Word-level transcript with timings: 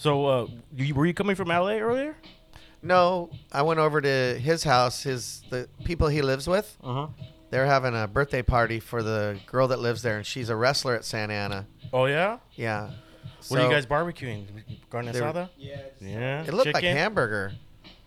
So, 0.00 0.24
uh, 0.24 0.46
you, 0.74 0.94
were 0.94 1.04
you 1.04 1.12
coming 1.12 1.36
from 1.36 1.48
LA 1.48 1.72
earlier? 1.76 2.16
No, 2.82 3.28
I 3.52 3.60
went 3.60 3.80
over 3.80 4.00
to 4.00 4.08
his 4.38 4.64
house. 4.64 5.02
His 5.02 5.42
the 5.50 5.68
people 5.84 6.08
he 6.08 6.22
lives 6.22 6.48
with. 6.48 6.74
Uh 6.82 6.94
huh. 6.94 7.06
They're 7.50 7.66
having 7.66 7.94
a 7.94 8.08
birthday 8.08 8.40
party 8.40 8.80
for 8.80 9.02
the 9.02 9.38
girl 9.44 9.68
that 9.68 9.78
lives 9.78 10.00
there, 10.00 10.16
and 10.16 10.24
she's 10.24 10.48
a 10.48 10.56
wrestler 10.56 10.94
at 10.94 11.04
Santa 11.04 11.34
Ana. 11.34 11.66
Oh 11.92 12.06
yeah. 12.06 12.38
Yeah. 12.54 12.92
What 13.48 13.60
are 13.60 13.64
you 13.64 13.70
guys 13.70 13.84
barbecuing? 13.84 14.46
Carne 14.88 15.08
asada? 15.08 15.50
Yeah, 15.58 15.76
Yeah. 16.00 16.44
It 16.44 16.54
looked 16.54 16.72
like 16.72 16.82
hamburger. 16.82 17.52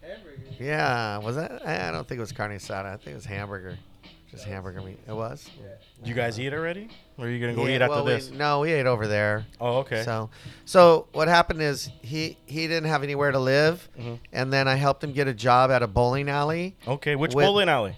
hamburger. 0.02 0.42
Yeah, 0.60 1.20
was 1.20 1.36
that? 1.36 1.68
I 1.68 1.92
don't 1.92 2.08
think 2.08 2.18
it 2.18 2.22
was 2.22 2.32
carne 2.32 2.58
asada. 2.58 2.86
I 2.86 2.98
think 2.98 3.10
it 3.10 3.16
was 3.16 3.26
hamburger. 3.26 3.78
Just 4.34 4.46
hamburger 4.46 4.82
meat. 4.82 4.98
It 5.08 5.14
was. 5.14 5.48
Did 6.00 6.08
you 6.08 6.16
guys 6.16 6.40
eat 6.40 6.54
already? 6.54 6.90
Or 7.20 7.26
are 7.26 7.30
you 7.30 7.40
gonna 7.40 7.54
go 7.54 7.68
Yeah, 7.68 7.76
eat 7.76 7.82
after 7.84 7.92
well, 7.98 8.06
we- 8.06 8.12
this? 8.14 8.32
no, 8.32 8.62
we 8.62 8.72
ate 8.72 8.88
over 8.88 9.06
there. 9.08 9.46
Oh, 9.62 9.78
okay. 9.82 10.02
So, 10.04 10.32
so 10.66 11.06
what 11.12 11.28
happened 11.28 11.62
is 11.62 11.92
he 12.02 12.38
he 12.48 12.68
didn't 12.68 12.90
have 12.90 13.04
anywhere 13.04 13.32
to 13.32 13.38
live, 13.38 13.88
Mhm. 14.00 14.18
and 14.32 14.52
then 14.52 14.68
I 14.68 14.74
helped 14.76 15.04
him 15.04 15.14
get 15.14 15.28
a 15.28 15.36
job 15.36 15.70
at 15.70 15.84
a 15.84 15.88
bowling 15.88 16.30
alley, 16.30 16.76
okay. 16.88 17.16
Which 17.16 17.36
with- 17.36 17.46
bowling 17.46 17.70
alley? 17.70 17.96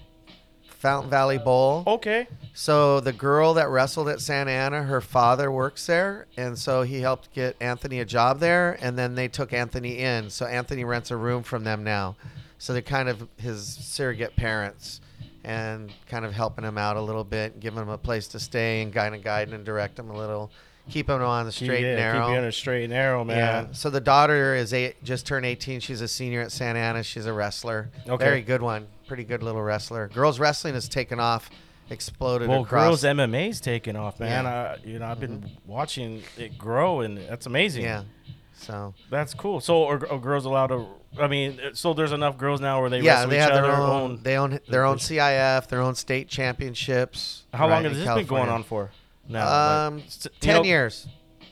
Fountain 0.68 1.10
Valley 1.10 1.38
Bowl. 1.40 1.84
Okay. 1.88 2.28
So 2.54 3.00
the 3.00 3.14
girl 3.14 3.54
that 3.56 3.70
wrestled 3.70 4.08
at 4.10 4.20
Santa 4.20 4.52
Ana, 4.52 4.84
her 4.84 5.00
father 5.02 5.50
works 5.50 5.88
there, 5.88 6.28
and 6.38 6.60
so 6.60 6.84
he 6.84 7.00
helped 7.02 7.34
get 7.34 7.56
Anthony 7.62 8.02
a 8.02 8.06
job 8.06 8.40
there, 8.40 8.78
and 8.82 9.00
then 9.00 9.16
they 9.16 9.28
took 9.30 9.52
Anthony 9.54 9.98
in. 10.00 10.30
So 10.30 10.46
Anthony 10.46 10.84
rents 10.84 11.10
a 11.10 11.18
room 11.18 11.42
from 11.44 11.64
them 11.64 11.84
now. 11.84 12.18
So 12.60 12.74
they're 12.74 12.82
kind 12.84 13.10
of 13.10 13.28
his 13.38 13.66
surrogate 13.66 14.36
parents, 14.36 15.02
and 15.46 15.94
kind 16.10 16.26
of 16.26 16.34
helping 16.34 16.66
him 16.66 16.78
out 16.78 16.98
a 16.98 17.02
little 17.02 17.24
bit, 17.24 17.60
giving 17.60 17.80
him 17.82 17.90
a 17.90 17.98
place 18.00 18.28
to 18.30 18.40
stay, 18.40 18.82
and 18.82 18.92
kind 18.92 19.14
of 19.14 19.24
guiding 19.24 19.54
and 19.54 19.64
direct 19.64 19.98
him 20.00 20.10
a 20.10 20.18
little, 20.18 20.52
keeping 20.90 21.16
him 21.16 21.22
on 21.22 21.46
the 21.46 21.52
straight 21.52 21.84
yeah, 21.84 21.90
and 21.90 21.98
narrow. 22.00 22.26
Keep 22.26 22.32
you 22.34 22.38
on 22.40 22.44
a 22.46 22.52
straight 22.52 22.84
and 22.86 22.94
narrow, 22.94 23.24
man. 23.24 23.38
Yeah. 23.38 23.68
So 23.74 23.92
the 23.92 24.02
daughter 24.02 24.56
is 24.56 24.74
eight, 24.74 25.04
just 25.04 25.28
turned 25.28 25.46
18. 25.46 25.80
She's 25.82 26.02
a 26.02 26.08
senior 26.08 26.42
at 26.42 26.52
Santa 26.52 26.80
Ana. 26.80 27.04
She's 27.04 27.28
a 27.28 27.34
wrestler. 27.34 27.92
Okay. 28.08 28.26
Very 28.26 28.42
good 28.42 28.64
one. 28.64 28.88
Pretty 29.08 29.24
good 29.24 29.44
little 29.44 29.62
wrestler. 29.62 30.08
Girls 30.10 30.40
wrestling 30.40 30.74
has 30.74 30.90
taken 30.90 31.20
off, 31.20 31.52
exploded 31.92 32.50
Well, 32.50 32.64
across. 32.64 33.02
girls 33.02 33.04
MMA's 33.04 33.56
is 33.58 33.62
taking 33.62 33.96
off, 33.96 34.20
man. 34.20 34.46
Yeah. 34.46 34.50
Uh, 34.52 34.78
you 34.84 34.98
know, 34.98 35.06
I've 35.06 35.20
been 35.20 35.48
watching 35.68 36.24
it 36.40 36.58
grow, 36.58 37.02
and 37.02 37.20
that's 37.20 37.46
amazing. 37.46 37.84
yeah. 37.84 38.04
So 38.58 38.96
That's 39.12 39.34
cool. 39.36 39.60
So, 39.60 39.86
are, 39.86 40.10
are 40.10 40.18
girls 40.18 40.46
allowed 40.46 40.68
to? 40.68 40.88
I 41.20 41.28
mean, 41.28 41.60
uh, 41.60 41.74
so 41.74 41.94
there's 41.94 42.12
enough 42.12 42.38
girls 42.38 42.60
now 42.62 42.82
where 42.82 42.90
they 42.90 43.00
yeah, 43.02 43.14
wrestle 43.16 43.30
they 43.30 43.36
each 43.38 43.42
have 43.42 43.52
other. 43.52 43.62
their 43.64 43.76
own, 43.76 44.20
They 44.24 44.38
own 44.38 44.60
their 44.68 44.86
own 44.86 44.98
CIF, 44.98 45.68
their 45.68 45.82
own 45.82 45.96
state 45.96 46.28
championships. 46.28 47.44
How 47.54 47.66
long 47.68 47.84
right, 47.84 47.86
has 47.92 47.98
in 48.00 48.06
this 48.06 48.16
been 48.16 48.26
going 48.26 48.50
on 48.50 48.64
for? 48.64 48.92
Now, 49.28 49.48
Um, 49.88 49.96
Like, 49.98 50.06
s- 50.08 50.26
you 50.26 50.32
ten 50.40 50.56
know- 50.58 50.64
years. 50.64 51.08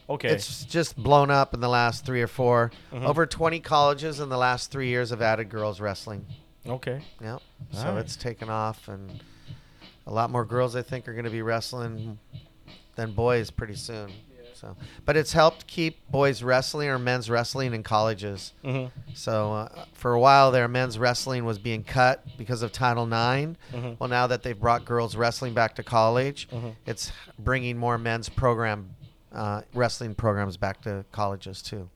Okay. 0.09 0.27
It's 0.29 0.65
just 0.65 0.97
blown 0.97 1.31
up 1.31 1.53
in 1.53 1.61
the 1.61 1.69
last 1.69 2.05
three 2.05 2.21
or 2.21 2.27
4 2.27 2.71
Mhm. 2.91 3.05
Over 3.05 3.25
20 3.25 3.59
colleges 3.61 4.19
in 4.19 4.27
the 4.29 4.37
last 4.37 4.69
three 4.69 4.89
years 4.89 5.11
have 5.11 5.21
added 5.21 5.49
girls 5.49 5.79
wrestling. 5.79 6.25
okay. 6.67 7.01
Yep. 7.21 7.41
So 7.71 7.79
Alright. 7.87 7.97
it's 8.03 8.15
taken 8.17 8.49
off, 8.49 8.87
and 8.89 9.23
a 10.05 10.11
lot 10.13 10.29
more 10.29 10.43
girls 10.45 10.75
I 10.75 10.81
think 10.81 11.07
are 11.07 11.13
going 11.13 11.23
to 11.25 11.31
be 11.31 11.41
wrestling 11.41 12.19
than 12.95 13.13
boys 13.13 13.49
pretty 13.49 13.75
soon. 13.75 14.11
So, 14.63 14.77
but 15.05 15.17
it's 15.17 15.33
helped 15.33 15.67
keep 15.67 16.09
boys 16.09 16.41
wrestling 16.41 16.87
or 16.87 16.97
men's 16.97 17.29
wrestling 17.29 17.73
in 17.73 17.83
colleges. 17.83 18.53
hmm 18.63 18.85
So 19.13 19.51
uh, 19.53 19.85
for 19.93 20.13
a 20.13 20.19
while 20.19 20.51
there, 20.51 20.69
men's 20.69 20.97
wrestling 20.97 21.43
was 21.43 21.59
being 21.59 21.83
cut 21.83 22.23
because 22.37 22.61
of 22.63 22.71
Title 22.71 23.03
IX. 23.05 23.57
Mhm. 23.73 23.99
Well, 23.99 24.07
now 24.09 24.25
that 24.27 24.41
they've 24.43 24.57
brought 24.57 24.85
girls 24.85 25.17
wrestling 25.17 25.53
back 25.53 25.75
to 25.75 25.83
college, 25.83 26.47
Mhm. 26.49 26.75
it's 26.85 27.11
bringing 27.37 27.77
more 27.77 27.97
men's 27.97 28.29
program 28.29 28.91
uh, 29.33 29.63
wrestling 29.73 30.13
programs 30.15 30.55
back 30.57 30.79
to 30.83 31.03
colleges 31.11 31.61
too. 31.61 31.89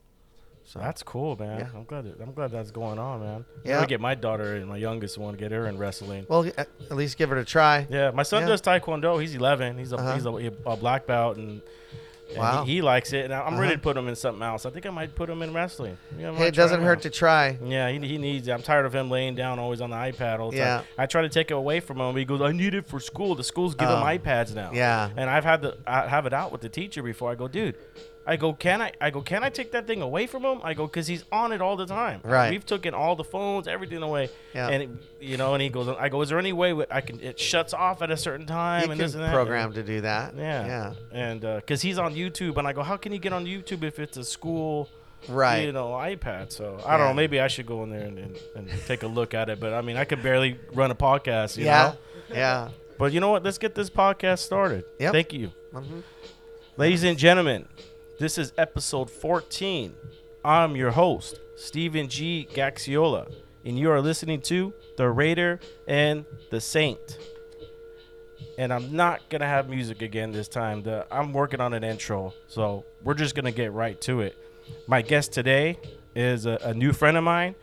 So 0.64 0.78
That's 0.80 1.02
cool, 1.02 1.34
man. 1.36 1.60
Yeah. 1.60 1.66
I'm 1.74 1.84
glad. 1.84 2.04
I'm 2.20 2.32
glad 2.34 2.50
that's 2.50 2.70
going 2.72 2.98
on, 2.98 3.20
man. 3.20 3.44
Yeah. 3.64 3.74
I'm 3.74 3.76
gonna 3.78 3.86
get 3.86 4.00
my 4.02 4.14
daughter 4.14 4.56
and 4.56 4.66
my 4.68 4.76
youngest 4.76 5.16
one 5.16 5.36
get 5.36 5.52
her 5.52 5.66
in 5.68 5.78
wrestling. 5.78 6.26
well, 6.28 6.44
at 6.58 6.68
least 6.90 7.16
give 7.16 7.32
it 7.32 7.38
a 7.38 7.44
try. 7.46 7.86
Yeah, 7.88 8.10
my 8.10 8.24
son 8.24 8.42
Yeah. 8.42 8.48
does 8.48 8.60
taekwondo. 8.60 9.18
He's 9.18 9.34
11. 9.34 9.78
He's 9.78 9.92
a 9.92 9.96
Uh-huh. 9.96 10.14
he's 10.14 10.26
a, 10.26 10.52
a 10.70 10.76
black 10.76 11.06
belt, 11.06 11.38
and 11.38 11.62
Wow. 12.36 12.64
he, 12.64 12.74
he 12.74 12.82
likes 12.82 13.12
it. 13.12 13.24
And 13.26 13.34
I'm 13.34 13.56
ready 13.58 13.72
Uh-huh. 13.72 13.76
to 13.76 13.78
put 13.82 13.96
him 13.96 14.08
in 14.08 14.14
something 14.16 14.42
else. 14.42 14.66
I 14.66 14.70
think 14.70 14.84
I 14.86 14.90
might 14.90 15.14
put 15.14 15.30
him 15.30 15.40
in 15.42 15.52
wrestling. 15.54 15.96
Hey, 16.18 16.48
it 16.48 16.54
doesn't 16.54 16.82
hurt 16.82 17.02
to 17.02 17.10
try. 17.10 17.58
Yeah, 17.64 17.88
he, 17.90 17.98
he 18.06 18.18
needs 18.18 18.48
it. 18.48 18.52
I'm 18.52 18.62
tired 18.62 18.86
of 18.86 18.94
him 18.94 19.10
laying 19.10 19.34
down 19.34 19.58
always 19.58 19.80
on 19.80 19.90
the 19.90 19.96
iPad 19.96 20.38
all 20.38 20.50
the 20.50 20.58
Yeah. 20.58 20.76
time. 20.78 20.84
I 20.98 21.06
try 21.06 21.22
to 21.22 21.28
take 21.28 21.50
it 21.50 21.54
away 21.54 21.80
from 21.80 21.98
him. 22.00 22.16
He 22.16 22.24
goes, 22.24 22.40
I 22.42 22.52
need 22.52 22.74
it 22.74 22.86
for 22.86 23.00
school. 23.00 23.34
The 23.34 23.44
schools 23.44 23.74
give 23.74 23.88
him 23.88 23.96
Oh. 23.96 24.02
iPads 24.04 24.54
now. 24.54 24.70
Yeah. 24.72 25.08
And 25.16 25.30
I've 25.30 25.44
had 25.44 25.62
to 25.62 25.76
I 25.86 26.06
have 26.08 26.26
it 26.26 26.32
out 26.32 26.52
with 26.52 26.60
the 26.60 26.68
teacher 26.68 27.02
before. 27.02 27.30
I 27.30 27.34
go, 27.34 27.48
dude. 27.48 27.76
I 28.28 28.36
go, 28.36 28.52
can 28.52 28.82
I? 28.82 28.92
I 29.00 29.08
go, 29.10 29.22
can 29.22 29.42
I 29.42 29.48
take 29.48 29.72
that 29.72 29.86
thing 29.86 30.02
away 30.02 30.26
from 30.26 30.44
him? 30.44 30.60
I 30.62 30.74
go, 30.74 30.86
cause 30.86 31.06
he's 31.06 31.24
on 31.32 31.50
it 31.52 31.62
all 31.62 31.76
the 31.76 31.86
time. 31.86 32.20
Right. 32.22 32.50
We've 32.50 32.64
taken 32.66 32.92
all 32.92 33.16
the 33.16 33.24
phones, 33.24 33.66
everything 33.66 34.02
away. 34.02 34.28
Yeah. 34.54 34.68
And 34.68 34.82
it, 34.82 34.90
you 35.20 35.36
know, 35.38 35.54
and 35.54 35.62
he 35.62 35.70
goes, 35.70 35.88
I 35.88 36.08
go, 36.10 36.20
is 36.20 36.28
there 36.28 36.38
any 36.38 36.52
way 36.52 36.74
I 36.90 37.00
can? 37.00 37.20
It 37.20 37.40
shuts 37.40 37.72
off 37.72 38.02
at 38.02 38.10
a 38.10 38.16
certain 38.16 38.46
time 38.46 38.84
You 38.84 38.90
and 38.92 38.98
can 39.00 39.06
this 39.06 39.14
and 39.14 39.24
that. 39.24 39.32
program 39.32 39.72
to 39.72 39.82
do 39.82 40.02
that. 40.02 40.34
Yeah. 40.36 40.66
Yeah. 40.66 40.92
And 41.10 41.44
uh, 41.44 41.56
because 41.56 41.80
he's 41.80 41.98
on 41.98 42.14
YouTube, 42.14 42.58
and 42.58 42.68
I 42.68 42.74
go, 42.74 42.82
how 42.82 42.98
can 42.98 43.12
he 43.12 43.18
get 43.18 43.32
on 43.32 43.46
YouTube 43.46 43.82
if 43.82 43.98
it's 43.98 44.16
a 44.18 44.24
school? 44.24 44.90
Right. 45.28 45.64
you 45.64 45.72
know, 45.72 45.88
iPad. 45.88 46.52
So 46.52 46.78
I 46.86 46.96
don't 46.96 47.08
know. 47.08 47.14
Maybe 47.14 47.40
I 47.40 47.48
should 47.48 47.66
go 47.66 47.82
in 47.82 47.90
there 47.90 48.04
and, 48.06 48.18
and, 48.18 48.38
and 48.54 48.68
take 48.86 49.02
a 49.02 49.08
look 49.08 49.34
at 49.34 49.48
it. 49.48 49.58
But 49.58 49.72
I 49.74 49.80
mean, 49.80 49.96
I 49.96 50.04
could 50.04 50.22
barely 50.22 50.60
run 50.74 50.90
a 50.92 50.94
podcast. 50.94 51.56
You 51.56 51.64
yeah. 51.64 51.94
Know? 52.30 52.34
Yeah. 52.36 52.68
But 52.98 53.12
you 53.12 53.20
know 53.20 53.30
what? 53.30 53.42
Let's 53.42 53.58
get 53.58 53.74
this 53.74 53.90
podcast 53.90 54.38
started. 54.40 54.84
Yep. 55.00 55.12
Thank 55.12 55.32
you, 55.32 55.50
Mhm. 55.72 56.02
ladies 56.76 57.02
and 57.04 57.18
gentlemen. 57.18 57.66
This 58.18 58.38
is 58.38 58.52
episode 58.58 59.10
14. 59.10 59.94
I'm 60.44 60.76
your 60.76 60.90
host, 60.90 61.38
Steven 61.56 62.08
G. 62.08 62.48
Gaxiola, 62.52 63.32
and 63.64 63.78
you 63.78 63.90
are 63.90 64.00
listening 64.00 64.40
to 64.42 64.72
The 64.96 65.08
Raider 65.08 65.60
and 65.86 66.24
the 66.50 66.60
Saint. 66.60 67.18
And 68.56 68.72
I'm 68.72 68.94
not 68.94 69.28
gonna 69.28 69.46
have 69.46 69.68
music 69.68 70.02
again 70.02 70.32
this 70.32 70.48
time. 70.48 70.82
The, 70.82 71.06
I'm 71.10 71.32
working 71.32 71.60
on 71.60 71.74
an 71.74 71.84
intro, 71.84 72.34
so 72.48 72.84
we're 73.04 73.14
just 73.14 73.34
gonna 73.34 73.52
get 73.52 73.72
right 73.72 74.00
to 74.02 74.20
it. 74.20 74.36
My 74.86 75.00
guest 75.02 75.32
today 75.32 75.78
is 76.14 76.46
a, 76.46 76.58
a 76.62 76.74
new 76.74 76.92
friend 76.92 77.16
of 77.16 77.24
mine. 77.24 77.54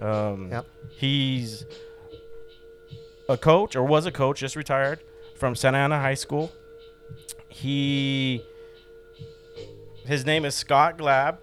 Um, 0.00 0.50
Yep. 0.50 0.66
He's 0.96 1.64
a 3.28 3.36
coach, 3.36 3.74
or 3.74 3.82
was 3.84 4.06
a 4.06 4.12
coach, 4.12 4.38
just 4.40 4.54
retired 4.54 5.00
from 5.36 5.56
Santa 5.56 5.78
Ana 5.78 5.98
High 5.98 6.14
School. 6.14 6.52
He, 7.48 8.44
his 10.04 10.24
name 10.26 10.44
is 10.44 10.54
Scott 10.54 10.98
Glabb, 10.98 11.38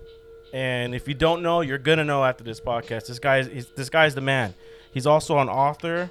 and 0.54 0.94
if 0.96 1.08
you 1.08 1.14
don't 1.14 1.42
know, 1.42 1.62
you're 1.62 1.78
gonna 1.78 2.04
know 2.06 2.24
after 2.24 2.44
this 2.44 2.60
podcast. 2.60 3.08
This 3.08 3.20
guy, 3.20 3.38
is 3.40 3.68
this 3.76 3.90
guy's 3.90 4.16
the 4.16 4.22
man. 4.22 4.54
He's 4.92 5.08
also 5.08 5.38
an 5.40 5.50
author 5.50 6.10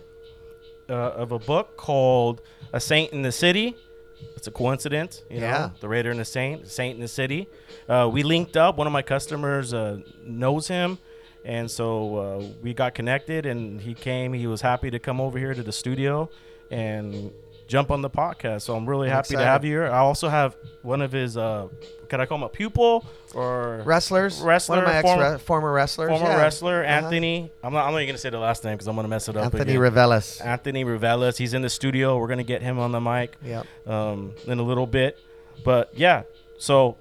uh, 0.89 0.93
of 0.93 1.33
a 1.33 1.39
book 1.39 1.77
called 1.77 2.41
"A 2.73 2.81
Saint 2.81 3.13
in 3.13 3.23
the 3.23 3.33
City." 3.33 3.77
It's 4.37 4.47
a 4.47 4.51
coincidence, 4.51 5.23
you 5.31 5.41
Yeah. 5.41 5.51
know. 5.51 5.73
The 5.81 5.89
Raider 5.89 6.11
and 6.11 6.21
the 6.21 6.25
Saint, 6.27 6.69
Saint 6.69 6.95
in 6.97 7.01
the 7.01 7.09
City. 7.09 7.49
Uh, 7.89 8.09
we 8.13 8.23
linked 8.23 8.55
up. 8.57 8.77
One 8.77 8.87
of 8.87 8.93
my 8.93 9.01
customers 9.03 9.73
uh, 9.73 9.99
knows 10.23 10.69
him, 10.69 10.99
and 11.45 11.71
so 11.71 12.17
uh, 12.17 12.45
we 12.63 12.75
got 12.75 12.95
connected. 12.95 13.47
And 13.47 13.81
he 13.81 13.95
came. 13.95 14.33
He 14.35 14.47
was 14.47 14.61
happy 14.61 14.91
to 14.91 14.99
come 14.99 15.21
over 15.23 15.39
here 15.39 15.55
to 15.55 15.63
the 15.63 15.73
studio 15.73 16.29
and 16.71 17.33
jump 17.71 17.91
on 17.91 18.03
the 18.03 18.11
podcast. 18.11 18.63
So 18.63 18.75
I'm 18.77 18.85
really 18.85 19.09
I'm 19.09 19.15
happy 19.15 19.37
to 19.37 19.45
have 19.45 19.65
you 19.65 19.71
here. 19.71 19.87
I 19.87 19.99
also 19.99 20.29
have 20.29 20.57
one 20.83 21.01
of 21.01 21.13
his. 21.13 21.37
Uh, 21.37 21.69
can 22.09 22.21
I 22.21 22.27
call 22.27 22.39
him 22.39 22.43
a 22.43 22.49
pupil 22.49 23.07
or 23.35 23.83
Wrestlers. 23.87 24.41
Wrestler, 24.41 24.79
One 24.79 24.85
of 24.85 24.91
my 24.91 24.97
ex 24.97 25.09
former- 25.45 25.73
wrestlers. 25.73 26.11
former 26.11 26.27
yeah. 26.35 26.37
wrestler 26.43 26.83
Uh-huh. 26.85 26.93
Anthony? 26.93 27.53
I'm 27.63 27.73
not. 27.73 27.87
I'm 27.87 27.93
not 27.93 27.99
even 27.99 28.09
gonna 28.09 28.19
say 28.19 28.31
the 28.31 28.39
last 28.41 28.65
name 28.65 28.75
because 28.75 28.89
I'm 28.89 28.97
gonna 28.97 29.07
mess 29.09 29.29
it 29.29 29.37
up. 29.37 29.45
Anthony 29.45 29.63
again. 29.63 29.79
Reveles. 29.79 30.41
Anthony 30.41 30.85
Rivelas. 30.85 31.39
He's 31.39 31.55
in 31.55 31.63
the 31.63 31.71
studio. 31.71 32.19
We're 32.19 32.27
gonna 32.27 32.43
get 32.43 32.63
him 32.63 32.79
on 32.81 32.91
the 32.91 33.01
mic 33.01 33.37
Yep. 33.45 33.65
um, 33.87 34.33
in 34.47 34.59
a 34.59 34.63
little 34.65 34.89
bit. 34.89 35.19
But 35.65 35.91
yeah, 35.95 36.23
so 36.59 36.97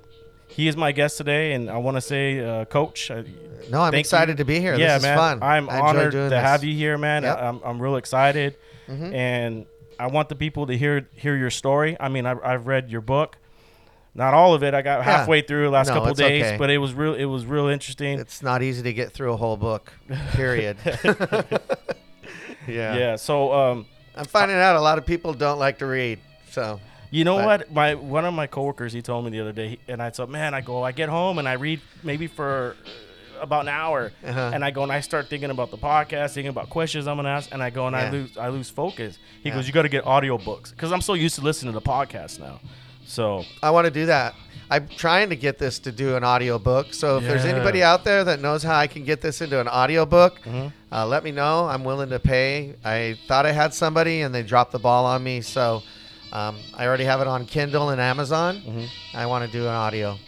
he 0.47 0.67
is 0.67 0.77
my 0.77 0.91
guest 0.91 1.17
today, 1.17 1.53
and 1.53 1.69
I 1.71 1.77
want 1.77 1.97
to 1.97 2.01
say, 2.01 2.39
uh, 2.39 2.65
Coach. 2.65 3.09
I, 3.09 3.23
No, 3.71 3.81
I'm 3.81 3.93
excited 3.95 4.33
you. 4.33 4.43
to 4.43 4.45
be 4.45 4.59
here. 4.59 4.75
yeah, 4.75 4.89
this 4.89 4.97
is 4.97 5.03
man. 5.03 5.17
fun. 5.17 5.39
I'm 5.43 5.69
I 5.69 5.79
honored 5.79 6.11
to 6.11 6.29
this. 6.29 6.33
have 6.43 6.63
you 6.63 6.75
here, 6.75 6.97
man. 6.99 7.23
Yep. 7.23 7.37
I, 7.37 7.47
am 7.47 7.61
I'm 7.65 7.81
real 7.81 7.95
excited, 7.95 8.55
Mhm. 8.87 9.13
and 9.13 9.65
I 9.99 10.07
want 10.07 10.29
the 10.29 10.35
people 10.35 10.65
to 10.67 10.77
hear 10.77 11.07
hear 11.13 11.35
your 11.35 11.49
story. 11.51 11.97
I 11.99 12.07
mean, 12.09 12.25
I've, 12.25 12.41
I've 12.43 12.65
read 12.67 12.89
your 12.89 13.01
book. 13.01 13.37
Not 14.15 14.33
all 14.33 14.53
of 14.55 14.63
it. 14.63 14.73
I 14.73 14.81
got 14.81 15.03
halfway 15.03 15.41
through 15.41 15.65
the 15.65 15.69
last 15.69 15.87
No, 15.89 15.93
couple 15.95 16.09
it's 16.09 16.19
days, 16.19 16.43
okay. 16.43 16.57
but 16.57 16.69
it 16.71 16.79
was 16.79 16.93
real. 16.93 17.13
It 17.13 17.25
was 17.25 17.45
real 17.45 17.67
interesting. 17.67 18.17
It's 18.19 18.41
not 18.41 18.63
easy 18.63 18.81
to 18.83 18.91
get 18.93 19.11
through 19.11 19.33
a 19.33 19.37
whole 19.37 19.55
book. 19.55 19.93
Period. 20.31 20.77
yeah. 22.67 22.95
yeah. 22.97 23.15
So, 23.15 23.53
um, 23.53 23.85
I'm 24.15 24.25
finding 24.25 24.57
out 24.57 24.75
a 24.75 24.81
lot 24.81 24.97
of 24.97 25.05
people 25.05 25.33
don't 25.33 25.59
like 25.59 25.77
to 25.79 25.85
read. 25.85 26.19
So 26.51 26.79
You 27.11 27.23
know 27.23 27.37
But- 27.37 27.45
what? 27.45 27.71
My 27.71 27.95
one 27.95 28.25
of 28.25 28.33
my 28.33 28.47
coworkers 28.47 28.93
he 28.93 29.01
told 29.01 29.25
me 29.25 29.31
the 29.31 29.39
other 29.41 29.51
day, 29.53 29.69
he- 29.69 29.79
and 29.87 30.01
I 30.01 30.11
said, 30.11 30.29
"Man, 30.29 30.53
I 30.53 30.61
go, 30.61 30.83
I 30.83 30.91
get 30.91 31.09
home 31.09 31.37
and 31.39 31.47
I 31.47 31.53
read 31.53 31.79
maybe 32.03 32.27
for 32.27 32.75
about 33.41 33.61
an 33.61 33.69
hour, 33.69 34.11
Uh-huh. 34.25 34.51
and 34.53 34.63
I 34.63 34.71
go 34.71 34.83
and 34.83 34.91
I 34.91 35.01
start 35.01 35.29
thinking 35.29 35.49
about 35.51 35.71
the 35.71 35.77
podcast, 35.77 36.33
thinking 36.33 36.49
about 36.49 36.69
questions 36.69 37.07
I'm 37.07 37.15
gonna 37.17 37.29
ask, 37.29 37.51
and 37.51 37.61
I 37.63 37.69
go 37.69 37.87
and 37.87 37.95
I 37.95 38.09
lose 38.09 38.37
I 38.37 38.49
lose 38.49 38.69
focus." 38.69 39.17
He 39.43 39.49
Yeah. 39.49 39.55
goes, 39.55 39.67
"You 39.67 39.73
got 39.73 39.83
to 39.83 39.89
get 39.89 40.05
audiobooks 40.05 40.71
because 40.71 40.91
I'm 40.91 41.01
so 41.01 41.13
used 41.13 41.35
to 41.35 41.41
listening 41.41 41.73
to 41.73 41.81
podcasts 41.81 42.39
now." 42.39 42.59
So 43.05 43.43
I 43.63 43.71
want 43.71 43.85
to 43.85 43.91
do 43.91 44.05
that. 44.05 44.35
I'm 44.71 44.87
trying 44.87 45.29
to 45.29 45.35
get 45.35 45.57
this 45.57 45.79
to 45.79 45.91
do 45.91 46.15
an 46.15 46.23
audiobook. 46.23 46.93
So 46.93 47.17
if 47.17 47.23
there's 47.23 47.43
anybody 47.45 47.81
out 47.81 48.03
there 48.03 48.23
that 48.23 48.39
knows 48.39 48.61
how 48.61 48.75
I 48.75 48.85
can 48.85 49.03
get 49.03 49.19
this 49.19 49.41
into 49.41 49.59
an 49.59 49.67
audiobook, 49.67 50.39
Mhm. 50.43 50.71
uh, 50.91 51.07
let 51.07 51.23
me 51.23 51.31
know. 51.31 51.67
I'm 51.67 51.83
willing 51.83 52.09
to 52.11 52.19
pay. 52.19 52.75
I 52.85 53.17
thought 53.27 53.47
I 53.47 53.51
had 53.51 53.73
somebody 53.73 54.21
and 54.21 54.33
they 54.35 54.43
dropped 54.43 54.71
the 54.71 54.77
ball 54.79 55.05
on 55.07 55.23
me. 55.23 55.41
So 55.41 55.81
um, 56.31 56.57
I 56.77 56.85
already 56.85 57.05
have 57.05 57.19
it 57.21 57.25
on 57.27 57.47
Kindle 57.47 57.89
and 57.89 57.99
Amazon. 57.99 58.61
Mhm. 58.63 58.87
I 59.15 59.25
want 59.25 59.43
to 59.43 59.51
do 59.51 59.63
an 59.63 59.73
audio. 59.73 60.19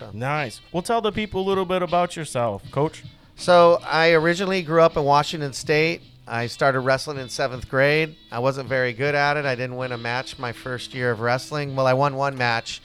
So. 0.00 0.10
Nice. 0.14 0.60
Well, 0.72 0.82
tell 0.82 1.02
the 1.02 1.12
people 1.12 1.42
a 1.42 1.46
little 1.46 1.66
bit 1.66 1.82
about 1.82 2.16
yourself, 2.16 2.62
Coach. 2.70 3.04
So 3.36 3.80
I 3.84 4.12
originally 4.12 4.62
grew 4.62 4.80
up 4.80 4.96
in 4.96 5.04
Washington 5.04 5.52
State. 5.52 6.00
I 6.26 6.46
started 6.46 6.80
wrestling 6.80 7.18
in 7.18 7.28
seventh 7.28 7.68
grade. 7.68 8.16
I 8.32 8.38
wasn't 8.38 8.68
very 8.68 8.92
good 8.94 9.14
at 9.14 9.36
it. 9.36 9.44
I 9.44 9.54
didn't 9.54 9.76
win 9.76 9.92
a 9.92 9.98
match 9.98 10.38
my 10.38 10.52
first 10.52 10.94
year 10.94 11.10
of 11.10 11.20
wrestling. 11.20 11.76
Well, 11.76 11.86
I 11.86 11.92
won 11.92 12.16
one 12.16 12.36
match, 12.38 12.80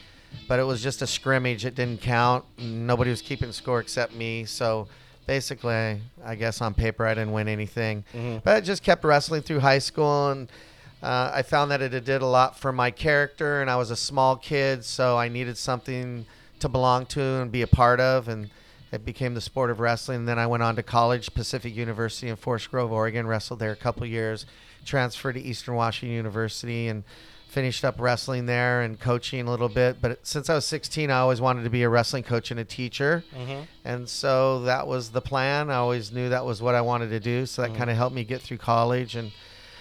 but 0.47 0.59
it 0.59 0.63
was 0.63 0.81
just 0.83 1.01
a 1.01 1.07
scrimmage. 1.07 1.63
It 1.65 1.75
didn't 1.75 2.01
count. 2.01 2.43
Nobody 2.57 3.11
was 3.11 3.21
keeping 3.21 3.51
score 3.53 3.79
except 3.79 4.13
me. 4.13 4.43
So 4.45 4.87
basically, 5.25 6.01
I 6.25 6.35
guess 6.35 6.59
on 6.59 6.73
paper, 6.73 7.05
I 7.05 7.13
didn't 7.13 7.31
win 7.33 7.47
anything. 7.47 8.03
Mhm. 8.13 8.43
But 8.43 8.57
I 8.57 8.61
just 8.61 8.83
kept 8.83 9.05
wrestling 9.05 9.41
through 9.41 9.59
high 9.61 9.79
school, 9.79 10.31
and 10.31 10.49
uh, 11.03 11.31
I 11.33 11.43
found 11.43 11.71
that 11.71 11.81
it 11.81 11.91
did 12.03 12.21
a 12.21 12.25
lot 12.25 12.57
for 12.59 12.73
my 12.73 12.91
character. 12.91 13.61
And 13.61 13.69
I 13.69 13.75
was 13.77 13.91
a 13.91 13.95
small 13.95 14.35
kid, 14.35 14.83
so 14.83 15.17
I 15.17 15.29
needed 15.29 15.57
something 15.57 16.25
to 16.65 16.69
belong 16.69 17.05
to 17.05 17.21
and 17.21 17.51
be 17.51 17.61
a 17.61 17.67
part 17.67 17.99
of. 17.99 18.27
And 18.27 18.49
it 18.91 19.05
became 19.05 19.33
the 19.33 19.41
sport 19.41 19.69
of 19.69 19.79
wrestling. 19.79 20.19
And 20.19 20.27
then 20.27 20.39
I 20.39 20.47
went 20.47 20.63
on 20.63 20.75
to 20.75 20.83
college, 20.83 21.33
Pacific 21.33 21.75
University 21.75 22.27
in 22.29 22.35
Forest 22.35 22.71
Grove, 22.71 22.91
Oregon. 22.91 23.27
Wrestled 23.27 23.59
there 23.59 23.71
a 23.71 23.75
couple 23.75 24.05
years. 24.05 24.45
Transferred 24.85 25.33
to 25.33 25.41
Eastern 25.41 25.75
Washington 25.75 26.15
University 26.15 26.87
and 26.87 27.03
finished 27.47 27.85
up 27.85 27.95
wrestling 27.99 28.45
there 28.47 28.81
and 28.81 28.99
coaching 28.99 29.47
a 29.47 29.49
little 29.49 29.69
bit. 29.69 30.01
But 30.01 30.25
since 30.27 30.49
I 30.49 30.55
was 30.55 30.65
16, 30.65 31.09
I 31.09 31.19
always 31.19 31.39
wanted 31.39 31.63
to 31.63 31.69
be 31.69 31.83
a 31.83 31.89
wrestling 31.89 32.23
coach 32.23 32.51
and 32.51 32.59
a 32.59 32.65
teacher. 32.65 33.23
Mm-hmm. 33.33 33.61
And 33.85 34.09
so 34.09 34.61
that 34.63 34.87
was 34.87 35.11
the 35.11 35.21
plan. 35.21 35.69
I 35.69 35.75
always 35.75 36.11
knew 36.11 36.29
that 36.29 36.45
was 36.45 36.61
what 36.61 36.75
I 36.75 36.81
wanted 36.81 37.09
to 37.11 37.19
do. 37.19 37.45
So 37.45 37.61
that 37.61 37.71
Mhm. 37.71 37.77
kind 37.77 37.89
of 37.89 37.95
helped 37.97 38.15
me 38.15 38.23
get 38.25 38.41
through 38.41 38.57
college. 38.57 39.15
And 39.15 39.31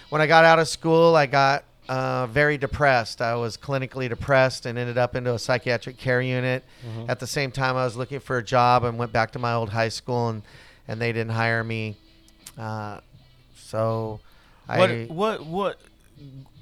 when 0.09 0.21
I 0.21 0.27
got 0.27 0.45
out 0.45 0.57
of 0.59 0.67
school, 0.69 1.15
I 1.15 1.25
got 1.25 1.65
uh, 1.89 2.27
very 2.27 2.57
depressed. 2.57 3.21
I 3.21 3.35
was 3.35 3.57
clinically 3.57 4.09
depressed 4.09 4.65
and 4.65 4.77
ended 4.77 4.97
up 4.97 5.15
into 5.15 5.33
a 5.33 5.39
psychiatric 5.39 5.97
care 5.97 6.21
unit. 6.21 6.63
Mhm. 6.85 7.09
At 7.09 7.19
the 7.19 7.27
same 7.27 7.51
time, 7.51 7.75
I 7.77 7.85
was 7.85 7.95
looking 7.95 8.19
for 8.19 8.37
a 8.37 8.43
job 8.43 8.83
and 8.83 8.97
went 8.97 9.11
back 9.11 9.31
to 9.31 9.39
my 9.39 9.53
old 9.53 9.69
high 9.69 9.89
school, 9.89 10.29
and, 10.29 10.41
and 10.87 11.01
they 11.01 11.11
didn't 11.11 11.33
hire 11.33 11.63
me. 11.63 11.95
Uh, 12.57 12.99
so 13.55 14.19
What 14.67 14.89
I. 14.89 15.05
what 15.05 15.45
what? 15.45 15.79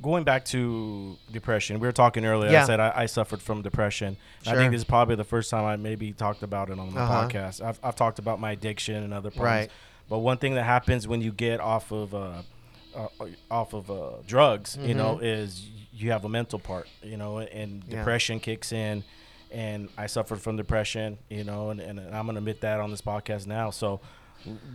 Going 0.02 0.24
back 0.24 0.44
to 0.46 1.16
depression, 1.32 1.80
we 1.80 1.88
were 1.88 1.92
talking 1.94 2.26
earlier. 2.26 2.52
Yeah. 2.52 2.64
I 2.64 2.66
said 2.66 2.80
I, 2.80 2.92
I 2.96 3.06
suffered 3.06 3.42
from 3.42 3.62
depression. 3.62 4.18
I 4.48 4.56
think 4.56 4.72
this 4.72 4.80
is 4.82 4.86
probably 4.86 5.16
the 5.16 5.24
first 5.24 5.50
time 5.52 5.64
I 5.64 5.76
maybe 5.78 6.12
talked 6.12 6.42
about 6.44 6.70
it 6.72 6.80
on 6.80 6.94
the 6.94 7.00
Uh-huh. 7.00 7.28
podcast. 7.30 7.62
I've, 7.64 7.80
I've 7.84 7.96
talked 7.96 8.18
about 8.20 8.40
my 8.40 8.52
addiction 8.52 8.96
and 9.04 9.14
other 9.14 9.30
problems. 9.30 9.46
Right. 9.60 9.72
But 10.10 10.20
one 10.20 10.38
thing 10.38 10.56
that 10.56 10.64
happens 10.64 11.08
when 11.08 11.22
you 11.22 11.32
get 11.32 11.62
off 11.62 11.92
of 11.92 12.14
uh, 12.16 12.42
uh, 12.96 13.08
off 13.52 13.74
of 13.74 13.90
uh, 13.92 14.12
drugs, 14.28 14.78
you 14.82 14.94
know, 14.94 15.20
is 15.20 15.70
you 15.92 16.12
have 16.12 16.26
a 16.26 16.30
mental 16.30 16.60
part, 16.60 16.88
you 17.02 17.18
know, 17.18 17.40
and 17.40 17.82
Mm-hmm. 17.84 17.92
Yeah. 17.92 17.98
depression 17.98 18.40
kicks 18.40 18.72
in. 18.72 19.04
And 19.52 19.90
I 19.98 20.08
suffered 20.08 20.42
from 20.42 20.58
depression, 20.58 21.20
you 21.30 21.44
know, 21.44 21.70
and, 21.70 21.80
and 21.80 22.00
I'm 22.00 22.26
gonna 22.26 22.40
admit 22.40 22.62
that 22.62 22.80
on 22.80 22.90
this 22.90 23.02
podcast 23.02 23.46
now. 23.46 23.70
So 23.70 24.02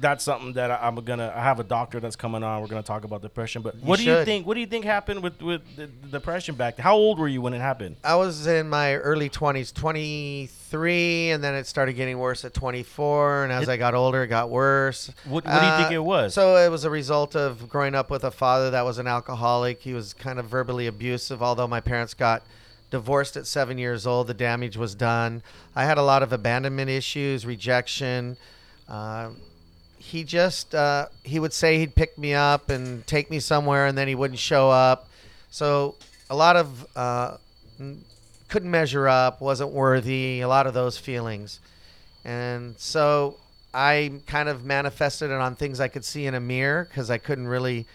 that's 0.01 0.25
something 0.25 0.53
that 0.55 0.71
I, 0.71 0.79
I'm 0.87 0.95
gonna. 0.97 1.33
I 1.35 1.43
have 1.43 1.61
a 1.61 1.65
doctor 1.65 2.01
that's 2.01 2.17
coming 2.17 2.43
on. 2.43 2.61
We're 2.63 2.69
gonna 2.69 2.83
talk 2.83 3.05
about 3.05 3.23
depression. 3.23 3.63
But 3.63 3.77
what 3.77 3.99
do 3.99 4.05
you 4.05 4.25
think? 4.25 4.47
What 4.47 4.55
do 4.55 4.61
you 4.61 4.67
think 4.67 4.85
happened 4.85 5.23
with 5.23 5.41
with 5.43 5.63
depression 6.11 6.55
back? 6.55 6.77
then? 6.77 6.85
How 6.85 6.97
old 6.97 7.19
were 7.19 7.29
you 7.29 7.41
when 7.43 7.53
it 7.55 7.61
happened? 7.61 7.97
I 8.05 8.17
was 8.17 8.47
in 8.47 8.69
my 8.69 8.95
early 8.97 9.29
20s, 9.31 9.73
23, 9.75 11.31
and 11.31 11.43
then 11.43 11.55
it 11.55 11.67
started 11.67 11.95
getting 11.95 12.19
worse 12.19 12.45
at 12.45 12.55
24. 12.55 13.45
And 13.45 13.53
as 13.53 13.65
It- 13.65 13.69
I 13.73 13.77
got 13.77 13.95
older, 13.95 14.23
it 14.23 14.29
got 14.29 14.51
worse. 14.51 15.11
What, 15.25 15.45
what 15.45 15.61
do 15.61 15.67
you 15.67 15.77
think 15.77 15.91
Uh, 15.91 15.95
it 15.95 16.05
was? 16.05 16.35
So 16.35 16.57
it 16.57 16.71
was 16.71 16.85
a 16.85 16.91
result 16.91 17.37
of 17.37 17.69
growing 17.69 17.95
up 17.95 18.11
with 18.11 18.25
a 18.25 18.31
father 18.31 18.71
that 18.71 18.85
was 18.85 18.99
an 18.99 19.07
alcoholic. 19.07 19.81
He 19.83 19.93
was 19.95 20.15
kind 20.15 20.39
of 20.39 20.47
verbally 20.47 20.87
abusive, 20.87 21.43
although 21.43 21.69
my 21.69 21.81
parents 21.81 22.15
got 22.15 22.43
divorced 22.91 23.37
at 23.37 23.47
seven 23.47 23.77
years 23.79 24.07
old. 24.07 24.27
The 24.29 24.35
damage 24.35 24.77
was 24.77 24.95
done. 24.95 25.43
I 25.77 25.85
had 25.85 25.99
a 25.99 26.03
lot 26.03 26.23
of 26.23 26.33
abandonment 26.33 26.89
issues, 26.91 27.45
rejection. 27.45 28.37
Uh, 28.89 29.31
he 29.99 30.25
just 30.25 30.75
uh, 30.75 31.07
he 31.25 31.39
would 31.39 31.53
say 31.53 31.79
he'd 31.79 31.95
pick 31.95 32.17
me 32.19 32.35
up 32.35 32.71
and 32.71 33.07
take 33.07 33.31
me 33.31 33.41
somewhere, 33.41 33.87
and 33.87 33.97
then 33.99 34.09
he 34.09 34.15
wouldn't 34.15 34.39
show 34.41 34.71
up. 34.71 35.09
So 35.51 35.95
a 36.31 36.37
lot 36.37 36.57
of 36.57 36.87
uh, 36.97 37.37
couldn't 38.49 38.71
measure 38.71 39.09
up, 39.09 39.41
wasn't 39.41 39.71
worthy. 39.73 40.41
A 40.41 40.49
lot 40.49 40.67
of 40.67 40.75
those 40.75 40.97
feelings, 40.99 41.61
and 42.25 42.75
so 42.79 43.37
I 43.75 44.13
kind 44.27 44.49
of 44.49 44.65
manifested 44.65 45.31
it 45.31 45.35
on 45.41 45.55
things 45.57 45.81
I 45.81 45.89
could 45.89 46.05
see 46.05 46.27
in 46.27 46.35
a 46.35 46.41
mirror 46.41 46.85
because 46.89 47.11
I 47.11 47.19
couldn't 47.19 47.49
really 47.49 47.87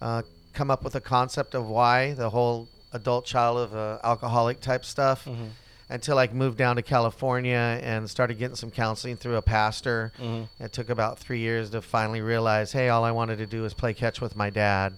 uh, 0.00 0.22
come 0.52 0.70
up 0.70 0.82
with 0.82 0.94
a 0.96 1.00
concept 1.00 1.54
of 1.54 1.66
why 1.68 2.12
the 2.14 2.30
whole 2.30 2.68
adult 2.92 3.24
child 3.24 3.58
of 3.58 3.74
uh, 3.74 3.98
alcoholic 4.04 4.60
type 4.60 4.84
stuff 4.84 5.24
Mhm. 5.24 5.50
Until 5.92 6.18
I 6.18 6.26
moved 6.28 6.56
down 6.56 6.76
to 6.76 6.82
California 6.82 7.78
and 7.82 8.08
started 8.08 8.38
getting 8.38 8.56
some 8.56 8.70
counseling 8.70 9.16
through 9.16 9.36
a 9.36 9.42
pastor. 9.42 10.12
Mhm. 10.18 10.48
It 10.58 10.72
took 10.72 10.88
about 10.88 11.18
three 11.18 11.40
years 11.40 11.70
to 11.70 11.82
finally 11.82 12.20
realize, 12.22 12.72
hey, 12.72 12.88
all 12.88 13.04
I 13.04 13.10
wanted 13.10 13.36
to 13.38 13.46
do 13.46 13.62
was 13.62 13.74
play 13.74 13.92
catch 13.92 14.20
with 14.20 14.34
my 14.34 14.48
dad. 14.50 14.94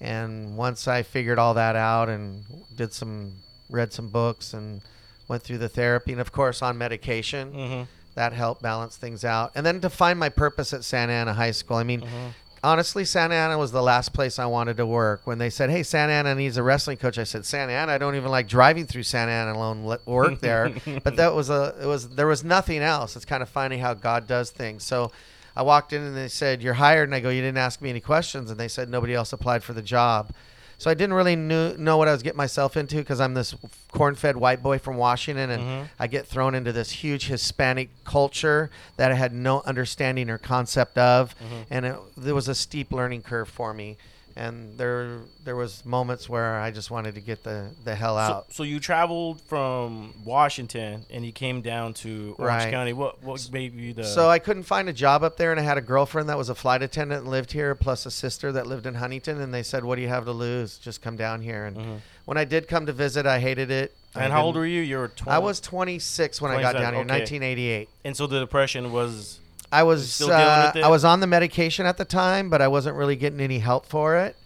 And 0.00 0.56
once 0.58 0.86
I 0.86 1.02
figured 1.02 1.38
all 1.38 1.54
that 1.54 1.74
out 1.74 2.08
and 2.10 2.44
did 2.76 2.92
some, 2.92 3.36
read 3.70 3.92
some 3.94 4.08
books 4.08 4.52
and 4.52 4.82
went 5.26 5.42
through 5.42 5.58
the 5.58 5.70
therapy, 5.70 6.12
and 6.12 6.20
of 6.20 6.32
course 6.32 6.60
on 6.60 6.76
medication, 6.76 7.52
Mhm. 7.52 7.86
that 8.14 8.32
helped 8.34 8.60
balance 8.62 8.96
things 8.96 9.24
out. 9.24 9.52
And 9.54 9.64
then 9.64 9.80
to 9.80 9.88
find 9.90 10.18
my 10.18 10.28
purpose 10.28 10.72
at 10.74 10.84
Santa 10.84 11.12
Ana 11.14 11.32
High 11.34 11.50
School. 11.52 11.78
I 11.78 11.82
mean, 11.82 12.02
Mhm. 12.02 12.32
Honestly, 12.66 13.04
Santa 13.04 13.36
Ana 13.36 13.56
was 13.58 13.70
the 13.70 13.82
last 13.82 14.12
place 14.12 14.38
I 14.40 14.46
wanted 14.46 14.76
to 14.78 14.86
work. 14.86 15.20
When 15.24 15.38
they 15.38 15.50
said, 15.50 15.70
"Hey, 15.70 15.84
Santa 15.84 16.12
Ana 16.12 16.34
needs 16.34 16.56
a 16.56 16.62
wrestling 16.62 16.96
coach," 16.96 17.16
I 17.16 17.24
said, 17.24 17.46
"Santa 17.46 17.72
Ana, 17.72 17.92
I 17.92 17.98
don't 17.98 18.16
even 18.16 18.30
like 18.30 18.48
driving 18.48 18.86
through 18.86 19.04
Santa 19.04 19.30
Ana 19.30 19.52
alone. 19.52 19.84
Let 19.84 20.04
work 20.06 20.40
there." 20.48 20.72
but 21.04 21.16
that 21.16 21.34
was 21.34 21.48
a 21.48 21.74
it 21.80 21.86
was 21.86 22.08
there 22.10 22.26
was 22.26 22.42
nothing 22.42 22.82
else. 22.82 23.14
It's 23.14 23.24
kind 23.24 23.42
of 23.42 23.48
funny 23.48 23.78
how 23.78 23.94
God 23.94 24.26
does 24.26 24.50
things. 24.50 24.82
So 24.82 25.12
I 25.54 25.62
walked 25.62 25.92
in 25.92 26.02
and 26.02 26.16
they 26.16 26.28
said, 26.28 26.60
"You're 26.60 26.74
hired," 26.74 27.08
and 27.08 27.14
I 27.14 27.20
go, 27.20 27.30
"You 27.30 27.40
didn't 27.40 27.58
ask 27.58 27.80
me 27.80 27.88
any 27.90 28.00
questions," 28.00 28.50
and 28.50 28.58
they 28.58 28.68
said 28.68 28.90
nobody 28.90 29.14
else 29.14 29.32
applied 29.32 29.62
for 29.62 29.72
the 29.72 29.82
job. 29.82 30.32
So 30.78 30.90
I 30.90 30.94
didn't 30.94 31.14
really 31.14 31.36
knew, 31.36 31.74
know 31.78 31.96
what 31.96 32.06
I 32.06 32.12
was 32.12 32.22
getting 32.22 32.36
myself 32.36 32.76
into 32.76 32.96
because 32.96 33.20
I'm 33.20 33.32
this 33.34 33.54
corn-fed 33.92 34.36
white 34.36 34.62
boy 34.62 34.78
from 34.78 34.96
Washington, 34.96 35.50
and 35.50 35.62
Mhm. 35.62 35.88
I 35.98 36.06
get 36.06 36.26
thrown 36.26 36.54
into 36.54 36.70
this 36.72 36.90
huge 36.90 37.28
Hispanic 37.28 37.88
culture 38.04 38.70
that 38.98 39.10
I 39.10 39.14
had 39.14 39.32
no 39.32 39.62
understanding 39.64 40.28
or 40.28 40.36
concept 40.38 40.98
of, 40.98 41.34
Mhm. 41.40 41.66
and 41.70 41.86
it, 41.86 41.96
there 42.16 42.34
was 42.34 42.46
a 42.48 42.54
steep 42.54 42.92
learning 42.92 43.22
curve 43.22 43.48
for 43.48 43.72
me. 43.72 43.96
And 44.38 44.76
there, 44.76 45.20
there 45.44 45.56
was 45.56 45.82
moments 45.86 46.28
where 46.28 46.58
I 46.60 46.70
just 46.70 46.90
wanted 46.90 47.14
to 47.14 47.22
get 47.22 47.42
the, 47.42 47.70
the 47.84 47.94
hell 47.94 48.18
out. 48.18 48.52
so 48.52 48.64
you 48.64 48.78
traveled 48.78 49.40
from 49.40 50.12
Washington 50.26 51.06
and 51.10 51.24
you 51.24 51.32
came 51.32 51.62
down 51.62 51.94
to 51.94 52.34
Orange 52.38 52.64
Right. 52.64 52.70
County. 52.70 52.92
What 52.92 53.22
what 53.24 53.48
made 53.50 53.72
you 53.74 53.94
the? 53.94 54.04
So 54.04 54.28
I 54.28 54.38
couldn't 54.38 54.64
find 54.64 54.90
a 54.90 54.92
job 54.92 55.22
up 55.24 55.38
there, 55.38 55.52
and 55.52 55.58
I 55.58 55.62
had 55.62 55.78
a 55.78 55.80
girlfriend 55.80 56.28
that 56.28 56.36
was 56.36 56.50
a 56.50 56.54
flight 56.54 56.82
attendant 56.82 57.22
and 57.22 57.30
lived 57.30 57.52
here, 57.52 57.74
plus 57.74 58.04
a 58.04 58.10
sister 58.10 58.52
that 58.52 58.66
lived 58.66 58.84
in 58.86 58.94
Huntington. 58.96 59.40
And 59.40 59.54
they 59.54 59.62
said, 59.62 59.84
"What 59.84 59.96
do 59.96 60.02
you 60.02 60.08
have 60.08 60.26
to 60.26 60.32
lose? 60.32 60.76
Just 60.76 61.00
come 61.00 61.16
down 61.16 61.40
here." 61.40 61.64
And 61.64 61.76
Mhm. 61.76 62.00
when 62.26 62.36
I 62.36 62.44
did 62.44 62.68
come 62.68 62.84
to 62.86 62.92
visit, 62.92 63.24
I 63.24 63.40
hated 63.40 63.70
it. 63.70 63.96
I 64.14 64.24
and 64.24 64.32
how 64.34 64.44
old 64.44 64.56
were 64.56 64.66
you? 64.66 64.82
You 64.82 64.98
were 64.98 65.08
20. 65.08 65.34
I 65.34 65.38
was 65.38 65.60
26 65.60 66.42
when 66.42 66.50
I 66.52 66.60
got 66.60 66.72
down 66.74 66.92
here, 66.92 67.02
okay. 67.04 67.08
1988. 67.20 67.88
And 68.04 68.14
so 68.16 68.26
the 68.26 68.40
depression 68.40 68.92
was. 68.92 69.40
I 69.76 69.82
was 69.82 70.20
uh? 70.22 70.72
I 70.74 70.88
was 70.88 71.04
on 71.04 71.20
the 71.20 71.26
medication 71.26 71.84
at 71.86 71.96
the 71.98 72.04
time, 72.04 72.48
but 72.48 72.62
I 72.62 72.68
wasn't 72.68 72.96
really 72.96 73.16
getting 73.16 73.40
any 73.40 73.58
help 73.58 73.86
for 73.86 74.16
it. 74.16 74.36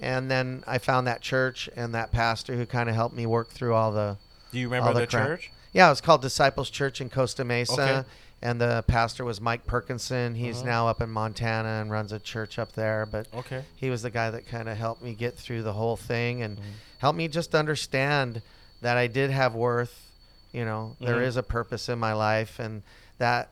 And 0.00 0.30
then 0.30 0.64
I 0.66 0.78
found 0.78 1.06
that 1.06 1.20
church 1.20 1.68
and 1.76 1.94
that 1.94 2.10
pastor 2.12 2.56
who 2.56 2.64
kind 2.64 2.88
of 2.88 2.94
helped 2.94 3.14
me 3.14 3.26
work 3.26 3.48
through 3.50 3.74
all 3.74 3.92
the. 3.92 4.16
Do 4.52 4.58
you 4.58 4.68
remember 4.68 4.94
the 4.94 5.00
the 5.00 5.06
church? 5.06 5.50
Yeah, 5.72 5.86
it 5.86 5.90
was 5.90 6.00
called 6.00 6.22
Disciples 6.22 6.70
Church 6.70 7.00
in 7.00 7.10
Costa 7.10 7.44
Mesa, 7.44 7.72
Okay. 7.72 8.08
and 8.42 8.60
the 8.60 8.82
pastor 8.88 9.24
was 9.24 9.40
Mike 9.40 9.66
Perkinson. 9.66 10.34
He's 10.34 10.62
Mhm. 10.62 10.66
now 10.66 10.88
up 10.88 11.00
in 11.02 11.10
Montana 11.10 11.68
and 11.80 11.90
runs 11.90 12.10
a 12.12 12.18
church 12.18 12.58
up 12.58 12.72
there. 12.72 13.06
But 13.06 13.26
Okay. 13.34 13.62
he 13.76 13.90
was 13.90 14.00
the 14.02 14.10
guy 14.10 14.30
that 14.30 14.48
kind 14.48 14.68
of 14.68 14.78
helped 14.78 15.02
me 15.02 15.12
get 15.14 15.36
through 15.36 15.62
the 15.62 15.74
whole 15.74 15.96
thing 15.96 16.42
and 16.42 16.56
Mhm. 16.58 16.62
helped 16.98 17.18
me 17.18 17.28
just 17.28 17.54
understand 17.54 18.40
that 18.80 18.96
I 18.96 19.06
did 19.06 19.30
have 19.30 19.54
worth. 19.54 20.06
You 20.52 20.64
know, 20.64 20.96
there 21.00 21.18
Mhm. 21.18 21.26
is 21.26 21.36
a 21.36 21.42
purpose 21.44 21.88
in 21.90 21.98
my 22.00 22.14
life, 22.14 22.58
and 22.58 22.82
that 23.18 23.50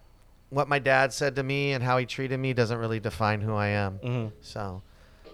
what 0.51 0.69
my 0.69 0.79
dad 0.79 1.13
said 1.13 1.37
to 1.37 1.43
me 1.43 1.73
and 1.73 1.83
how 1.85 1.99
he 1.99 2.07
treated 2.07 2.39
me 2.39 2.53
doesn't 2.53 2.79
really 2.79 3.01
define 3.01 3.41
who 3.41 3.55
I 3.55 3.69
am. 3.69 3.99
Mhm. 3.99 4.33
So, 4.41 4.83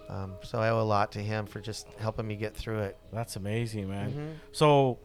um, 0.08 0.34
so 0.42 0.58
I 0.58 0.70
owe 0.70 0.80
a 0.80 0.82
lot 0.84 1.12
to 1.12 1.20
him 1.20 1.46
for 1.46 1.60
just 1.60 1.86
helping 1.98 2.26
me 2.26 2.36
get 2.36 2.54
through 2.56 2.80
it. 2.80 2.96
That's 3.12 3.36
amazing, 3.36 3.88
man. 3.88 4.12
Mhm. 4.12 4.34
So, 4.52 4.98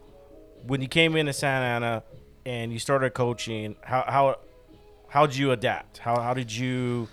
when 0.66 0.82
you 0.82 0.88
came 0.88 1.16
into 1.16 1.32
Santa 1.34 1.66
Ana 1.66 2.04
and 2.46 2.74
you 2.74 2.80
started 2.80 3.14
coaching, 3.14 3.76
how 3.82 4.04
how 4.08 4.36
how 5.08 5.26
did 5.26 5.36
you 5.38 5.52
adapt? 5.52 6.00
How 6.00 6.20
how 6.20 6.34
did 6.34 6.52
you 6.52 7.08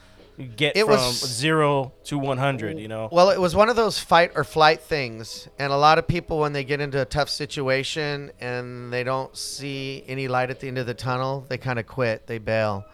get 0.57 0.77
It 0.77 0.85
from 0.85 0.91
was- 0.97 1.19
zero 1.25 1.93
to 2.05 2.19
100. 2.19 2.79
You 2.79 2.89
know. 2.89 3.09
Well, 3.11 3.31
it 3.31 3.41
was 3.41 3.55
one 3.57 3.69
of 3.69 3.77
those 3.77 3.99
fight 3.99 4.33
or 4.35 4.45
flight 4.45 4.81
things, 4.83 5.49
and 5.59 5.73
a 5.73 5.77
lot 5.77 5.99
of 5.99 6.07
people 6.07 6.39
when 6.39 6.53
they 6.53 6.65
get 6.65 6.81
into 6.81 7.01
a 7.01 7.05
tough 7.05 7.29
situation 7.29 8.33
and 8.41 8.93
they 8.93 9.05
don't 9.05 9.37
see 9.37 10.05
any 10.07 10.29
light 10.29 10.51
at 10.51 10.61
the 10.61 10.69
end 10.69 10.79
of 10.79 10.87
the 10.87 10.95
tunnel, 10.95 11.45
they 11.49 11.59
kind 11.59 11.79
of 11.79 11.87
quit, 11.87 12.27
they 12.27 12.39
bail. 12.39 12.85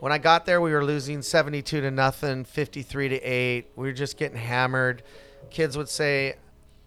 When 0.00 0.12
I 0.12 0.18
got 0.18 0.46
there, 0.46 0.60
we 0.60 0.70
were 0.72 0.84
losing 0.84 1.22
72 1.22 1.80
to 1.80 1.90
nothing, 1.90 2.44
53 2.44 3.08
to 3.08 3.16
8. 3.20 3.66
We 3.74 3.88
were 3.88 3.92
just 3.92 4.16
getting 4.16 4.38
hammered. 4.38 5.02
Kids 5.50 5.76
would 5.76 5.88
say, 5.88 6.36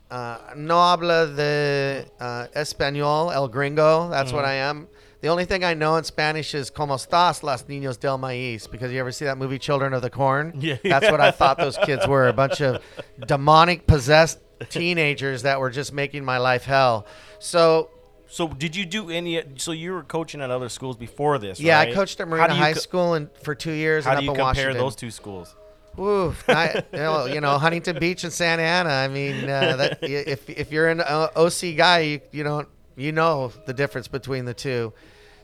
uh, 0.10 0.38
No 0.56 0.76
habla 0.76 1.28
de 1.28 2.06
uh, 2.22 2.48
español, 2.56 3.34
el 3.34 3.50
gringo. 3.50 4.10
That's 4.10 4.32
what 4.32 4.46
I 4.46 4.54
am. 4.54 4.88
The 5.22 5.28
only 5.28 5.46
thing 5.46 5.64
I 5.64 5.74
know 5.76 5.96
in 5.98 6.04
Spanish 6.04 6.54
is 6.56 6.72
"Cómo 6.72 6.96
estás, 6.96 7.44
los 7.44 7.64
niños 7.64 8.00
del 8.00 8.18
maíz?" 8.18 8.70
Because 8.70 8.92
you 8.92 9.00
ever 9.00 9.12
see 9.12 9.26
that 9.26 9.38
movie 9.38 9.60
Children 9.60 9.94
of 9.94 10.02
the 10.02 10.10
Corn? 10.10 10.54
Yeah. 10.60 10.78
That's 10.84 11.10
what 11.12 11.22
I 11.22 11.32
thought 11.32 11.58
those 11.58 11.78
kids 11.78 12.08
were 12.08 12.28
a 12.28 12.34
bunch 12.34 12.60
of 12.62 12.82
demonic 13.28 13.86
possessed 13.88 14.40
teenagers 14.70 15.44
that 15.44 15.60
were 15.60 15.70
just 15.70 15.94
making 15.94 16.26
my 16.26 16.38
life 16.40 16.64
hell. 16.66 17.06
So 17.40 17.90
So 18.28 18.48
did 18.48 18.76
you 18.76 18.86
do 18.86 19.10
any? 19.12 19.42
So 19.58 19.72
you 19.74 19.94
were 19.94 20.04
coaching 20.04 20.42
at 20.42 20.50
other 20.52 20.70
schools 20.70 20.98
before 20.98 21.38
this? 21.38 21.60
yeah, 21.60 21.78
right? 21.78 21.90
I 21.90 21.94
coached 21.94 22.20
at 22.20 22.28
Marina 22.28 22.56
High 22.56 22.74
co- 22.74 22.80
School 22.80 23.14
and 23.14 23.30
for 23.44 23.54
two 23.56 23.74
years 23.74 24.06
How 24.06 24.12
and 24.12 24.20
do 24.22 24.26
you 24.26 24.32
up 24.32 24.38
in 24.38 24.46
compare 24.46 24.66
Washington. 24.68 24.84
those 24.84 24.96
two 24.96 25.12
schools? 25.12 25.56
Oof, 26.00 26.44
I, 26.50 26.84
you, 26.94 26.98
know, 27.00 27.26
you 27.26 27.42
know, 27.42 27.58
Huntington 27.58 28.00
Beach 28.00 28.24
and 28.24 28.32
Santa 28.34 28.64
Ana. 28.64 28.90
I 28.90 29.08
mean, 29.10 29.44
uh, 29.50 29.76
that, 29.76 30.00
if 30.04 30.50
if 30.50 30.72
you're 30.72 30.88
an 30.88 31.02
OC 31.02 31.76
guy, 31.76 32.00
you, 32.00 32.22
you 32.32 32.44
don't 32.44 32.68
you 32.96 33.12
know 33.12 33.52
the 33.66 33.74
difference 33.74 34.08
between 34.08 34.46
the 34.46 34.54
two. 34.54 34.94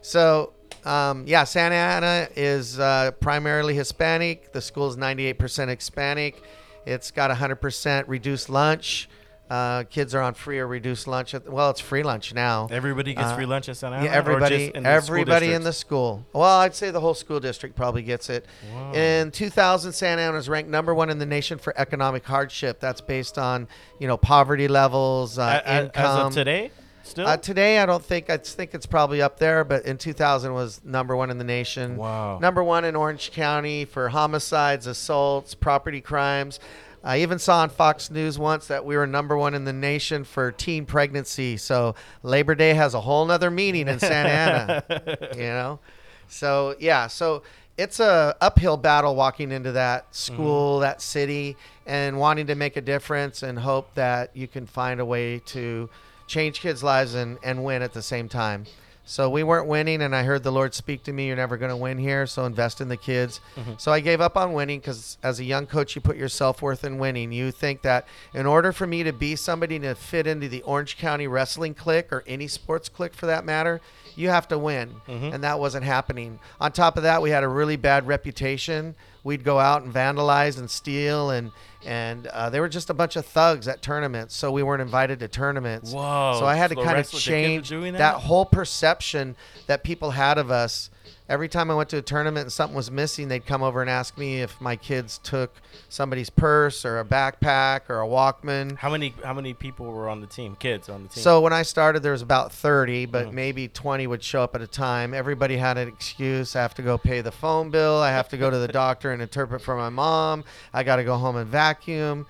So 0.02 0.54
um, 0.86 1.26
yeah, 1.28 1.44
Santa 1.44 1.76
Ana 1.76 2.28
is 2.36 2.80
uh, 2.80 3.12
primarily 3.20 3.76
Hispanic. 3.76 4.54
The 4.54 4.62
school 4.62 4.88
is 4.88 4.96
98% 4.98 5.70
Hispanic. 5.70 6.42
It's 6.86 7.12
got 7.12 7.30
100% 7.32 8.06
reduced 8.08 8.50
lunch. 8.50 9.10
Uh, 9.50 9.84
kids 9.84 10.14
are 10.14 10.22
on 10.22 10.34
free 10.34 10.60
or 10.60 10.68
reduced 10.68 11.08
lunch. 11.08 11.34
At, 11.34 11.50
well, 11.50 11.70
it's 11.70 11.80
free 11.80 12.04
lunch 12.04 12.34
now. 12.34 12.68
Everybody 12.70 13.14
gets 13.14 13.28
Uh, 13.28 13.36
free 13.36 13.46
lunch 13.46 13.70
at 13.70 13.78
Santa 13.78 13.98
Ana. 13.98 14.06
Yeah, 14.06 14.12
everybody, 14.12 14.72
in 14.76 14.84
the 14.84 15.02
school 15.02 15.14
everybody 15.14 15.54
in 15.54 15.64
the 15.64 15.72
school. 15.74 16.26
Well, 16.34 16.60
I'd 16.60 16.76
say 16.76 16.92
the 16.92 17.00
whole 17.00 17.14
school 17.14 17.40
district 17.40 17.76
probably 17.76 18.02
gets 18.02 18.30
it. 18.30 18.46
Wow. 18.74 18.94
In 18.94 19.32
2000, 19.32 19.94
Santa 19.94 20.22
Ana 20.22 20.34
was 20.36 20.50
ranked 20.50 20.70
number 20.70 20.94
one 20.94 21.10
in 21.10 21.18
the 21.18 21.26
nation 21.26 21.60
for 21.60 21.74
economic 21.78 22.26
hardship. 22.26 22.82
That's 22.82 23.00
based 23.00 23.38
on 23.38 23.70
you 24.00 24.08
know 24.08 24.18
poverty 24.18 24.68
levels, 24.68 25.40
uh, 25.40 25.62
income. 25.66 26.06
As 26.06 26.26
of 26.28 26.34
today, 26.34 26.72
still. 27.08 27.28
Uh, 27.28 27.38
today, 27.38 27.80
I 27.80 27.86
don't 27.86 28.04
think 28.04 28.30
I 28.30 28.38
think 28.38 28.74
it's 28.74 28.86
probably 28.86 29.22
up 29.22 29.40
there, 29.40 29.64
but 29.64 29.86
in 29.86 29.98
2000 29.98 30.54
was 30.54 30.82
number 30.84 31.16
one 31.16 31.30
in 31.30 31.38
the 31.38 31.44
nation. 31.44 31.98
Wow. 31.98 32.40
Number 32.40 32.64
one 32.64 32.86
in 32.86 32.96
Orange 32.96 33.32
County 33.32 33.86
for 33.86 34.10
homicides, 34.10 34.88
assaults, 34.88 35.54
property 35.56 36.02
crimes. 36.02 36.60
I 37.04 37.22
even 37.22 37.40
saw 37.40 37.62
on 37.62 37.70
Fox 37.70 38.12
News 38.12 38.38
once 38.38 38.68
that 38.68 38.84
we 38.84 38.98
were 38.98 39.08
number 39.08 39.38
one 39.38 39.54
in 39.54 39.64
the 39.64 39.74
nation 39.74 40.24
for 40.24 40.52
teen 40.52 40.86
pregnancy. 40.86 41.56
So 41.56 41.96
Labor 42.22 42.56
Day 42.56 42.74
has 42.74 42.94
a 42.94 43.02
whole 43.02 43.26
nother 43.26 43.50
meaning 43.50 43.88
in 43.88 44.00
Santa 44.00 44.30
Ana. 44.30 45.28
you 45.36 45.44
know, 45.44 45.80
so 46.28 46.76
yeah, 46.80 47.08
so 47.08 47.44
it's 47.78 48.00
a 48.00 48.36
uphill 48.42 48.76
battle 48.76 49.16
walking 49.16 49.52
into 49.52 49.72
that 49.74 50.14
school, 50.14 50.80
that 50.80 51.02
city, 51.02 51.56
and 51.86 52.20
wanting 52.20 52.48
to 52.48 52.56
make 52.56 52.76
a 52.76 52.82
difference 52.82 53.44
and 53.44 53.60
hope 53.60 53.94
that 53.94 54.36
you 54.36 54.48
can 54.48 54.66
find 54.66 55.00
a 55.00 55.06
way 55.06 55.40
to 55.46 55.90
change 56.28 56.62
kids' 56.62 56.84
lives 56.84 57.16
and, 57.16 57.38
and 57.44 57.64
win 57.64 57.82
at 57.82 57.94
the 57.94 58.02
same 58.02 58.30
time. 58.30 58.66
So 59.10 59.30
we 59.30 59.42
weren't 59.42 59.68
winning, 59.68 60.02
and 60.02 60.14
I 60.14 60.24
heard 60.24 60.44
the 60.44 60.52
Lord 60.52 60.74
speak 60.74 61.04
to 61.04 61.14
me, 61.14 61.28
You're 61.28 61.38
never 61.38 61.56
going 61.56 61.70
to 61.70 61.78
win 61.78 61.98
here, 61.98 62.28
so 62.28 62.44
invest 62.44 62.82
in 62.82 62.90
the 62.90 62.98
kids. 62.98 63.40
Mm-hmm. 63.56 63.74
So 63.78 63.94
I 63.94 64.02
gave 64.02 64.20
up 64.20 64.36
on 64.36 64.52
winning 64.52 64.80
because 64.80 65.18
as 65.24 65.40
a 65.40 65.46
young 65.46 65.66
coach, 65.66 65.96
you 65.96 66.02
put 66.02 66.18
your 66.18 66.28
self 66.28 66.62
worth 66.62 66.84
in 66.84 66.98
winning. 66.98 67.32
You 67.32 67.52
think 67.52 67.84
that 67.84 68.06
in 68.34 68.46
order 68.46 68.74
for 68.74 68.86
me 68.86 69.04
to 69.04 69.14
be 69.14 69.38
somebody 69.38 69.80
to 69.80 69.96
fit 69.96 70.28
into 70.28 70.50
the 70.50 70.62
Orange 70.64 70.98
County 70.98 71.26
wrestling 71.26 71.74
clique 71.74 72.12
or 72.12 72.22
any 72.28 72.50
sports 72.50 72.90
clique 72.90 73.14
for 73.14 73.28
that 73.28 73.46
matter, 73.46 73.80
you 74.18 74.28
have 74.28 74.50
to 74.50 74.58
win. 74.58 74.96
Mm-hmm. 75.08 75.34
And 75.34 75.42
that 75.42 75.58
wasn't 75.58 75.86
happening. 75.86 76.40
On 76.60 76.74
top 76.74 76.98
of 76.98 77.04
that, 77.04 77.22
we 77.22 77.30
had 77.30 77.46
a 77.46 77.48
really 77.48 77.78
bad 77.78 78.08
reputation. 78.08 78.94
We'd 79.24 79.46
go 79.46 79.58
out 79.58 79.84
and 79.84 79.94
vandalize 79.94 80.58
and 80.60 80.70
steal, 80.70 81.30
and 81.30 81.54
and 81.88 82.28
uh, 82.28 82.50
they 82.50 82.60
were 82.60 82.68
just 82.68 82.90
a 82.90 82.94
bunch 82.94 83.16
of 83.16 83.26
thugs 83.26 83.68
at 83.68 83.82
tournaments. 83.82 84.36
So 84.36 84.52
we 84.52 84.62
weren't 84.62 84.82
invited 84.82 85.20
to 85.20 85.28
tournaments. 85.30 85.94
Whoa, 85.94 86.36
So 86.40 86.46
I 86.46 86.56
had 86.56 86.70
to 86.72 86.76
so 86.76 86.84
kind 86.84 86.92
of 86.92 86.98
rest 86.98 87.14
of 87.14 87.20
the 87.24 87.32
kids 87.32 87.72
are 87.72 87.80
change 87.82 87.94
that? 87.94 87.98
that? 88.00 88.16
whole 88.22 88.46
perception 88.46 89.36
that 89.68 89.84
people 89.84 90.12
had 90.12 90.38
of 90.38 90.52
us. 90.52 90.90
Every 91.30 91.50
time 91.50 91.70
I 91.70 91.76
went 91.76 91.90
to 91.90 91.98
a 91.98 92.02
tournament 92.02 92.44
and 92.46 92.54
something 92.54 92.76
was 92.76 92.90
missing, 92.90 93.28
they'd 93.28 93.46
come 93.46 93.62
over 93.62 93.82
and 93.82 93.90
ask 93.90 94.18
me 94.18 94.42
if 94.42 94.62
my 94.62 94.78
kids 94.78 95.20
took 95.24 95.54
somebody's 95.90 96.30
purse 96.30 96.86
or 96.86 97.00
a 97.00 97.06
backpack 97.06 97.82
or 97.90 98.02
a 98.02 98.08
Walkman. 98.08 98.78
how 98.78 98.90
many? 98.90 99.14
How 99.24 99.34
many 99.34 99.54
people 99.54 99.88
were 99.88 100.08
on 100.08 100.22
the 100.22 100.28
team? 100.28 100.56
Kids 100.56 100.88
on 100.88 101.04
the 101.04 101.10
team. 101.10 101.22
So 101.22 101.42
when 101.42 101.52
I 101.52 101.64
started, 101.64 102.02
there 102.02 102.14
was 102.14 102.22
about 102.22 102.54
30, 102.54 103.06
but 103.08 103.28
Mhm. 103.28 103.34
maybe 103.34 103.68
20 103.68 104.08
would 104.08 104.24
show 104.24 104.42
up 104.42 104.56
at 104.56 104.62
a 104.62 104.68
time. 104.68 105.14
Everybody 105.14 105.58
had 105.58 105.78
an 105.78 105.90
excuse. 105.90 106.56
I 106.56 106.62
have 106.62 106.74
to 106.76 106.82
go 106.82 106.98
pay 106.98 107.20
the 107.20 107.32
phone 107.32 107.72
bill. 107.72 107.98
I 107.98 108.12
have 108.12 108.30
to 108.30 108.38
go 108.38 108.50
to 108.50 108.58
the 108.58 108.68
doctor 108.84 109.12
and 109.12 109.22
interpret 109.22 109.62
for 109.62 109.76
my 109.76 109.90
mom. 109.90 110.46
I 110.74 110.84
got 110.84 110.96
to 110.96 111.04
go 111.04 111.18
home 111.18 111.36
and 111.36 111.50
vacuum. 111.50 112.26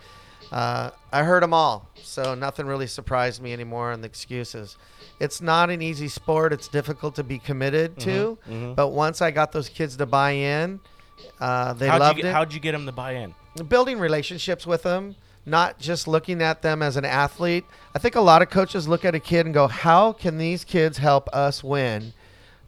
Uh, 0.52 0.92
I 1.12 1.24
heard 1.24 1.44
them 1.44 1.54
all, 1.54 1.90
so 2.02 2.36
nothing 2.36 2.66
really 2.68 2.88
surprised 2.88 3.42
me 3.42 3.54
anymore 3.54 3.92
on 3.92 4.02
the 4.02 4.08
excuses. 4.08 4.78
It's 5.20 5.42
not 5.42 5.70
an 5.70 5.82
easy 5.82 6.08
sport. 6.08 6.54
It's 6.54 6.68
difficult 6.68 7.16
to 7.16 7.24
be 7.24 7.40
committed 7.40 8.00
to, 8.02 8.38
mhm. 8.50 8.76
but 8.76 8.90
once 8.90 9.22
I 9.22 9.32
got 9.32 9.52
those 9.52 9.68
kids 9.68 9.98
to 9.98 10.06
buy 10.06 10.32
in, 10.32 10.80
uh, 11.40 11.74
they 11.74 11.88
how'd 11.88 12.00
loved 12.00 12.18
you 12.18 12.24
get, 12.24 12.30
it 12.30 12.34
How'd 12.34 12.54
you 12.54 12.60
get 12.60 12.72
them 12.74 12.86
to 12.86 12.92
buy 12.92 13.14
in? 13.14 13.34
building 13.68 13.98
relationships 14.00 14.68
with 14.68 14.84
them, 14.84 15.16
not 15.46 15.80
just 15.80 16.08
looking 16.08 16.42
at 16.44 16.62
them 16.62 16.84
as 16.84 16.96
an 16.96 17.06
athlete. 17.06 17.66
I 17.96 18.00
think 18.00 18.16
a 18.16 18.22
lot 18.22 18.44
of 18.44 18.52
coaches 18.52 18.88
look 18.88 19.04
at 19.04 19.16
a 19.16 19.20
kid 19.20 19.46
and 19.48 19.54
go, 19.54 19.68
"How 19.68 20.12
can 20.12 20.38
these 20.38 20.64
kids 20.64 21.00
help 21.00 21.28
us 21.34 21.64
win?" 21.64 22.14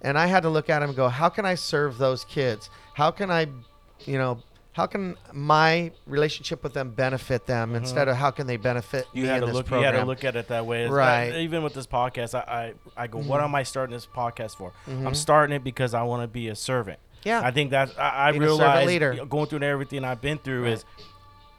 And 0.01 0.17
I 0.17 0.25
had 0.25 0.41
to 0.43 0.49
look 0.49 0.69
at 0.69 0.79
them 0.79 0.89
and 0.89 0.95
go, 0.97 1.07
"How 1.09 1.29
can 1.29 1.45
I 1.45 1.55
serve 1.55 1.97
those 1.99 2.23
kids? 2.25 2.69
How 2.95 3.11
can 3.11 3.29
I, 3.29 3.47
you 4.05 4.17
know, 4.17 4.41
how 4.73 4.85
can 4.85 5.15
my 5.33 5.91
relationship 6.05 6.63
with 6.63 6.73
them 6.73 6.91
benefit 6.91 7.45
them 7.47 7.75
instead 7.75 8.07
of 8.07 8.15
how 8.15 8.31
can 8.31 8.47
they 8.47 8.57
benefit 8.57 9.05
Mm-hmm. 9.07 9.17
You 9.17 9.23
me 9.23 9.29
had 9.29 9.35
in 9.37 9.41
to 9.41 9.45
this 9.47 9.55
look. 9.55 9.65
program?" 9.65 9.93
You 9.93 9.97
had 9.97 10.03
to 10.03 10.07
look 10.07 10.23
at 10.23 10.35
it 10.35 10.47
that 10.49 10.65
way. 10.65 10.87
Right. 10.87 11.29
Mm-hmm. 11.29 11.39
even 11.39 11.63
with 11.63 11.73
this 11.73 11.87
podcast, 11.87 12.35
I 12.35 12.73
I, 12.97 13.03
I 13.03 13.07
go, 13.07 13.19
what 13.19 13.41
am 13.41 13.55
I 13.55 13.63
starting 13.63 13.93
this 13.93 14.05
podcast 14.07 14.55
for? 14.57 14.71
I'm 14.87 15.15
starting 15.15 15.55
it 15.55 15.63
because 15.63 15.93
I 15.93 16.03
want 16.03 16.23
to 16.23 16.27
be 16.27 16.47
a 16.49 16.55
servant. 16.55 16.99
Yeah. 17.23 17.41
I 17.43 17.51
think 17.51 17.71
that 17.71 17.89
I, 17.99 18.29
I 18.29 18.31
Being 18.31 18.43
a 18.43 18.45
servant 18.47 18.59
realized 18.61 18.87
leader. 18.87 19.25
going 19.25 19.47
through 19.47 19.61
everything 19.63 20.05
I've 20.05 20.21
been 20.21 20.37
through 20.37 20.63
Right. 20.63 20.73
is. 20.73 20.85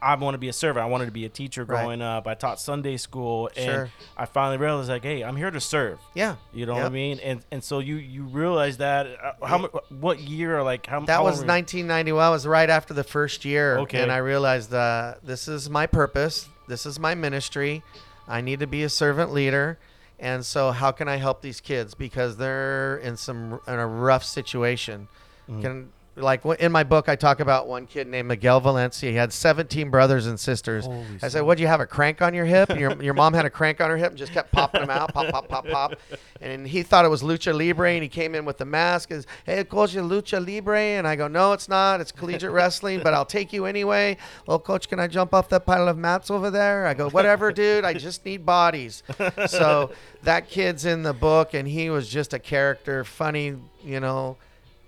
I 0.01 0.15
want 0.15 0.33
to 0.33 0.39
be 0.39 0.49
a 0.49 0.53
servant. 0.53 0.83
I 0.83 0.87
wanted 0.89 1.05
to 1.05 1.11
be 1.11 1.25
a 1.25 1.29
teacher 1.29 1.63
Right. 1.63 1.83
growing 1.83 2.01
up. 2.01 2.25
I 2.27 2.33
taught 2.33 2.59
Sunday 2.59 2.97
school, 2.97 3.49
and 3.55 3.65
Sure. 3.65 3.89
I 4.17 4.25
finally 4.25 4.57
realized, 4.57 4.89
like, 4.89 5.03
hey, 5.03 5.23
I'm 5.23 5.35
here 5.35 5.51
to 5.51 5.59
serve. 5.61 5.99
yeah. 6.15 6.35
You 6.53 6.65
know 6.65 6.73
what 6.73 6.83
I 6.85 6.89
mean? 6.89 7.19
And 7.19 7.43
and 7.51 7.63
so 7.63 7.79
you 7.79 7.95
you 7.97 8.23
realize 8.23 8.77
that 8.77 9.05
uh, 9.07 9.45
how 9.45 9.57
mu- 9.59 9.67
what 9.99 10.19
year 10.19 10.57
or 10.57 10.63
like 10.63 10.85
how 10.87 10.99
That 11.01 11.13
how 11.17 11.23
was 11.23 11.35
long 11.39 11.47
were 11.47 11.53
1991. 11.53 12.27
It 12.27 12.31
was 12.31 12.47
right 12.47 12.69
after 12.69 12.93
the 12.93 13.03
first 13.03 13.45
year, 13.45 13.77
Okay. 13.79 14.01
and 14.01 14.11
I 14.11 14.17
realized 14.17 14.73
uh, 14.73 15.15
this 15.23 15.47
is 15.47 15.69
my 15.69 15.85
purpose. 15.85 16.47
This 16.67 16.85
is 16.85 16.99
my 16.99 17.13
ministry. 17.15 17.83
I 18.27 18.41
need 18.41 18.59
to 18.61 18.67
be 18.67 18.81
a 18.83 18.89
servant 18.89 19.31
leader, 19.33 19.77
and 20.19 20.45
so 20.45 20.71
how 20.71 20.91
can 20.91 21.07
I 21.09 21.17
help 21.17 21.41
these 21.41 21.59
kids 21.59 21.93
because 21.95 22.37
they're 22.37 22.97
in 22.97 23.17
some 23.17 23.59
in 23.67 23.73
a 23.75 23.85
rough 23.87 24.23
situation? 24.23 25.07
Mm-hmm. 25.49 25.61
Can 25.61 25.89
like 26.17 26.43
in 26.45 26.71
my 26.71 26.83
book, 26.83 27.07
I 27.07 27.15
talk 27.15 27.39
about 27.39 27.67
one 27.67 27.85
kid 27.87 28.05
named 28.07 28.27
Miguel 28.27 28.59
Valencia. 28.59 29.09
He 29.09 29.15
had 29.15 29.31
17 29.31 29.89
brothers 29.89 30.27
and 30.27 30.37
sisters. 30.37 30.85
Holy 30.85 31.05
I 31.21 31.29
said. 31.29 31.41
"What? 31.43 31.57
do 31.57 31.61
you 31.61 31.67
have 31.67 31.79
a 31.79 31.85
crank 31.85 32.21
on 32.21 32.33
your 32.33 32.45
hip? 32.45 32.69
And 32.69 32.79
your 32.79 33.01
your 33.01 33.13
mom 33.13 33.33
had 33.33 33.45
a 33.45 33.49
crank 33.49 33.79
on 33.79 33.89
her 33.89 33.95
hip 33.95 34.09
and 34.09 34.17
just 34.17 34.33
kept 34.33 34.51
popping 34.51 34.81
them 34.81 34.89
out, 34.89 35.13
pop, 35.13 35.29
pop, 35.29 35.47
pop, 35.47 35.67
pop." 35.67 35.95
And 36.41 36.67
he 36.67 36.83
thought 36.83 37.05
it 37.05 37.07
was 37.07 37.21
lucha 37.21 37.57
libre, 37.57 37.91
and 37.91 38.03
he 38.03 38.09
came 38.09 38.35
in 38.35 38.43
with 38.43 38.57
the 38.57 38.65
mask. 38.65 39.11
Is 39.11 39.25
hey, 39.45 39.63
coach, 39.63 39.93
you 39.93 40.01
lucha 40.01 40.45
libre? 40.45 40.79
And 40.79 41.07
I 41.07 41.15
go, 41.15 41.27
"No, 41.27 41.53
it's 41.53 41.69
not. 41.69 42.01
It's 42.01 42.11
collegiate 42.11 42.51
wrestling, 42.51 43.01
but 43.03 43.13
I'll 43.13 43.25
take 43.25 43.53
you 43.53 43.65
anyway." 43.65 44.17
Well, 44.47 44.59
coach, 44.59 44.89
can 44.89 44.99
I 44.99 45.07
jump 45.07 45.33
off 45.33 45.47
that 45.49 45.65
pile 45.65 45.87
of 45.87 45.97
mats 45.97 46.29
over 46.29 46.51
there? 46.51 46.87
I 46.87 46.93
go, 46.93 47.09
"Whatever, 47.09 47.53
dude. 47.53 47.85
I 47.85 47.93
just 47.93 48.25
need 48.25 48.45
bodies." 48.45 49.03
So 49.47 49.91
that 50.23 50.49
kid's 50.49 50.83
in 50.83 51.03
the 51.03 51.13
book, 51.13 51.53
and 51.53 51.67
he 51.67 51.89
was 51.89 52.09
just 52.09 52.33
a 52.33 52.39
character, 52.39 53.03
funny, 53.05 53.55
you 53.83 53.99
know. 53.99 54.37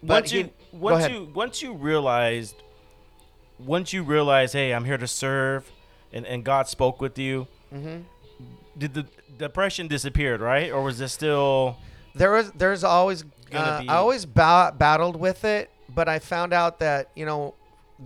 But 0.01 0.23
once 0.23 0.33
you 0.33 0.43
go 0.43 0.49
once 0.73 1.07
you 1.09 1.29
once 1.33 1.61
you 1.61 1.73
realized 1.73 2.55
once 3.59 3.93
you 3.93 4.03
realize 4.03 4.53
hey 4.53 4.73
i'm 4.73 4.83
here 4.85 4.97
to 4.97 5.07
serve 5.07 5.71
and, 6.11 6.25
and 6.25 6.43
god 6.43 6.67
spoke 6.67 6.99
with 7.01 7.17
you 7.17 7.47
Mm-hmm. 7.73 8.01
did 8.77 8.93
the 8.93 9.05
depression 9.37 9.87
disappeared 9.87 10.41
right 10.41 10.71
or 10.71 10.83
was 10.83 10.99
it 11.01 11.07
still 11.09 11.77
There 12.13 12.31
was 12.31 12.51
there's 12.51 12.83
always 12.83 13.23
Gonna 13.49 13.65
uh, 13.65 13.81
be- 13.81 13.89
I 13.89 13.95
always 13.97 14.25
ba- 14.25 14.73
battled 14.77 15.15
with 15.15 15.43
it, 15.43 15.69
but 15.89 16.07
I 16.09 16.19
found 16.19 16.53
out 16.53 16.79
that 16.79 17.09
you 17.15 17.25
know 17.25 17.53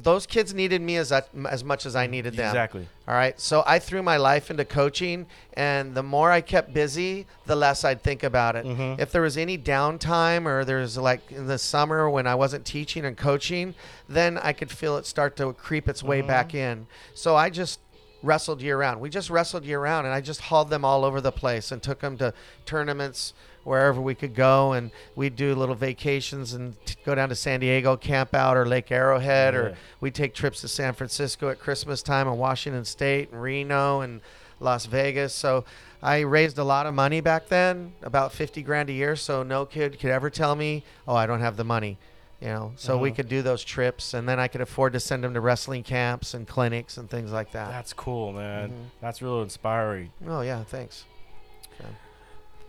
those 0.04 0.26
kids 0.26 0.54
needed 0.54 0.82
me 0.82 0.98
as 0.98 1.12
as 1.12 1.64
much 1.64 1.86
as 1.86 1.96
I 1.96 2.08
needed 2.08 2.36
them. 2.36 2.48
Exactly. 2.48 2.88
All 3.08 3.14
right. 3.14 3.40
So 3.40 3.64
I 3.66 3.80
threw 3.80 4.02
my 4.04 4.18
life 4.18 4.50
into 4.52 4.66
coaching, 4.66 5.26
and 5.54 5.96
the 5.96 6.04
more 6.04 6.32
I 6.32 6.42
kept 6.42 6.74
busy, 6.74 7.26
the 7.46 7.56
less 7.56 7.84
I'd 7.84 8.04
think 8.04 8.24
about 8.24 8.56
it. 8.56 8.66
Mhm. 8.66 9.00
If 9.00 9.12
there 9.12 9.22
was 9.22 9.38
any 9.38 9.58
downtime 9.58 10.46
or 10.46 10.66
there's 10.66 10.98
like 10.98 11.32
in 11.32 11.48
the 11.48 11.58
summer 11.58 12.10
when 12.10 12.28
I 12.28 12.36
wasn't 12.36 12.66
teaching 12.66 13.06
and 13.06 13.18
coaching, 13.18 13.76
then 14.10 14.38
I 14.38 14.54
could 14.54 14.72
feel 14.72 14.98
it 14.98 15.06
start 15.06 15.36
to 15.38 15.54
creep 15.54 15.88
its 15.88 16.04
way 16.04 16.22
Mhm. 16.22 16.28
back 16.28 16.54
in. 16.54 16.88
So 17.14 17.36
I 17.36 17.50
just 17.50 17.80
wrestled 18.24 18.62
year 18.62 18.78
round. 18.78 19.00
We 19.00 19.10
just 19.10 19.30
wrestled 19.30 19.64
year 19.64 19.80
round, 19.80 20.06
and 20.08 20.14
I 20.14 20.22
just 20.22 20.42
hauled 20.42 20.70
them 20.70 20.84
all 20.84 21.06
over 21.06 21.22
the 21.22 21.32
place 21.32 21.72
and 21.72 21.82
took 21.84 22.00
them 22.00 22.18
to 22.18 22.34
tournaments 22.66 23.34
wherever 23.68 24.00
we 24.00 24.16
could 24.16 24.34
go, 24.34 24.72
and 24.72 24.90
we'd 25.16 25.36
do 25.36 25.54
little 25.54 25.76
vacations 25.76 26.54
and 26.54 26.74
t- 26.86 26.96
go 27.06 27.14
down 27.14 27.28
to 27.28 27.36
San 27.36 27.60
Diego, 27.60 27.98
camp 27.98 28.34
out, 28.34 28.56
or 28.56 28.66
Lake 28.66 28.90
Arrowhead, 28.92 29.54
Yeah. 29.54 29.60
or 29.60 29.76
we'd 30.00 30.16
take 30.16 30.34
trips 30.34 30.62
to 30.62 30.70
San 30.70 30.94
Francisco 30.94 31.50
at 31.50 31.60
Christmas 31.60 32.02
time, 32.02 32.28
and 32.30 32.38
Washington 32.40 32.86
State, 32.86 33.32
and 33.32 33.42
Reno, 33.42 34.00
and 34.00 34.22
Las 34.62 34.86
Vegas. 34.86 35.34
So 35.34 35.66
I 36.02 36.22
raised 36.22 36.58
a 36.58 36.64
lot 36.64 36.86
of 36.86 36.94
money 36.94 37.20
back 37.20 37.50
then, 37.50 37.94
about 38.02 38.32
fifty 38.32 38.62
grand 38.64 38.90
a 38.90 38.94
year. 38.94 39.16
So 39.18 39.44
no 39.44 39.66
kid 39.66 40.00
could 40.00 40.12
ever 40.12 40.30
tell 40.30 40.56
me, 40.56 40.84
"Oh, 41.08 41.16
I 41.16 41.26
don't 41.26 41.42
have 41.42 41.58
the 41.58 41.64
money." 41.66 41.98
You 42.40 42.48
know, 42.50 42.72
so 42.78 42.98
we 43.00 43.12
Mhm. 43.12 43.16
could 43.16 43.30
do 43.30 43.42
those 43.42 43.64
trips, 43.64 44.14
and 44.14 44.30
then 44.30 44.40
I 44.40 44.48
could 44.48 44.62
afford 44.62 44.94
to 44.94 45.00
send 45.00 45.24
them 45.24 45.34
to 45.34 45.42
wrestling 45.42 45.82
camps 45.84 46.36
and 46.36 46.48
clinics 46.48 46.96
and 46.96 47.10
things 47.10 47.32
like 47.32 47.52
that. 47.54 47.70
That's 47.72 47.94
cool, 47.94 48.32
man. 48.32 48.70
Mhm. 48.70 48.74
That's 49.02 49.22
real 49.24 49.42
inspiring. 49.42 50.12
Oh 50.28 50.42
yeah, 50.42 50.64
thanks. 50.64 51.04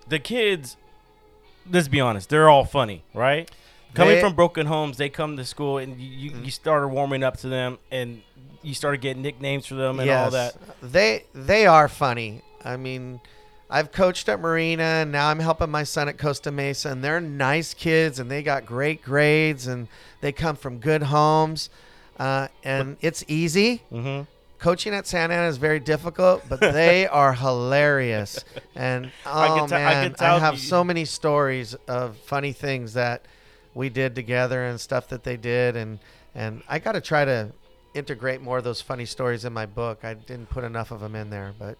The 0.08 0.18
kids, 0.18 0.78
let's 1.70 1.88
be 1.88 2.00
honest, 2.00 2.28
they're 2.28 2.48
all 2.48 2.64
funny, 2.64 3.04
right? 3.14 3.50
Coming 3.94 4.16
They- 4.16 4.20
from 4.20 4.34
broken 4.34 4.66
homes, 4.66 4.96
they 4.96 5.08
come 5.08 5.36
to 5.36 5.44
school 5.44 5.78
and 5.78 6.00
you, 6.00 6.32
you, 6.42 6.50
started 6.50 6.88
warming 6.88 7.22
up 7.22 7.38
to 7.38 7.48
them 7.48 7.78
and 7.90 8.22
you 8.62 8.74
started 8.74 9.00
getting 9.00 9.22
nicknames 9.22 9.66
for 9.66 9.74
them 9.74 9.98
and 9.98 10.10
all 10.10 10.30
that. 10.30 10.56
They 10.82 11.24
they 11.34 11.66
are 11.66 11.88
funny. 11.88 12.42
I 12.64 12.76
mean, 12.76 13.20
I've 13.70 13.92
coached 13.92 14.28
at 14.28 14.40
Marina 14.40 14.82
and 14.82 15.12
now 15.12 15.28
I'm 15.28 15.40
helping 15.40 15.70
my 15.70 15.84
son 15.84 16.08
at 16.08 16.18
Costa 16.18 16.50
Mesa 16.50 16.90
and 16.90 17.02
they're 17.02 17.20
nice 17.20 17.74
kids 17.74 18.18
and 18.18 18.30
they 18.30 18.42
got 18.42 18.66
great 18.66 19.02
grades 19.02 19.66
and 19.66 19.88
they 20.20 20.32
come 20.32 20.56
from 20.56 20.78
good 20.78 21.04
homes. 21.04 21.70
Uh, 22.18 22.48
and 22.64 22.96
it's 23.00 23.24
easy. 23.28 23.82
Mm-hmm. 23.92 24.22
Coaching 24.58 24.92
at 24.92 25.06
Santa 25.06 25.34
Ana 25.34 25.48
is 25.48 25.56
very 25.56 25.78
difficult, 25.80 26.42
but 26.48 26.60
they 26.60 27.06
are 27.20 27.32
hilarious. 27.32 28.44
And 28.74 29.12
oh 29.26 29.30
I 29.30 29.46
I 29.62 29.66
man, 29.68 30.14
can 30.14 30.26
I, 30.26 30.38
have 30.38 30.54
you- 30.54 30.60
so 30.60 30.82
many 30.82 31.04
stories 31.04 31.74
of 31.86 32.16
funny 32.18 32.52
things 32.52 32.94
that 32.94 33.22
we 33.74 33.88
did 33.88 34.14
together 34.14 34.64
and 34.64 34.80
stuff 34.80 35.08
that 35.08 35.22
they 35.24 35.36
did, 35.36 35.76
and 35.76 35.98
and 36.34 36.62
I 36.68 36.78
got 36.80 36.92
to 36.92 37.00
try 37.00 37.24
to 37.24 37.52
integrate 37.94 38.40
more 38.42 38.58
of 38.58 38.64
those 38.64 38.80
funny 38.80 39.06
stories 39.06 39.44
in 39.44 39.52
my 39.52 39.66
book. 39.66 40.00
I 40.04 40.14
didn't 40.14 40.50
put 40.50 40.64
enough 40.64 40.90
of 40.90 41.00
them 41.00 41.14
in 41.14 41.30
there, 41.30 41.54
but 41.58 41.76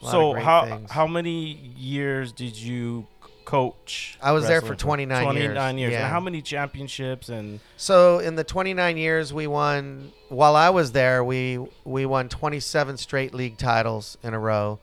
a 0.00 0.04
lot 0.04 0.08
of 0.08 0.10
So 0.10 0.32
how 0.34 0.64
things. 0.64 0.90
how 0.90 1.06
many 1.06 1.52
years 1.76 2.32
did 2.32 2.56
you 2.56 3.06
coach? 3.46 4.18
I 4.20 4.32
was 4.32 4.46
there 4.46 4.60
for 4.60 4.72
wrestling 4.72 5.08
29 5.08 5.24
years. 5.36 5.44
29 5.46 5.78
years. 5.78 5.92
Yeah. 5.92 6.02
And 6.04 6.12
how 6.12 6.20
many 6.20 6.42
championships 6.42 7.30
and 7.30 7.60
So 7.78 8.18
in 8.18 8.34
the 8.36 8.44
29 8.44 8.98
years 8.98 9.32
we 9.32 9.46
won 9.46 10.12
while 10.28 10.54
I 10.54 10.68
was 10.68 10.92
there 10.92 11.24
we 11.24 11.58
we 11.84 12.04
won 12.04 12.28
27 12.28 12.98
straight 12.98 13.32
league 13.32 13.56
titles 13.56 14.18
in 14.22 14.34
a 14.34 14.38
row. 14.38 14.78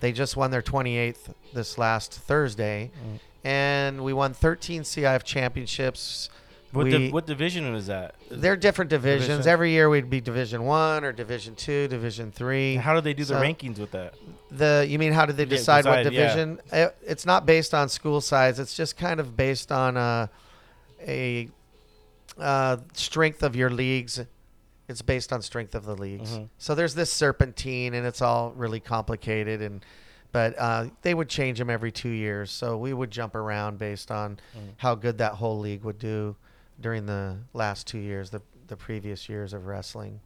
They 0.00 0.12
just 0.12 0.36
won 0.36 0.50
their 0.50 0.62
28th 0.62 1.34
this 1.52 1.76
last 1.76 2.12
Thursday 2.14 2.90
Mm. 2.96 3.18
and 3.44 4.04
we 4.04 4.12
won 4.14 4.32
13 4.32 4.82
CIF 4.82 5.22
championships. 5.24 6.30
What, 6.74 6.84
We- 6.84 6.90
di- 6.90 7.10
what 7.10 7.26
division 7.26 7.72
was 7.72 7.86
that? 7.86 8.14
They're 8.30 8.56
different 8.56 8.90
divisions. 8.90 9.28
Division. 9.28 9.50
Every 9.52 9.70
year 9.70 9.88
we'd 9.88 10.10
be 10.10 10.20
Division 10.20 10.64
1 10.64 11.04
or 11.04 11.12
Division 11.12 11.54
2, 11.54 11.88
Division 11.88 12.32
3. 12.32 12.76
How 12.76 12.94
do 12.94 13.00
they 13.00 13.14
do 13.14 13.24
the 13.24 13.34
rankings 13.34 13.78
with 13.78 13.92
that? 13.92 14.14
The 14.50 14.84
you 14.88 14.98
mean 14.98 15.12
how 15.12 15.24
do 15.26 15.32
they 15.32 15.44
Yeah, 15.44 15.48
decide 15.48 15.84
what 15.84 15.96
decide, 16.02 16.12
yeah. 16.12 16.20
division? 16.26 16.60
It- 16.72 16.96
it's 17.06 17.24
not 17.26 17.46
based 17.46 17.72
on 17.74 17.88
school 17.88 18.20
size. 18.20 18.58
It's 18.58 18.74
just 18.76 18.96
kind 18.96 19.20
of 19.20 19.36
based 19.36 19.70
on 19.72 19.96
uh, 19.96 20.26
a 21.00 21.48
uh, 22.38 22.78
strength 22.94 23.42
of 23.42 23.54
your 23.56 23.70
leagues. 23.70 24.20
It's 24.88 25.02
based 25.02 25.32
on 25.32 25.40
strength 25.40 25.74
of 25.74 25.84
the 25.86 25.96
leagues. 25.96 26.30
Mhm. 26.32 26.48
So 26.58 26.74
there's 26.74 26.94
this 26.94 27.10
serpentine, 27.12 27.94
and 27.94 28.06
it's 28.06 28.20
all 28.20 28.52
really 28.52 28.80
complicated. 28.80 29.62
And 29.62 29.84
but 30.32 30.54
uh, 30.58 30.86
they 31.02 31.14
would 31.14 31.28
change 31.28 31.58
them 31.60 31.70
every 31.70 31.92
two 31.92 32.08
years. 32.10 32.50
So 32.50 32.76
we 32.76 32.92
would 32.92 33.10
jump 33.12 33.36
around 33.36 33.78
based 33.78 34.10
on 34.10 34.38
Mm. 34.56 34.72
how 34.78 34.96
good 34.96 35.18
that 35.18 35.34
whole 35.34 35.60
league 35.60 35.84
would 35.84 35.98
do 35.98 36.34
during 36.80 37.06
the 37.06 37.38
last 37.52 37.86
two 37.86 37.98
years, 37.98 38.30
the 38.30 38.42
the 38.68 38.76
previous 38.76 39.28
years 39.28 39.52
of 39.52 39.66
wrestling. 39.66 40.20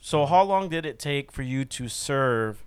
So 0.00 0.26
how 0.26 0.42
long 0.42 0.68
did 0.68 0.86
it 0.86 0.98
take 0.98 1.30
for 1.30 1.42
you 1.42 1.64
to 1.66 1.88
serve? 1.88 2.62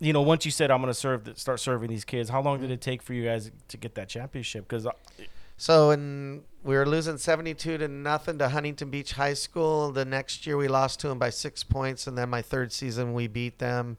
You 0.00 0.12
know, 0.12 0.22
once 0.22 0.44
you 0.44 0.50
said 0.50 0.70
I'm 0.70 0.80
going 0.80 0.92
to 0.92 0.98
serve, 0.98 1.28
start 1.36 1.60
serving 1.60 1.88
these 1.88 2.04
kids. 2.04 2.30
How 2.30 2.40
long 2.40 2.60
did 2.60 2.70
it 2.70 2.80
take 2.80 3.02
for 3.02 3.14
you 3.14 3.24
guys 3.24 3.50
to 3.68 3.76
get 3.76 3.94
that 3.96 4.08
championship? 4.08 4.68
Because 4.68 4.86
So 5.56 5.90
in 5.90 6.42
we 6.64 6.76
were 6.76 6.86
losing 6.86 7.18
72 7.18 7.78
to 7.78 7.88
nothing 7.88 8.38
to 8.38 8.48
Huntington 8.48 8.90
Beach 8.90 9.12
High 9.12 9.34
School. 9.34 9.92
The 9.92 10.04
next 10.04 10.46
year 10.46 10.56
we 10.56 10.68
lost 10.68 11.00
to 11.00 11.08
them 11.08 11.18
by 11.18 11.30
6 11.30 11.64
points 11.64 12.06
and 12.06 12.18
then 12.18 12.28
my 12.28 12.42
third 12.42 12.72
season 12.72 13.14
we 13.14 13.26
beat 13.26 13.58
them 13.58 13.96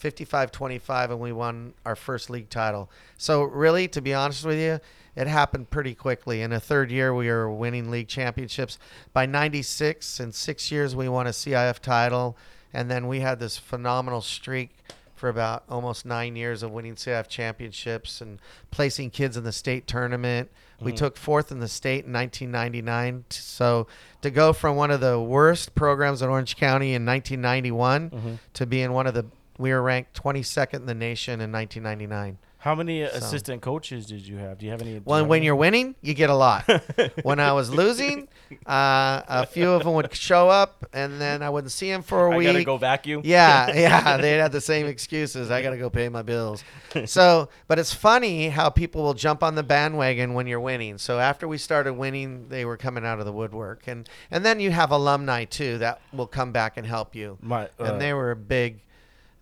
55-25 0.00 1.10
and 1.10 1.20
we 1.20 1.32
won 1.32 1.74
our 1.84 1.96
first 1.96 2.30
league 2.30 2.50
title. 2.50 2.90
So 3.18 3.42
really 3.42 3.86
to 3.88 4.00
be 4.00 4.14
honest 4.14 4.44
with 4.44 4.58
you, 4.58 4.80
it 5.16 5.26
happened 5.26 5.70
pretty 5.70 5.94
quickly. 5.94 6.42
In 6.42 6.52
a 6.52 6.60
third 6.60 6.90
year 6.90 7.14
we 7.14 7.28
were 7.28 7.50
winning 7.50 7.90
league 7.90 8.08
championships. 8.08 8.78
By 9.12 9.26
96 9.26 10.20
in 10.20 10.32
6 10.32 10.70
years 10.72 10.94
we 10.96 11.08
won 11.08 11.26
a 11.26 11.30
CIF 11.32 11.80
title 11.80 12.36
and 12.72 12.90
then 12.90 13.08
we 13.08 13.20
had 13.20 13.40
this 13.40 13.56
phenomenal 13.56 14.20
streak 14.20 14.70
for 15.16 15.28
about 15.28 15.64
almost 15.68 16.06
9 16.06 16.34
years 16.36 16.62
of 16.62 16.70
winning 16.70 16.94
CIF 16.94 17.28
championships 17.28 18.20
and 18.20 18.38
placing 18.70 19.10
kids 19.10 19.36
in 19.36 19.44
the 19.44 19.52
state 19.52 19.86
tournament. 19.86 20.50
We 20.80 20.92
Mhm. 20.92 20.96
took 20.96 21.16
fourth 21.18 21.52
in 21.52 21.58
the 21.60 21.68
state 21.68 22.06
in 22.06 22.12
1999. 22.12 23.24
So 23.28 23.86
to 24.22 24.30
go 24.30 24.54
from 24.54 24.76
one 24.76 24.90
of 24.90 25.00
the 25.00 25.20
worst 25.20 25.74
programs 25.74 26.22
in 26.22 26.30
Orange 26.30 26.56
County 26.56 26.94
in 26.94 27.04
1991 27.04 28.08
Mhm. 28.10 28.38
to 28.54 28.64
being 28.64 28.92
one 28.92 29.06
of 29.06 29.12
the, 29.12 29.26
we 29.58 29.72
were 29.72 29.82
ranked 29.82 30.14
22nd 30.14 30.80
in 30.80 30.86
the 30.86 30.94
nation 30.94 31.40
in 31.42 31.50
1999. 31.52 32.38
How 32.60 32.74
many 32.74 33.06
So- 33.06 33.16
assistant 33.16 33.62
coaches 33.62 34.06
did 34.06 34.26
you 34.26 34.36
have? 34.36 34.58
Do 34.58 34.66
you 34.66 34.72
have 34.72 34.82
any? 34.82 35.00
Well, 35.04 35.18
have 35.18 35.26
when 35.26 35.38
any? 35.38 35.46
you're 35.46 35.56
winning, 35.56 35.94
you 36.02 36.12
get 36.14 36.28
a 36.28 36.34
lot. 36.34 36.64
when 37.22 37.40
I 37.40 37.52
was 37.52 37.70
losing, 37.70 38.28
uh, 38.66 39.22
a 39.26 39.46
few 39.46 39.70
of 39.70 39.84
them 39.84 39.94
would 39.94 40.14
show 40.14 40.50
up, 40.50 40.84
and 40.92 41.18
then 41.20 41.42
I 41.42 41.48
wouldn't 41.48 41.72
see 41.72 41.90
them 41.90 42.02
for 42.02 42.26
a 42.26 42.34
I 42.34 42.36
week. 42.36 42.48
I 42.48 42.52
gotta 42.52 42.64
go 42.64 42.76
vacuum. 42.76 43.22
Yeah, 43.24 43.74
yeah, 43.74 44.16
they 44.18 44.32
had 44.32 44.52
the 44.52 44.60
same 44.60 44.86
excuses. 44.86 45.50
I 45.50 45.62
got 45.62 45.70
to 45.70 45.78
go 45.78 45.88
pay 45.88 46.08
my 46.10 46.22
bills. 46.22 46.62
So, 47.06 47.48
but 47.66 47.78
it's 47.78 47.94
funny 47.94 48.50
how 48.50 48.68
people 48.68 49.02
will 49.02 49.14
jump 49.14 49.42
on 49.42 49.54
the 49.54 49.62
bandwagon 49.62 50.34
when 50.34 50.46
you're 50.46 50.60
winning. 50.60 50.98
So 50.98 51.18
after 51.18 51.48
we 51.48 51.56
started 51.56 51.94
winning, 51.94 52.48
they 52.50 52.64
were 52.66 52.76
coming 52.76 53.06
out 53.06 53.20
of 53.20 53.24
the 53.24 53.32
woodwork, 53.32 53.88
and 53.88 54.08
and 54.30 54.44
then 54.44 54.60
you 54.60 54.70
have 54.70 54.90
alumni 54.90 55.44
too 55.44 55.78
that 55.78 56.00
will 56.12 56.26
come 56.26 56.52
back 56.52 56.76
and 56.76 56.86
help 56.86 57.14
you. 57.14 57.38
My, 57.40 57.64
uh, 57.78 57.84
and 57.84 58.00
they 58.00 58.12
were 58.12 58.32
a 58.32 58.36
big, 58.36 58.82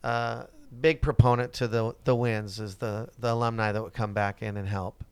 uh, 0.04 0.44
big 0.80 1.00
proponent 1.00 1.52
to 1.54 1.68
the 1.68 1.94
the 2.04 2.14
wins 2.14 2.60
is 2.60 2.76
the 2.76 3.08
the 3.18 3.32
alumni 3.32 3.72
that 3.72 3.82
would 3.82 3.94
come 3.94 4.12
back 4.12 4.42
in 4.42 4.56
and 4.56 4.68
help. 4.68 5.04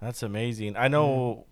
That's 0.00 0.22
amazing. 0.22 0.76
I 0.76 0.88
know. 0.88 1.46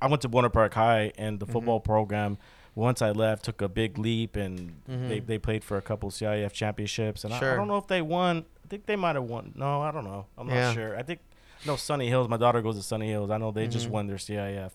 I 0.00 0.08
went 0.08 0.22
to 0.22 0.28
Buena 0.28 0.50
Park 0.50 0.74
High, 0.74 1.12
and 1.16 1.40
the 1.40 1.46
Mhm. 1.46 1.52
football 1.52 1.80
program. 1.80 2.38
Once 2.74 3.00
I 3.00 3.10
left, 3.10 3.44
took 3.46 3.62
a 3.62 3.68
big 3.68 3.96
leap, 3.96 4.36
and 4.36 4.82
Mhm. 4.86 5.08
they, 5.08 5.20
they 5.20 5.38
played 5.38 5.64
for 5.64 5.78
a 5.78 5.82
couple 5.82 6.10
CIF 6.10 6.52
championships. 6.52 7.24
And 7.24 7.32
I, 7.32 7.38
I 7.38 7.56
don't 7.56 7.68
know 7.68 7.78
if 7.78 7.86
they 7.86 8.02
won. 8.02 8.44
I 8.64 8.68
think 8.68 8.84
they 8.84 8.96
might 8.96 9.14
have 9.14 9.24
won. 9.24 9.52
No, 9.54 9.80
I 9.80 9.90
don't 9.90 10.04
know. 10.04 10.26
I'm 10.36 10.48
Yeah. 10.48 10.66
not 10.66 10.74
sure. 10.74 10.98
I 10.98 11.02
think 11.02 11.20
no 11.66 11.76
Sunny 11.76 12.08
Hills. 12.08 12.28
My 12.28 12.36
daughter 12.36 12.60
goes 12.60 12.76
to 12.76 12.82
Sunny 12.82 13.08
Hills. 13.08 13.30
I 13.30 13.38
know 13.38 13.50
they 13.50 13.66
just 13.66 13.86
Mhm. 13.88 13.92
won 13.92 14.06
their 14.08 14.18
CIF 14.18 14.72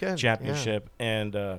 Good 0.00 0.08
yeah. 0.10 0.16
championship, 0.16 0.88
and 0.98 1.36
uh, 1.36 1.58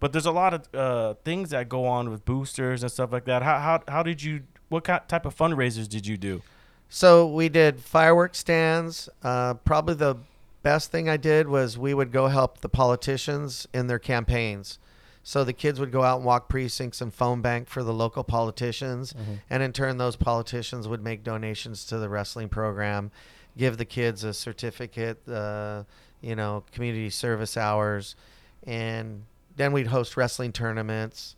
but 0.00 0.12
there's 0.12 0.24
a 0.26 0.30
lot 0.32 0.54
of 0.54 0.74
uh, 0.74 1.14
things 1.24 1.50
that 1.50 1.68
go 1.68 1.84
on 1.86 2.08
with 2.08 2.24
boosters 2.24 2.82
and 2.82 2.90
stuff 2.90 3.12
like 3.12 3.26
that. 3.26 3.42
How 3.42 3.58
how 3.58 3.82
how 3.88 4.02
did 4.02 4.22
you? 4.22 4.44
What 4.68 4.84
kind, 4.84 5.00
type 5.08 5.26
of 5.26 5.36
fundraisers 5.36 5.88
did 5.88 6.06
you 6.06 6.16
do? 6.16 6.42
So 6.88 7.26
we 7.26 7.48
did 7.48 7.80
fireworks 7.80 8.38
stands. 8.38 9.08
Uh, 9.22 9.54
probably 9.54 9.94
the 9.94 10.16
best 10.62 10.90
thing 10.90 11.08
I 11.08 11.16
did 11.16 11.48
was 11.48 11.78
we 11.78 11.94
would 11.94 12.12
go 12.12 12.28
help 12.28 12.60
the 12.60 12.68
politicians 12.68 13.66
in 13.72 13.86
their 13.86 13.98
campaigns. 13.98 14.78
So 15.22 15.44
the 15.44 15.52
kids 15.52 15.78
would 15.78 15.92
go 15.92 16.02
out 16.02 16.16
and 16.16 16.24
walk 16.24 16.48
precincts 16.48 17.02
and 17.02 17.12
phone 17.12 17.42
bank 17.42 17.68
for 17.68 17.82
the 17.82 17.92
local 17.92 18.24
politicians, 18.24 19.14
and 19.50 19.62
in 19.62 19.74
turn, 19.74 19.98
those 19.98 20.16
politicians 20.16 20.88
would 20.88 21.04
make 21.04 21.22
donations 21.22 21.84
to 21.86 21.98
the 21.98 22.08
wrestling 22.08 22.48
program, 22.48 23.10
give 23.54 23.76
the 23.76 23.84
kids 23.84 24.24
a 24.24 24.32
certificate, 24.32 25.28
uh, 25.28 25.82
you 26.22 26.34
know, 26.34 26.64
community 26.72 27.10
service 27.10 27.58
hours, 27.58 28.16
and 28.62 29.24
then 29.56 29.72
we'd 29.72 29.88
host 29.88 30.16
wrestling 30.16 30.50
tournaments 30.52 31.36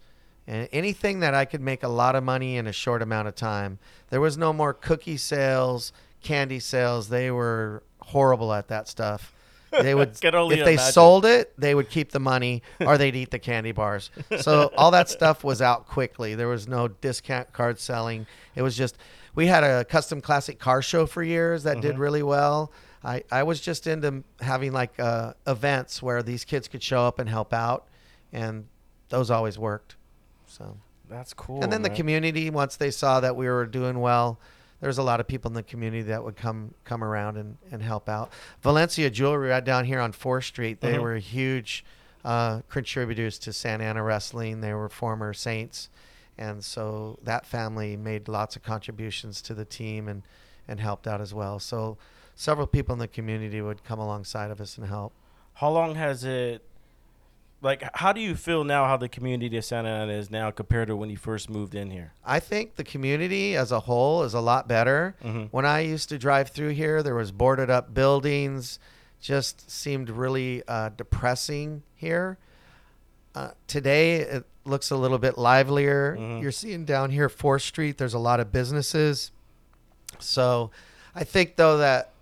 and 0.51 0.69
anything 0.73 1.21
that 1.21 1.33
I 1.33 1.45
could 1.45 1.61
make 1.61 1.85
a 1.85 1.89
lot 1.89 2.17
of 2.17 2.25
money 2.25 2.57
in 2.57 2.67
a 2.67 2.73
short 2.73 3.03
amount 3.03 3.29
of 3.29 3.37
time. 3.37 3.79
There 4.11 4.21
was 4.21 4.37
no 4.37 4.53
more 4.53 4.75
cookie 4.75 5.17
sales, 5.17 5.93
candy 6.23 6.59
sales. 6.59 7.09
They 7.09 7.31
were 7.31 7.85
horrible 8.01 8.53
at 8.53 8.67
that 8.69 8.89
stuff. 8.89 9.33
They 9.71 9.95
would 9.95 10.09
if 10.13 10.21
they 10.23 10.73
imagine. 10.75 10.79
sold 10.93 11.25
it, 11.25 11.53
they 11.57 11.77
would 11.77 11.89
keep 11.89 12.11
the 12.11 12.19
money 12.19 12.65
or 12.81 12.99
they'd 12.99 13.15
eat 13.15 13.31
the 13.31 13.39
candy 13.39 13.71
bars. 13.71 14.11
So 14.41 14.73
all 14.77 14.91
that 14.91 15.09
stuff 15.09 15.45
was 15.45 15.63
out 15.63 15.87
quickly. 15.87 16.35
There 16.35 16.49
was 16.49 16.67
no 16.67 16.89
discount 16.89 17.53
card 17.53 17.79
selling. 17.79 18.27
It 18.57 18.63
was 18.63 18.77
just 18.77 18.99
we 19.37 19.47
had 19.47 19.63
a 19.63 19.85
custom 19.85 20.21
classic 20.21 20.59
car 20.59 20.83
show 20.83 21.07
for 21.07 21.23
years 21.23 21.63
that 21.63 21.81
did 21.81 21.95
Mhm. 21.95 21.99
really 22.01 22.23
well. 22.25 22.73
I, 23.05 23.23
I 23.31 23.45
was 23.45 23.61
just 23.61 23.87
into 23.87 24.25
having 24.41 24.73
like 24.73 24.99
uh, 24.99 25.35
events 25.47 26.03
where 26.03 26.25
these 26.25 26.45
kids 26.45 26.67
could 26.67 26.83
show 26.83 27.03
up 27.07 27.21
and 27.21 27.29
help 27.29 27.55
out, 27.55 27.87
and 28.33 28.67
those 29.11 29.31
always 29.31 29.57
worked. 29.57 29.95
So 30.51 30.77
That's 31.09 31.33
cool. 31.33 31.63
and 31.63 31.73
then 31.73 31.83
the 31.83 31.91
community, 31.91 32.51
once 32.51 32.77
they 32.77 32.91
saw 32.91 33.21
that 33.21 33.37
we 33.37 33.47
were 33.49 33.67
doing 33.67 34.01
well, 34.01 34.39
there's 34.81 34.99
a 34.99 35.03
lot 35.03 35.21
of 35.21 35.29
people 35.29 35.49
in 35.51 35.55
the 35.55 35.63
community 35.63 36.03
that 36.03 36.25
would 36.25 36.37
come 36.37 36.75
come 36.85 37.05
around 37.05 37.37
and, 37.37 37.57
and 37.71 37.83
help 37.83 38.09
out. 38.09 38.33
Valencia 38.63 39.11
Jewelry 39.11 39.51
right 39.51 39.65
down 39.65 39.85
here 39.85 40.01
on 40.01 40.13
Fourth 40.13 40.45
Street, 40.47 40.81
they 40.81 40.95
Mhm. 40.95 41.03
were 41.03 41.17
huge 41.17 41.85
uh, 42.25 42.61
contributors 42.69 43.39
to 43.39 43.53
Santa 43.53 43.85
Ana 43.85 44.03
Wrestling. 44.03 44.61
They 44.61 44.75
were 44.75 44.89
former 44.91 45.33
Saints, 45.33 45.89
and 46.37 46.63
so 46.65 47.19
that 47.23 47.47
family 47.47 47.97
made 47.97 48.29
lots 48.29 48.57
of 48.57 48.63
contributions 48.63 49.41
to 49.43 49.55
the 49.55 49.65
team 49.65 50.09
and 50.09 50.23
and 50.69 50.81
helped 50.81 51.07
out 51.07 51.21
as 51.21 51.33
well. 51.35 51.59
So 51.59 51.97
several 52.35 52.67
people 52.67 52.93
in 52.93 52.99
the 52.99 53.09
community 53.09 53.61
would 53.61 53.85
come 53.85 53.99
alongside 53.99 54.51
of 54.51 54.61
us 54.61 54.77
and 54.79 54.87
help. 54.87 55.13
How 55.55 55.71
long 55.71 55.95
has 55.97 56.25
it? 56.25 56.63
Like, 57.63 57.85
how 57.95 58.13
do 58.13 58.21
you 58.21 58.37
feel 58.37 58.65
now? 58.65 58.87
How 58.87 58.97
the 58.97 59.09
community 59.09 59.55
of 59.59 59.65
Santa 59.65 59.89
Ana 59.91 60.13
is 60.13 60.31
now 60.31 60.51
compared 60.51 60.89
to 60.89 60.97
when 60.97 61.11
you 61.11 61.19
first 61.19 61.51
moved 61.51 61.75
in 61.75 61.91
here? 61.91 62.13
I 62.25 62.41
think 62.41 62.77
the 62.77 62.85
community 62.85 63.55
as 63.55 63.71
a 63.71 63.81
whole 63.81 64.23
is 64.23 64.33
a 64.33 64.41
lot 64.41 64.67
better. 64.67 65.15
Mhm. 65.23 65.49
When 65.51 65.67
I 65.67 65.81
used 65.81 66.09
to 66.09 66.19
drive 66.19 66.49
through 66.49 66.71
here, 66.71 67.03
there 67.03 67.15
was 67.15 67.33
boarded 67.33 67.69
up 67.69 67.93
buildings. 67.93 68.79
Just 69.21 69.71
seemed 69.71 70.09
really 70.09 70.63
uh, 70.67 70.89
depressing 70.97 71.83
here. 71.95 72.39
Uh, 73.35 73.51
today 73.67 74.17
it 74.21 74.45
looks 74.65 74.91
a 74.91 74.97
little 74.97 75.19
bit 75.19 75.37
livelier. 75.37 76.17
Mhm. 76.19 76.41
You're 76.41 76.53
seeing 76.53 76.87
down 76.87 77.11
here 77.11 77.29
Fourth 77.29 77.63
Street. 77.63 77.99
There's 77.99 78.15
a 78.15 78.19
lot 78.19 78.41
of 78.41 78.51
businesses. 78.53 79.33
So, 80.19 80.71
I 81.15 81.25
think 81.25 81.57
though 81.57 81.77
that 81.79 82.13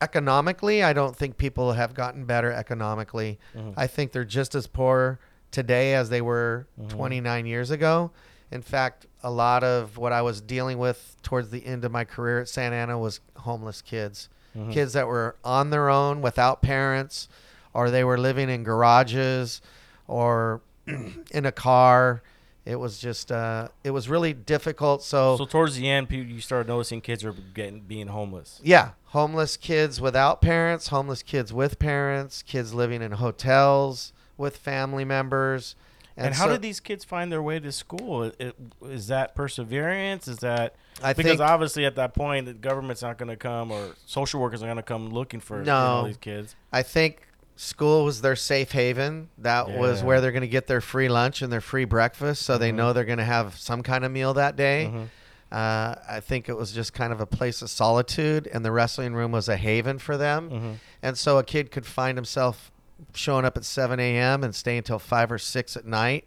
economically, 0.00 0.82
I 0.82 0.92
don't 0.92 1.16
think 1.16 1.36
people 1.36 1.72
have 1.72 1.94
gotten 1.94 2.24
better 2.24 2.52
economically. 2.52 3.38
Mhm. 3.56 3.74
I 3.76 3.86
think 3.86 4.12
they're 4.12 4.24
just 4.24 4.54
as 4.54 4.66
poor 4.66 5.18
today 5.50 5.94
as 5.94 6.10
they 6.10 6.20
were 6.20 6.66
Mhm. 6.80 6.88
29 6.88 7.46
years 7.46 7.70
ago. 7.70 8.10
In 8.50 8.62
fact, 8.62 9.06
a 9.22 9.30
lot 9.30 9.62
of 9.64 9.98
what 9.98 10.12
I 10.12 10.22
was 10.22 10.40
dealing 10.40 10.78
with 10.78 11.16
towards 11.22 11.50
the 11.50 11.66
end 11.66 11.84
of 11.84 11.92
my 11.92 12.04
career 12.04 12.40
at 12.40 12.48
Santa 12.48 12.76
Ana 12.76 12.98
was 12.98 13.20
homeless 13.38 13.82
kids. 13.82 14.28
Mhm. 14.56 14.72
Kids 14.72 14.92
that 14.94 15.06
were 15.06 15.36
on 15.44 15.70
their 15.70 15.88
own 15.90 16.22
without 16.22 16.62
parents, 16.62 17.28
or 17.74 17.90
they 17.90 18.04
were 18.04 18.18
living 18.18 18.48
in 18.48 18.62
garages 18.64 19.60
or 20.06 20.60
in 21.30 21.44
a 21.44 21.52
car. 21.52 22.22
It 22.68 22.78
was 22.78 22.98
just, 22.98 23.32
uh, 23.32 23.68
it 23.82 23.92
was 23.92 24.10
really 24.10 24.34
difficult. 24.34 25.02
So 25.02 25.38
so 25.38 25.46
towards 25.46 25.76
the 25.76 25.88
end, 25.88 26.10
people, 26.10 26.30
you 26.30 26.42
started 26.42 26.68
noticing 26.68 27.00
kids 27.00 27.24
are 27.24 27.32
getting 27.32 27.80
being 27.80 28.08
homeless. 28.08 28.60
Yeah, 28.62 28.90
homeless 29.06 29.56
kids 29.56 30.02
without 30.02 30.42
parents, 30.42 30.88
homeless 30.88 31.22
kids 31.22 31.50
with 31.50 31.78
parents, 31.78 32.42
kids 32.42 32.74
living 32.74 33.00
in 33.00 33.12
hotels 33.12 34.12
with 34.36 34.58
family 34.58 35.06
members. 35.06 35.76
And, 36.14 36.34
how 36.34 36.46
so 36.46 36.52
did 36.52 36.62
these 36.62 36.80
kids 36.80 37.04
find 37.04 37.30
their 37.32 37.40
way 37.40 37.60
to 37.60 37.70
school? 37.72 38.24
It- 38.24 38.36
it- 38.40 38.56
Is 38.82 39.06
that 39.06 39.34
perseverance? 39.34 40.26
Is 40.28 40.38
that 40.38 40.74
I 41.02 41.12
because 41.12 41.30
think 41.30 41.40
obviously 41.40 41.86
at 41.86 41.94
that 41.94 42.12
point 42.12 42.46
the 42.46 42.52
government's 42.54 43.02
not 43.02 43.16
going 43.18 43.28
to 43.28 43.36
come 43.36 43.70
or 43.70 43.94
social 44.04 44.40
workers 44.40 44.62
are 44.62 44.66
going 44.66 44.76
to 44.76 44.82
come 44.82 45.10
looking 45.10 45.40
for 45.40 45.58
you 45.60 45.64
know, 45.64 46.04
these 46.06 46.16
kids. 46.16 46.54
I 46.72 46.82
think 46.82 47.27
school 47.60 48.04
was 48.04 48.20
their 48.20 48.36
safe 48.36 48.70
haven. 48.72 49.28
That 49.38 49.68
was 49.70 50.02
where 50.02 50.20
they're 50.20 50.32
going 50.32 50.42
to 50.42 50.46
get 50.48 50.66
their 50.68 50.80
free 50.80 51.08
lunch 51.08 51.42
and 51.42 51.52
their 51.52 51.60
free 51.60 51.84
breakfast, 51.84 52.42
so 52.42 52.56
they 52.56 52.70
Mhm. 52.70 52.74
know 52.76 52.92
they're 52.92 53.04
going 53.04 53.18
to 53.18 53.24
have 53.24 53.58
some 53.58 53.82
kind 53.82 54.04
of 54.04 54.12
meal 54.12 54.32
that 54.34 54.54
day. 54.56 54.90
Mhm. 54.92 55.08
Uh, 55.50 55.94
I 56.08 56.20
think 56.20 56.48
it 56.48 56.56
was 56.56 56.72
just 56.72 56.92
kind 56.92 57.12
of 57.12 57.20
a 57.20 57.26
place 57.26 57.60
of 57.60 57.68
solitude, 57.70 58.48
and 58.52 58.64
the 58.64 58.70
wrestling 58.70 59.14
room 59.14 59.32
was 59.32 59.48
a 59.48 59.56
haven 59.56 59.98
for 59.98 60.16
them. 60.16 60.50
Mhm. 60.50 60.74
And 61.02 61.18
so 61.18 61.38
a 61.38 61.42
kid 61.42 61.70
could 61.72 61.84
find 61.86 62.16
himself 62.16 62.70
showing 63.14 63.44
up 63.44 63.56
at 63.56 63.64
7 63.64 63.98
a.m. 63.98 64.44
and 64.44 64.54
staying 64.54 64.78
until 64.78 64.98
5 64.98 65.32
or 65.32 65.38
6 65.38 65.76
at 65.76 65.84
night. 65.84 66.26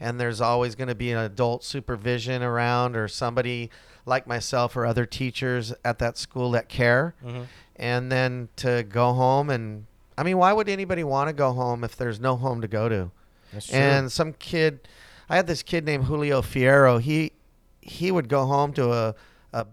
And 0.00 0.18
there's 0.18 0.40
always 0.40 0.74
going 0.74 0.88
to 0.88 0.94
be 0.96 1.12
an 1.12 1.18
adult 1.18 1.62
supervision 1.62 2.42
around 2.42 2.96
or 2.96 3.06
somebody 3.06 3.70
like 4.04 4.26
myself 4.26 4.76
or 4.76 4.84
other 4.84 5.06
teachers 5.06 5.72
at 5.84 6.00
that 6.00 6.18
school 6.18 6.50
that 6.52 6.68
care. 6.68 7.14
Mhm. 7.24 7.44
And 7.76 8.10
then 8.10 8.48
to 8.56 8.82
go 8.82 9.12
home 9.12 9.48
and, 9.48 9.86
I 10.22 10.24
mean, 10.24 10.38
why 10.38 10.52
would 10.52 10.68
anybody 10.68 11.02
want 11.02 11.26
to 11.30 11.32
go 11.32 11.52
home 11.52 11.82
if 11.82 11.96
there's 11.96 12.20
no 12.20 12.36
home 12.36 12.60
to 12.60 12.68
go 12.68 12.88
to? 12.88 13.10
That's 13.52 13.66
true. 13.66 13.76
And 13.76 14.12
some 14.12 14.34
kid, 14.34 14.86
I 15.28 15.34
had 15.34 15.48
this 15.48 15.64
kid 15.64 15.84
named 15.84 16.04
Julio 16.04 16.42
Fierro. 16.42 17.00
He 17.00 17.32
he 17.80 18.12
would 18.12 18.28
go 18.28 18.46
home 18.46 18.72
to 18.74 18.92
a, 18.92 19.14
a 19.52 19.66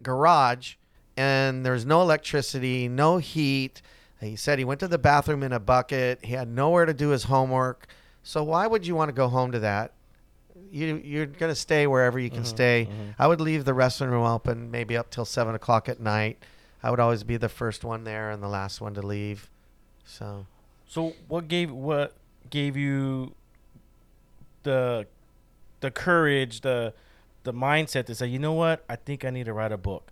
garage, 0.00 0.76
and 1.16 1.66
there's 1.66 1.84
no 1.84 2.02
electricity, 2.02 2.86
no 2.88 3.16
heat. 3.16 3.82
He 4.20 4.36
said 4.36 4.60
he 4.60 4.64
went 4.64 4.78
to 4.78 4.86
the 4.86 4.96
bathroom 4.96 5.42
in 5.42 5.52
a 5.52 5.58
bucket. 5.58 6.24
He 6.24 6.34
had 6.34 6.46
nowhere 6.46 6.86
to 6.86 6.94
do 6.94 7.08
his 7.08 7.24
homework. 7.24 7.88
So 8.22 8.44
why 8.44 8.68
would 8.68 8.86
you 8.86 8.94
want 8.94 9.08
to 9.08 9.12
go 9.12 9.26
home 9.26 9.50
to 9.50 9.58
that? 9.58 9.90
You 10.70 11.02
you're 11.04 11.26
gonna 11.26 11.56
stay 11.56 11.88
wherever 11.88 12.20
you 12.20 12.30
can 12.30 12.44
Mhm, 12.44 12.46
stay. 12.46 12.88
mhm. 12.88 13.16
I 13.18 13.26
would 13.26 13.40
leave 13.40 13.64
the 13.64 13.74
wrestling 13.74 14.10
room 14.10 14.24
open 14.24 14.70
maybe 14.70 14.96
up 14.96 15.10
till 15.10 15.24
seven 15.24 15.56
o'clock 15.56 15.88
at 15.88 15.98
night. 15.98 16.40
I 16.80 16.90
would 16.92 17.00
always 17.00 17.24
be 17.24 17.36
the 17.36 17.48
first 17.48 17.82
one 17.82 18.04
there 18.04 18.30
and 18.30 18.40
the 18.40 18.48
last 18.48 18.80
one 18.80 18.94
to 18.94 19.02
leave. 19.02 19.50
So 20.04 20.46
So 20.86 21.14
what 21.28 21.48
gave 21.48 21.70
what 21.70 22.14
gave 22.50 22.76
you 22.76 23.34
the 24.62 25.06
the 25.80 25.90
courage, 25.90 26.60
the 26.62 26.94
the 27.44 27.52
mindset 27.52 28.06
to 28.06 28.14
say, 28.14 28.26
you 28.26 28.38
know 28.38 28.52
what, 28.54 28.84
I 28.88 28.96
think 28.96 29.24
I 29.24 29.30
need 29.30 29.44
to 29.46 29.52
write 29.52 29.72
a 29.72 29.76
book. 29.76 30.10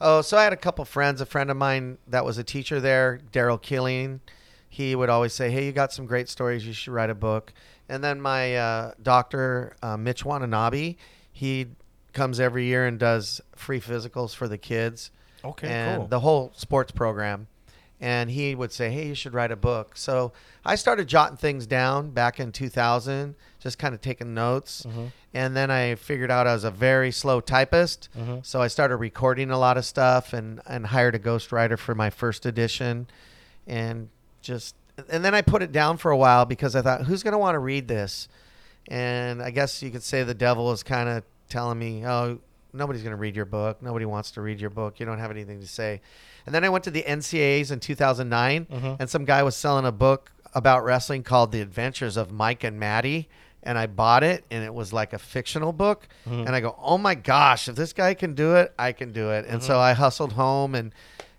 Oh, 0.00 0.20
so 0.22 0.36
I 0.36 0.44
had 0.44 0.52
a 0.52 0.56
couple 0.58 0.84
friends. 0.84 1.20
A 1.20 1.26
friend 1.26 1.50
of 1.50 1.56
mine 1.56 1.98
that 2.06 2.24
was 2.24 2.38
a 2.38 2.44
teacher 2.44 2.80
there, 2.80 3.20
Daryl 3.32 3.60
Killing. 3.60 4.20
He 4.68 4.94
would 4.94 5.08
always 5.08 5.32
say, 5.32 5.50
"Hey, 5.50 5.64
you 5.66 5.72
got 5.72 5.92
some 5.92 6.06
great 6.06 6.28
stories. 6.28 6.66
You 6.66 6.72
should 6.74 6.92
write 6.92 7.08
a 7.10 7.14
book." 7.14 7.52
And 7.88 8.02
then 8.04 8.20
my 8.20 8.56
uh, 8.56 8.92
doctor, 9.02 9.76
uh, 9.82 9.96
Mitch 9.96 10.24
Watanabe, 10.24 10.96
he 11.32 11.68
comes 12.12 12.40
every 12.40 12.64
year 12.66 12.86
and 12.86 12.98
does 12.98 13.40
free 13.54 13.80
physicals 13.80 14.34
for 14.34 14.48
the 14.48 14.58
kids 14.58 15.10
Okay, 15.44 15.68
and 15.68 16.00
cool. 16.00 16.06
the 16.08 16.20
whole 16.20 16.52
sports 16.56 16.90
program. 16.92 17.46
And 18.00 18.30
he 18.30 18.54
would 18.54 18.72
say, 18.72 18.90
"Hey, 18.90 19.06
you 19.08 19.14
should 19.14 19.32
write 19.32 19.50
a 19.50 19.56
book." 19.56 19.96
So 19.96 20.32
I 20.66 20.74
started 20.74 21.06
jotting 21.06 21.38
things 21.38 21.66
down 21.66 22.10
back 22.10 22.38
in 22.38 22.52
2000, 22.52 23.34
just 23.58 23.78
kind 23.78 23.94
of 23.94 24.00
taking 24.02 24.34
notes. 24.34 24.84
Mhm. 24.86 25.12
And 25.32 25.56
then 25.56 25.70
I 25.70 25.94
figured 25.94 26.30
out 26.30 26.46
I 26.46 26.52
was 26.52 26.64
a 26.64 26.70
very 26.70 27.10
slow 27.10 27.40
typist. 27.40 28.08
Mhm. 28.18 28.44
So 28.44 28.60
I 28.60 28.68
started 28.68 28.96
recording 28.96 29.50
a 29.50 29.58
lot 29.58 29.78
of 29.78 29.84
stuff 29.86 30.32
and, 30.34 30.60
and 30.66 30.86
hired 30.88 31.14
a 31.14 31.18
ghostwriter 31.18 31.78
for 31.78 31.94
my 31.94 32.10
first 32.10 32.44
edition. 32.44 33.06
And 33.66 34.08
just, 34.42 34.74
and 35.08 35.24
then 35.24 35.34
I 35.34 35.40
put 35.42 35.62
it 35.62 35.72
down 35.72 35.96
for 35.96 36.10
a 36.10 36.16
while 36.16 36.44
because 36.44 36.76
I 36.76 36.82
thought, 36.82 37.04
who's 37.06 37.22
going 37.22 37.32
to 37.32 37.38
want 37.38 37.54
to 37.54 37.58
read 37.60 37.88
this? 37.88 38.28
And 38.88 39.42
I 39.42 39.50
guess 39.50 39.82
you 39.82 39.90
could 39.90 40.02
say 40.02 40.22
the 40.22 40.34
devil 40.34 40.70
is 40.72 40.82
kind 40.82 41.08
of 41.08 41.24
telling 41.48 41.78
me, 41.78 42.04
oh, 42.06 42.38
nobody's 42.76 43.02
going 43.02 43.12
to 43.12 43.16
read 43.16 43.34
your 43.36 43.44
book. 43.44 43.82
Nobody 43.82 44.04
wants 44.04 44.30
to 44.32 44.40
read 44.40 44.60
your 44.60 44.70
book. 44.70 45.00
You 45.00 45.06
don't 45.06 45.18
have 45.18 45.30
anything 45.30 45.60
to 45.60 45.66
say. 45.66 46.00
And 46.46 46.54
then 46.54 46.62
I 46.64 46.68
went 46.68 46.84
to 46.84 46.90
the 46.90 47.02
NCAAs 47.02 47.70
in 47.70 47.80
2009, 47.80 48.66
Mhm. 48.66 48.96
and 49.00 49.10
some 49.10 49.24
guy 49.24 49.42
was 49.42 49.56
selling 49.56 49.84
a 49.86 49.92
book 49.92 50.32
about 50.54 50.84
wrestling 50.84 51.22
called 51.22 51.52
The 51.52 51.60
Adventures 51.60 52.16
of 52.16 52.30
Mike 52.30 52.62
and 52.64 52.78
Maddie. 52.78 53.28
And 53.62 53.76
I 53.76 53.86
bought 53.86 54.22
it, 54.22 54.44
and 54.50 54.62
it 54.62 54.72
was 54.72 54.92
like 54.92 55.12
a 55.12 55.18
fictional 55.18 55.72
book. 55.72 56.06
Mhm. 56.28 56.46
And 56.46 56.50
I 56.54 56.60
go, 56.60 56.76
oh 56.80 56.98
my 56.98 57.16
gosh, 57.16 57.68
if 57.68 57.74
this 57.74 57.92
guy 57.92 58.14
can 58.14 58.34
do 58.34 58.54
it, 58.54 58.72
I 58.78 58.92
can 58.92 59.10
do 59.12 59.30
it. 59.32 59.44
And 59.48 59.60
so 59.62 59.74
Mhm. 59.74 59.78
I 59.80 59.92
hustled 59.94 60.34
home 60.34 60.74
and 60.74 60.92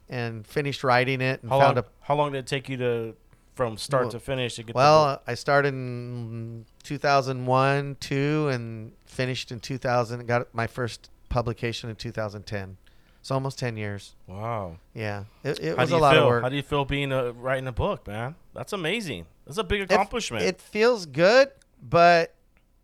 and 0.10 0.47
finished 0.47 0.86
writing 0.86 1.19
it 1.19 1.41
and 1.41 1.52
How 1.52 1.60
found 1.60 1.76
long, 1.76 1.84
a 1.86 2.06
how 2.06 2.15
long 2.15 2.32
did 2.32 2.39
it 2.39 2.47
take 2.47 2.69
you 2.69 2.78
to 2.78 3.13
from 3.56 3.76
start 3.78 4.04
Well- 4.06 4.12
to 4.12 4.19
finish 4.21 4.56
to 4.56 4.63
get 4.63 4.73
well, 4.73 5.21
I 5.28 5.34
started 5.34 5.73
in 5.73 6.65
2001, 6.84 7.97
2 8.00 8.47
and 8.50 8.93
finished 9.06 9.52
in 9.52 9.60
2000. 9.60 10.26
Got 10.28 10.54
my 10.54 10.65
first 10.67 11.10
publication 11.30 11.90
in 11.90 11.96
2010. 11.96 12.78
It's 13.20 13.32
almost 13.32 13.60
10 13.60 13.76
years. 13.78 14.16
Wow. 14.28 14.78
Yeah. 14.94 15.26
It, 15.44 15.60
it 15.60 15.76
How 15.76 15.82
was 15.82 15.90
do 15.90 15.96
a 15.96 15.98
you 15.98 16.02
lot 16.02 16.13
feel? 16.13 16.22
of 16.24 16.28
work. 16.30 16.44
How 16.44 16.50
do 16.50 16.56
you 16.56 16.62
feel 16.63 16.86
being 16.86 17.12
a, 17.12 17.32
writing 17.34 17.68
a 17.68 17.72
book, 17.74 18.08
man? 18.08 18.36
That's 18.54 18.72
amazing. 18.74 19.26
That's 19.46 19.58
a 19.58 19.63
big 19.63 19.82
It- 19.82 19.92
accomplishment. 19.92 20.44
It, 20.46 20.62
feels 20.62 21.06
good, 21.06 21.50
but 21.82 22.34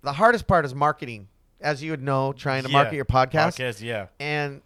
the 0.01 0.13
hardest 0.13 0.47
part 0.47 0.65
is 0.65 0.75
marketing. 0.75 1.27
As 1.61 1.81
you 1.81 1.91
would 1.91 2.03
know, 2.03 2.33
trying 2.33 2.63
to 2.63 2.69
Yeah. 2.69 2.73
market 2.73 2.95
your 2.95 3.05
podcast. 3.05 3.57
Podcast, 3.57 3.81
yeah. 3.81 4.07
and 4.19 4.61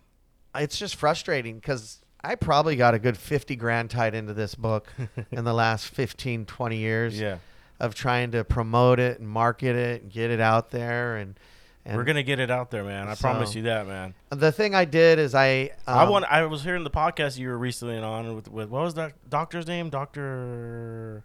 it's 0.56 0.80
just 0.80 0.96
frustrating 0.96 1.56
because 1.60 2.02
I 2.24 2.34
probably 2.34 2.76
got 2.76 2.96
a 2.96 3.00
good 3.00 3.16
50 3.18 3.56
grand 3.56 3.92
tied 3.92 4.16
into 4.16 4.34
this 4.34 4.56
book 4.56 4.88
in 5.32 5.44
the 5.44 5.54
last 5.54 5.86
15, 5.90 6.46
20 6.48 6.78
years 6.78 7.20
Yeah. 7.20 7.38
of 7.80 7.94
trying 7.94 8.32
to 8.32 8.44
promote 8.44 9.00
it 9.00 9.20
and 9.20 9.30
market 9.30 9.76
it 9.76 10.02
and 10.02 10.12
get 10.12 10.32
it 10.32 10.40
out 10.40 10.72
there. 10.72 11.18
And, 11.18 11.38
And 11.88 11.95
We're 11.95 12.04
gonna 12.04 12.21
get 12.21 12.39
it 12.39 12.52
out 12.52 12.69
there, 12.69 12.84
man. 12.84 13.08
I 13.08 13.15
promise 13.15 13.56
you 13.56 13.62
that, 13.63 13.88
man. 13.88 14.13
the 14.30 14.52
thing 14.52 14.76
I 14.76 14.84
did 14.84 15.19
is 15.19 15.34
I 15.34 15.71
um, 15.88 15.97
I 15.97 16.10
want. 16.10 16.26
I 16.26 16.45
was 16.45 16.62
hearing 16.62 16.84
the 16.84 16.89
podcast 16.89 17.38
you 17.38 17.47
were 17.47 17.58
recently 17.58 17.97
on 17.97 18.36
with, 18.36 18.52
with 18.52 18.69
what 18.69 18.82
was 18.84 18.93
that 18.95 19.13
doctor's 19.30 19.67
name? 19.67 19.89
Doctor. 19.89 21.23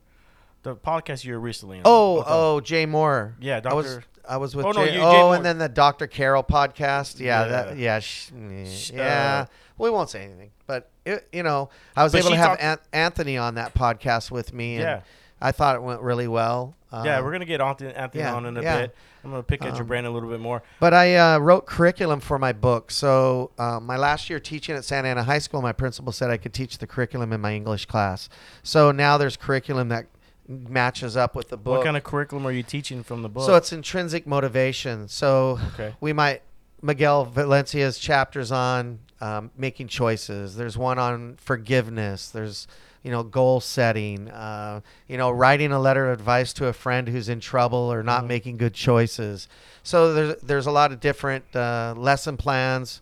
The 0.63 0.77
podcast 0.77 1.25
you 1.25 1.33
were 1.33 1.41
recently 1.41 1.79
on. 1.79 1.83
Oh, 1.85 2.23
oh, 2.25 2.61
Jay 2.61 2.87
Moore. 2.87 3.35
Yeah, 3.41 3.61
I 3.65 3.75
was 3.75 3.99
I 4.29 4.37
was 4.37 4.55
with 4.55 4.65
Oh, 4.65 4.71
no, 4.71 4.85
you- 4.85 4.91
Jay 4.93 5.01
oh, 5.01 5.13
Moore. 5.25 5.35
and 5.35 5.45
then 5.45 5.59
the 5.59 5.69
Dr. 5.69 6.07
Carol 6.07 6.45
podcast. 6.45 7.19
Yeah, 7.19 7.43
Yeah. 7.43 7.49
that 7.49 7.77
yeah, 7.77 7.99
sh- 7.99 8.31
Sh- 8.67 8.91
yeah. 8.93 9.47
uh, 9.49 9.53
we 9.79 9.91
won't 9.91 10.11
say 10.11 10.23
anything, 10.23 10.53
but 10.69 10.89
it, 11.05 11.27
you 11.33 11.43
know, 11.43 11.71
I 11.97 12.05
was 12.05 12.15
able 12.15 12.31
to 12.31 12.37
have 12.37 12.47
talked- 12.51 12.63
An- 12.63 12.79
Anthony 12.93 13.37
on 13.37 13.57
that 13.57 13.75
podcast 13.75 14.31
with 14.31 14.53
me, 14.53 14.75
and 14.77 14.83
Yeah. 14.85 15.01
I 15.41 15.51
thought 15.51 15.75
it 15.75 15.83
went 15.83 16.01
really 16.03 16.29
well. 16.29 16.77
yeah, 16.93 17.19
Um, 17.19 17.25
we're 17.25 17.33
gonna 17.33 17.45
get 17.47 17.61
Anthony, 17.61 17.93
Anthony 17.93 18.23
yeah, 18.23 18.35
on 18.35 18.47
in 18.47 18.57
a 18.57 18.63
yeah. 18.63 18.81
bit. 18.83 18.97
I'm 19.25 19.31
gonna 19.31 19.43
pick 19.43 19.63
at 19.63 19.75
your 19.75 19.83
Um, 19.83 19.87
brain 19.87 20.05
a 20.05 20.11
little 20.11 20.29
bit 20.29 20.41
more. 20.41 20.63
But 20.81 20.95
I 20.95 21.15
uh, 21.17 21.39
wrote 21.39 21.67
curriculum 21.67 22.21
for 22.21 22.39
my 22.39 22.53
book. 22.53 22.91
So 22.91 23.51
uh, 23.59 23.79
my 23.81 23.97
last 23.97 24.29
year 24.29 24.41
teaching 24.41 24.75
at 24.75 24.85
Santa 24.85 25.09
Ana 25.09 25.23
High 25.23 25.39
School, 25.39 25.63
my 25.63 25.73
principal 25.73 26.13
said 26.13 26.31
I 26.31 26.37
could 26.37 26.53
teach 26.53 26.79
the 26.79 26.87
curriculum 26.87 27.33
in 27.33 27.41
my 27.41 27.55
English 27.55 27.87
class. 27.87 28.29
So 28.63 28.91
now 28.91 29.17
there's 29.19 29.37
curriculum 29.37 29.89
that 29.91 30.07
matches 30.49 31.17
up 31.17 31.35
with 31.37 31.49
the 31.51 31.57
book. 31.57 31.79
What 31.79 31.85
kind 31.85 31.97
of 31.97 32.03
curriculum 32.05 32.47
are 32.47 32.53
you 32.53 32.63
teaching 32.65 33.03
from 33.05 33.23
the 33.23 33.29
book? 33.29 33.45
So 33.47 33.55
it's 33.55 33.73
intrinsic 33.73 34.27
motivation. 34.27 35.07
So 35.09 35.59
Okay. 35.75 35.95
we 36.01 36.13
might 36.13 36.43
Miguel 36.83 37.25
Valencia's 37.25 37.99
chapters 37.99 38.51
on 38.51 38.99
um, 39.21 39.53
making 39.57 39.87
choices. 39.87 40.57
There's 40.57 40.77
one 40.77 40.99
on 40.99 41.37
forgiveness. 41.37 42.29
There's 42.29 42.67
you 43.03 43.11
know 43.11 43.23
goal 43.23 43.61
setting. 43.61 44.29
Uh, 44.31 44.81
you 45.09 45.17
know 45.17 45.31
writing 45.31 45.73
a 45.73 45.79
letter 45.81 46.11
of 46.11 46.19
advice 46.21 46.53
to 46.55 46.67
a 46.67 46.73
friend 46.73 47.09
who's 47.09 47.29
in 47.29 47.41
trouble 47.41 47.93
or 47.93 48.03
not 48.03 48.25
Mhm. 48.25 48.29
making 48.29 48.57
good 48.59 48.75
choices. 48.75 49.49
So 49.83 50.13
there's 50.15 50.41
there's 50.43 50.67
a 50.67 50.71
lot 50.73 50.93
of 50.93 51.01
different 51.01 51.45
uh, 51.55 51.95
lesson 51.97 52.37
plans, 52.37 53.01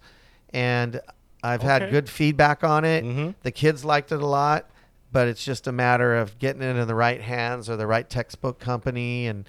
and 0.53 1.01
I've 1.43 1.63
had 1.63 1.91
good 1.91 2.09
feedback 2.09 2.63
on 2.65 2.85
it. 2.85 3.05
Mhm. 3.05 3.35
The 3.43 3.51
kids 3.51 3.85
liked 3.85 4.13
it 4.13 4.21
a 4.23 4.27
lot. 4.27 4.67
But 5.13 5.27
it's 5.27 5.45
just 5.45 5.67
a 5.67 5.73
matter 5.73 6.15
of 6.17 6.39
getting 6.39 6.63
it 6.63 6.77
in 6.77 6.87
the 6.87 6.95
right 6.95 7.21
hands 7.21 7.69
or 7.69 7.75
the 7.77 7.87
right 7.89 8.09
textbook 8.09 8.61
company 8.61 9.27
and 9.27 9.45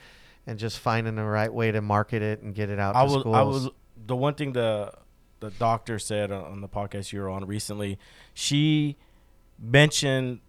and 0.48 0.58
just 0.58 0.80
finding 0.80 1.14
the 1.14 1.24
right 1.24 1.54
way 1.54 1.72
to 1.72 1.82
market 1.82 2.24
it 2.24 2.42
and 2.42 2.56
get 2.56 2.72
it 2.72 2.80
out 2.80 2.96
I 2.96 3.06
to 3.06 3.12
was. 3.14 3.22
schools. 3.22 3.36
I 3.36 3.42
was. 3.44 3.70
The 4.08 4.16
one 4.16 4.34
thing 4.34 4.54
the 4.54 4.92
the 5.40 5.52
doctor 5.52 6.00
said 6.00 6.32
on 6.32 6.62
the 6.62 6.68
podcast 6.68 7.14
you 7.14 7.22
were 7.22 7.30
on 7.30 7.46
recently, 7.46 8.00
she 8.34 8.98
mentioned 9.62 10.40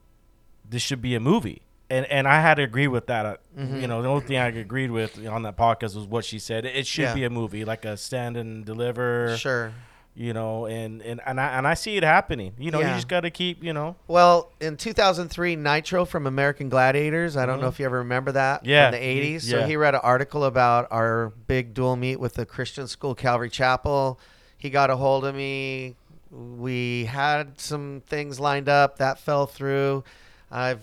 this 0.68 0.82
should 0.82 1.02
be 1.02 1.14
a 1.14 1.20
movie. 1.20 1.62
And, 1.90 2.06
and 2.06 2.26
I 2.26 2.40
had 2.40 2.54
to 2.54 2.62
agree 2.62 2.88
with 2.88 3.06
that. 3.08 3.26
Uh, 3.26 3.36
Mhm. 3.58 3.82
You 3.82 3.86
know, 3.86 4.00
the 4.00 4.08
only 4.08 4.24
thing 4.24 4.38
I 4.38 4.46
agreed 4.48 4.90
with 4.90 5.26
on 5.26 5.42
that 5.42 5.56
podcast 5.58 5.94
was 5.94 6.06
what 6.06 6.24
she 6.24 6.38
said. 6.38 6.64
It 6.64 6.86
should 6.86 7.02
Yeah. 7.04 7.14
be 7.14 7.24
a 7.24 7.30
movie, 7.30 7.64
like 7.66 7.84
a 7.84 7.98
stand 7.98 8.38
and 8.38 8.64
deliver. 8.64 9.36
Sure. 9.36 9.72
You 10.14 10.32
know, 10.34 10.66
and 10.66 11.00
and 11.02 11.20
and 11.26 11.40
I 11.40 11.56
and 11.58 11.66
I 11.66 11.72
see 11.74 11.96
it 11.96 12.02
happening. 12.02 12.52
You 12.58 12.70
know, 12.70 12.80
you 12.80 12.86
just 12.86 13.08
got 13.08 13.20
to 13.20 13.30
keep. 13.30 13.62
You 13.64 13.72
know, 13.72 13.96
Well, 14.08 14.50
in 14.60 14.76
2003, 14.76 15.56
Nitro 15.56 16.04
from 16.04 16.26
American 16.26 16.68
Gladiators. 16.68 17.34
I 17.36 17.44
don't 17.46 17.60
know 17.60 17.66
Mhm. 17.68 17.72
if 17.72 17.80
you 17.80 17.86
ever 17.86 17.98
remember 17.98 18.32
that 18.32 18.64
Yeah. 18.64 18.90
from 18.90 18.98
the 19.00 19.06
80s. 19.06 19.50
Yeah. 19.50 19.60
So 19.60 19.66
he 19.66 19.76
read 19.76 19.94
an 19.94 20.00
article 20.02 20.44
about 20.44 20.86
our 20.90 21.32
big 21.46 21.72
dual 21.74 21.96
meet 21.96 22.20
with 22.20 22.34
the 22.34 22.44
Christian 22.46 22.88
School 22.88 23.14
Calvary 23.14 23.48
Chapel. 23.50 24.18
He 24.58 24.68
got 24.70 24.90
a 24.90 24.96
hold 24.96 25.24
of 25.24 25.34
me. 25.34 25.96
We 26.32 27.04
had 27.04 27.60
some 27.60 28.02
things 28.06 28.40
lined 28.40 28.68
up 28.68 28.98
that 28.98 29.18
fell 29.18 29.46
through. 29.46 30.02
I've 30.50 30.80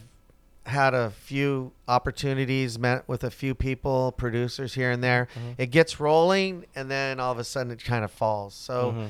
had 0.65 0.93
a 0.93 1.09
few 1.09 1.71
opportunities, 1.87 2.77
met 2.77 3.07
with 3.07 3.23
a 3.23 3.31
few 3.31 3.55
people, 3.55 4.11
producers 4.11 4.75
here 4.75 4.91
and 4.91 5.03
there. 5.03 5.27
Mhm. 5.35 5.55
It 5.57 5.67
gets 5.67 5.99
rolling, 5.99 6.65
and 6.75 6.91
then 6.91 7.19
all 7.19 7.31
of 7.31 7.39
a 7.39 7.43
sudden 7.43 7.71
it 7.71 7.83
kind 7.83 8.03
of 8.05 8.11
falls. 8.11 8.53
So. 8.53 8.91
Mhm. 8.91 9.09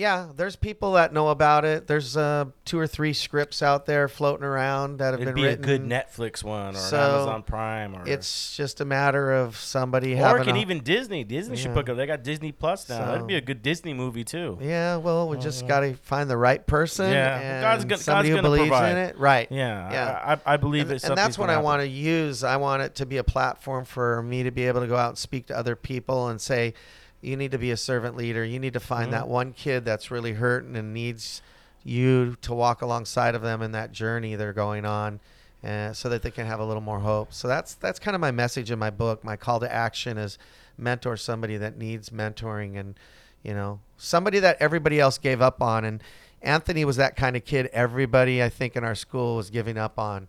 Yeah, 0.00 0.28
there's 0.34 0.56
people 0.56 0.92
that 0.92 1.12
know 1.12 1.28
about 1.28 1.66
it. 1.66 1.86
There's 1.86 2.16
uh, 2.16 2.46
two 2.64 2.78
or 2.78 2.86
three 2.86 3.12
scripts 3.12 3.62
out 3.62 3.84
there 3.84 4.08
floating 4.08 4.44
around 4.46 4.96
that 5.00 5.12
have 5.12 5.20
it'd 5.20 5.26
been 5.26 5.34
be 5.34 5.42
written. 5.48 5.62
a 5.62 5.66
good 5.66 5.84
Netflix 5.84 6.42
one 6.42 6.74
or 6.74 6.78
So, 6.78 6.96
an 6.96 7.10
Amazon 7.16 7.42
Prime 7.42 7.94
or 7.94 8.08
It's 8.08 8.56
just 8.56 8.80
a 8.80 8.86
matter 8.86 9.30
of 9.30 9.56
somebody 9.58 10.14
or 10.14 10.16
having. 10.16 10.42
it 10.42 10.44
can 10.46 10.56
a- 10.56 10.60
even 10.60 10.80
Disney. 10.82 11.22
Disney 11.22 11.56
should 11.56 11.68
Yeah. 11.68 11.74
book 11.74 11.90
up. 11.90 11.98
They 11.98 12.06
got 12.06 12.22
Disney 12.22 12.50
Plus 12.50 12.88
now. 12.88 13.04
That'd 13.12 13.26
be 13.26 13.34
a 13.36 13.42
good 13.42 13.60
Disney 13.60 13.92
movie 13.92 14.24
too. 14.24 14.56
Yeah, 14.62 14.96
well, 14.96 15.28
we 15.28 15.36
just 15.36 15.64
Mhm. 15.64 15.68
got 15.68 15.80
to 15.80 15.92
find 15.96 16.30
the 16.30 16.38
right 16.38 16.66
person. 16.66 17.10
Yeah, 17.12 17.38
and 17.38 17.62
God's 17.62 17.84
gonna- 17.84 17.98
somebody 18.00 18.30
God's 18.30 18.38
who 18.38 18.42
believes 18.42 18.68
provide. 18.70 18.92
in 18.92 18.96
it. 18.96 19.18
Right. 19.18 19.48
Yeah, 19.50 19.92
Yeah. 19.92 20.36
I, 20.46 20.54
I 20.54 20.56
believe 20.56 20.84
and, 20.84 20.92
it's 20.92 21.04
and 21.04 21.14
that's 21.14 21.36
what 21.36 21.50
I 21.50 21.58
want 21.58 21.82
to 21.82 21.86
use. 21.88 22.42
I 22.42 22.56
want 22.56 22.80
it 22.80 22.94
to 22.94 23.04
be 23.04 23.18
a 23.18 23.24
platform 23.24 23.84
for 23.84 24.22
me 24.22 24.44
to 24.44 24.50
be 24.50 24.66
able 24.66 24.80
to 24.80 24.86
go 24.86 24.96
out 24.96 25.10
and 25.10 25.18
speak 25.18 25.48
to 25.48 25.58
other 25.58 25.76
people 25.76 26.28
and 26.28 26.40
say, 26.40 26.72
you 27.20 27.36
need 27.36 27.50
to 27.52 27.58
be 27.58 27.70
a 27.70 27.76
servant 27.76 28.16
leader. 28.16 28.44
You 28.44 28.58
need 28.58 28.72
to 28.72 28.80
find 28.80 29.08
Mhm. 29.08 29.12
that 29.12 29.28
one 29.28 29.52
kid 29.52 29.84
that's 29.84 30.10
really 30.10 30.32
hurting 30.34 30.76
and 30.76 30.92
needs 30.94 31.42
you 31.84 32.36
to 32.42 32.52
walk 32.54 32.82
alongside 32.82 33.34
of 33.34 33.42
them 33.42 33.62
in 33.62 33.72
that 33.72 33.92
journey 33.92 34.34
they're 34.36 34.52
going 34.52 34.84
on. 34.84 35.20
Uh, 35.62 35.92
so 35.92 36.08
that 36.08 36.22
they 36.22 36.30
can 36.30 36.46
have 36.46 36.58
a 36.58 36.64
little 36.64 36.80
more 36.80 37.00
hope. 37.00 37.34
So 37.34 37.46
that's 37.46 37.74
that's 37.74 37.98
kind 37.98 38.14
of 38.14 38.20
my 38.22 38.30
message 38.30 38.70
in 38.70 38.78
my 38.78 38.88
book. 38.88 39.22
My 39.22 39.36
call 39.36 39.60
to 39.60 39.70
action 39.70 40.16
is 40.16 40.38
mentor 40.78 41.18
somebody 41.18 41.58
that 41.58 41.76
needs 41.76 42.08
mentoring 42.08 42.78
and 42.80 42.94
you 43.42 43.52
know 43.52 43.80
somebody 43.98 44.38
that 44.38 44.56
everybody 44.58 44.98
else 44.98 45.18
gave 45.18 45.42
up 45.42 45.60
on. 45.60 45.84
And 45.84 46.02
Anthony 46.40 46.86
was 46.86 46.96
that 46.96 47.14
kind 47.14 47.36
of 47.36 47.44
kid. 47.44 47.66
Everybody 47.74 48.42
I 48.42 48.48
think 48.48 48.74
in 48.74 48.84
our 48.84 48.94
school 48.94 49.36
was 49.36 49.50
giving 49.50 49.76
up 49.76 49.98
on, 49.98 50.28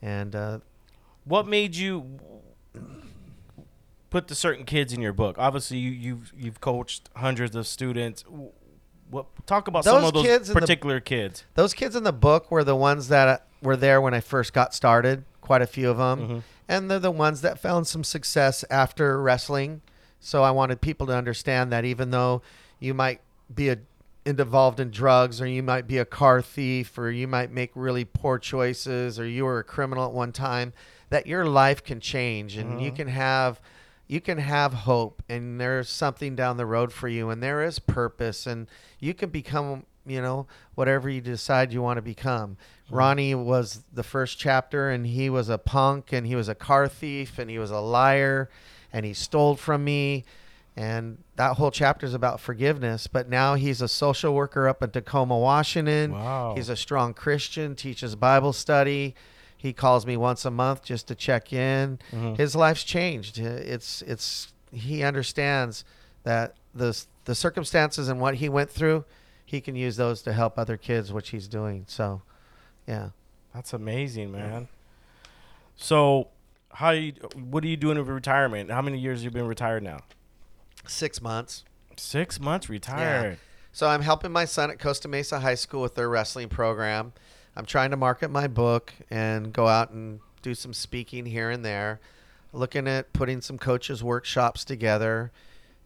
and 0.00 0.34
uh, 0.34 0.60
What 1.26 1.46
made 1.46 1.76
you 1.76 2.18
put 4.10 4.28
the 4.28 4.34
certain 4.34 4.64
kids 4.64 4.92
in 4.92 5.00
your 5.00 5.12
book? 5.12 5.36
Obviously, 5.38 5.78
you, 5.78 5.90
you've 5.90 6.32
you've 6.36 6.60
coached 6.60 7.08
hundreds 7.16 7.56
of 7.56 7.66
students. 7.66 8.24
What 9.10 9.26
talk 9.46 9.66
about 9.68 9.84
some 9.84 10.00
Those 10.02 10.08
of 10.08 10.14
those 10.14 10.22
kids 10.24 10.48
in 10.50 10.54
the- 10.54 10.60
particular 10.60 11.00
kids? 11.00 11.44
those 11.54 11.74
kids 11.74 11.96
in 11.96 12.04
the 12.04 12.12
book 12.12 12.50
were 12.50 12.62
the 12.64 12.76
ones 12.76 13.08
that 13.08 13.28
uh, 13.28 13.38
were 13.62 13.76
there 13.76 14.00
when 14.00 14.14
I 14.14 14.20
first 14.20 14.52
got 14.52 14.74
started. 14.74 15.24
Quite 15.40 15.62
a 15.62 15.66
few 15.66 15.90
of 15.90 15.96
them, 15.96 16.28
Mhm. 16.28 16.42
and 16.68 16.90
they're 16.90 16.98
the 17.00 17.10
ones 17.10 17.40
that 17.40 17.58
found 17.58 17.86
some 17.88 18.04
success 18.04 18.64
after 18.70 19.20
wrestling. 19.20 19.80
So 20.20 20.44
I 20.44 20.50
wanted 20.52 20.80
people 20.80 21.06
to 21.08 21.14
understand 21.16 21.72
that 21.72 21.84
even 21.84 22.10
though 22.10 22.42
you 22.78 22.94
might 22.94 23.20
be 23.52 23.68
a, 23.70 23.78
involved 24.24 24.78
in 24.78 24.90
drugs, 24.92 25.40
or 25.40 25.46
you 25.48 25.62
might 25.62 25.88
be 25.88 25.98
a 25.98 26.04
car 26.04 26.40
thief, 26.40 26.96
or 26.98 27.10
you 27.10 27.26
might 27.26 27.50
make 27.50 27.72
really 27.74 28.04
poor 28.04 28.38
choices, 28.38 29.18
or 29.18 29.26
you 29.26 29.44
were 29.44 29.58
a 29.58 29.64
criminal 29.64 30.04
at 30.06 30.12
one 30.12 30.30
time, 30.30 30.72
that 31.08 31.26
your 31.26 31.46
life 31.46 31.82
can 31.82 31.98
change 31.98 32.56
and 32.56 32.80
you 32.80 32.92
Mhm. 32.92 32.96
can 32.96 33.08
have 33.08 33.60
you 34.10 34.20
can 34.20 34.38
have 34.38 34.72
hope 34.74 35.22
and 35.28 35.60
there's 35.60 35.88
something 35.88 36.34
down 36.34 36.56
the 36.56 36.66
road 36.66 36.92
for 36.92 37.06
you 37.06 37.30
and 37.30 37.40
there 37.40 37.62
is 37.62 37.78
purpose 37.78 38.44
and 38.44 38.66
you 38.98 39.14
can 39.14 39.30
become 39.30 39.84
you 40.04 40.20
know 40.20 40.48
whatever 40.74 41.08
you 41.08 41.20
decide 41.20 41.72
you 41.72 41.80
want 41.80 41.96
to 41.96 42.02
become 42.02 42.56
ronnie 42.90 43.36
was 43.36 43.84
the 43.92 44.02
first 44.02 44.36
chapter 44.36 44.90
and 44.90 45.06
he 45.06 45.30
was 45.30 45.48
a 45.48 45.58
punk 45.58 46.12
and 46.12 46.26
he 46.26 46.34
was 46.34 46.48
a 46.48 46.56
car 46.56 46.88
thief 46.88 47.38
and 47.38 47.48
he 47.48 47.58
was 47.58 47.70
a 47.70 47.78
liar 47.78 48.50
and 48.92 49.06
he 49.06 49.12
stole 49.12 49.54
from 49.54 49.84
me. 49.84 50.24
And 50.76 51.18
that 51.36 51.56
whole 51.56 51.70
chapter 51.70 52.06
is 52.06 52.14
about 52.14 52.40
forgiveness 52.40 53.06
but 53.06 53.28
now 53.28 53.54
he's 53.54 53.82
a 53.82 53.88
social 53.88 54.34
worker 54.34 54.68
up 54.68 54.82
in 54.82 54.90
tacoma 54.90 55.36
washington. 55.36 56.12
Wow. 56.12 56.54
he's 56.56 56.68
a 56.68 56.76
strong 56.76 57.12
christian 57.12 57.74
teaches 57.74 58.14
bible 58.16 58.52
study 58.52 59.14
he 59.60 59.74
calls 59.74 60.06
me 60.06 60.16
once 60.16 60.46
a 60.46 60.50
month 60.50 60.82
just 60.84 61.06
to 61.08 61.14
check 61.14 61.52
in 61.52 61.98
Mhm. 62.12 62.38
his 62.38 62.56
life's 62.56 62.82
changed. 62.82 63.38
It's 63.38 64.00
it's 64.02 64.52
he 64.72 65.02
understands 65.02 65.84
that 66.22 66.54
the 66.74 66.98
the 67.26 67.34
circumstances 67.34 68.08
and 68.08 68.20
what 68.20 68.36
he 68.36 68.48
went 68.48 68.70
through, 68.70 69.04
he 69.44 69.60
can 69.60 69.76
use 69.76 69.96
those 69.96 70.22
to 70.22 70.32
help 70.32 70.58
other 70.58 70.76
kids, 70.78 71.12
which 71.12 71.28
he's 71.30 71.46
doing. 71.46 71.84
So, 71.88 72.22
yeah. 72.86 73.10
That's 73.52 73.72
amazing, 73.74 74.32
man. 74.32 74.68
So, 75.76 76.28
how 76.72 76.90
you? 76.90 77.12
What 77.34 77.64
are 77.64 77.68
you 77.68 77.76
doing 77.76 77.98
with 77.98 78.08
retirement? 78.08 78.70
How 78.70 78.80
many 78.82 78.98
years 78.98 79.22
you 79.24 79.30
been 79.30 79.46
retired 79.46 79.82
now? 79.82 79.98
Six 80.86 81.20
months. 81.20 81.64
Six 81.96 82.40
months 82.40 82.68
retired. 82.70 83.32
Yeah. 83.32 83.36
So 83.72 83.86
I'm 83.88 84.02
helping 84.02 84.32
my 84.32 84.46
son 84.46 84.70
at 84.70 84.78
Costa 84.78 85.06
Mesa 85.08 85.40
High 85.40 85.54
School 85.54 85.82
with 85.82 85.94
their 85.94 86.08
wrestling 86.08 86.48
program. 86.48 87.12
I'm 87.56 87.66
trying 87.66 87.90
to 87.90 87.96
market 87.96 88.30
my 88.30 88.46
book 88.46 88.92
and 89.10 89.52
go 89.52 89.66
out 89.66 89.90
and 89.90 90.20
do 90.42 90.54
some 90.54 90.72
speaking 90.72 91.26
here 91.26 91.50
and 91.50 91.64
there. 91.64 92.00
Looking 92.52 92.88
at 92.88 93.12
putting 93.12 93.40
some 93.40 93.58
coaches 93.58 94.02
workshops 94.02 94.64
together 94.64 95.30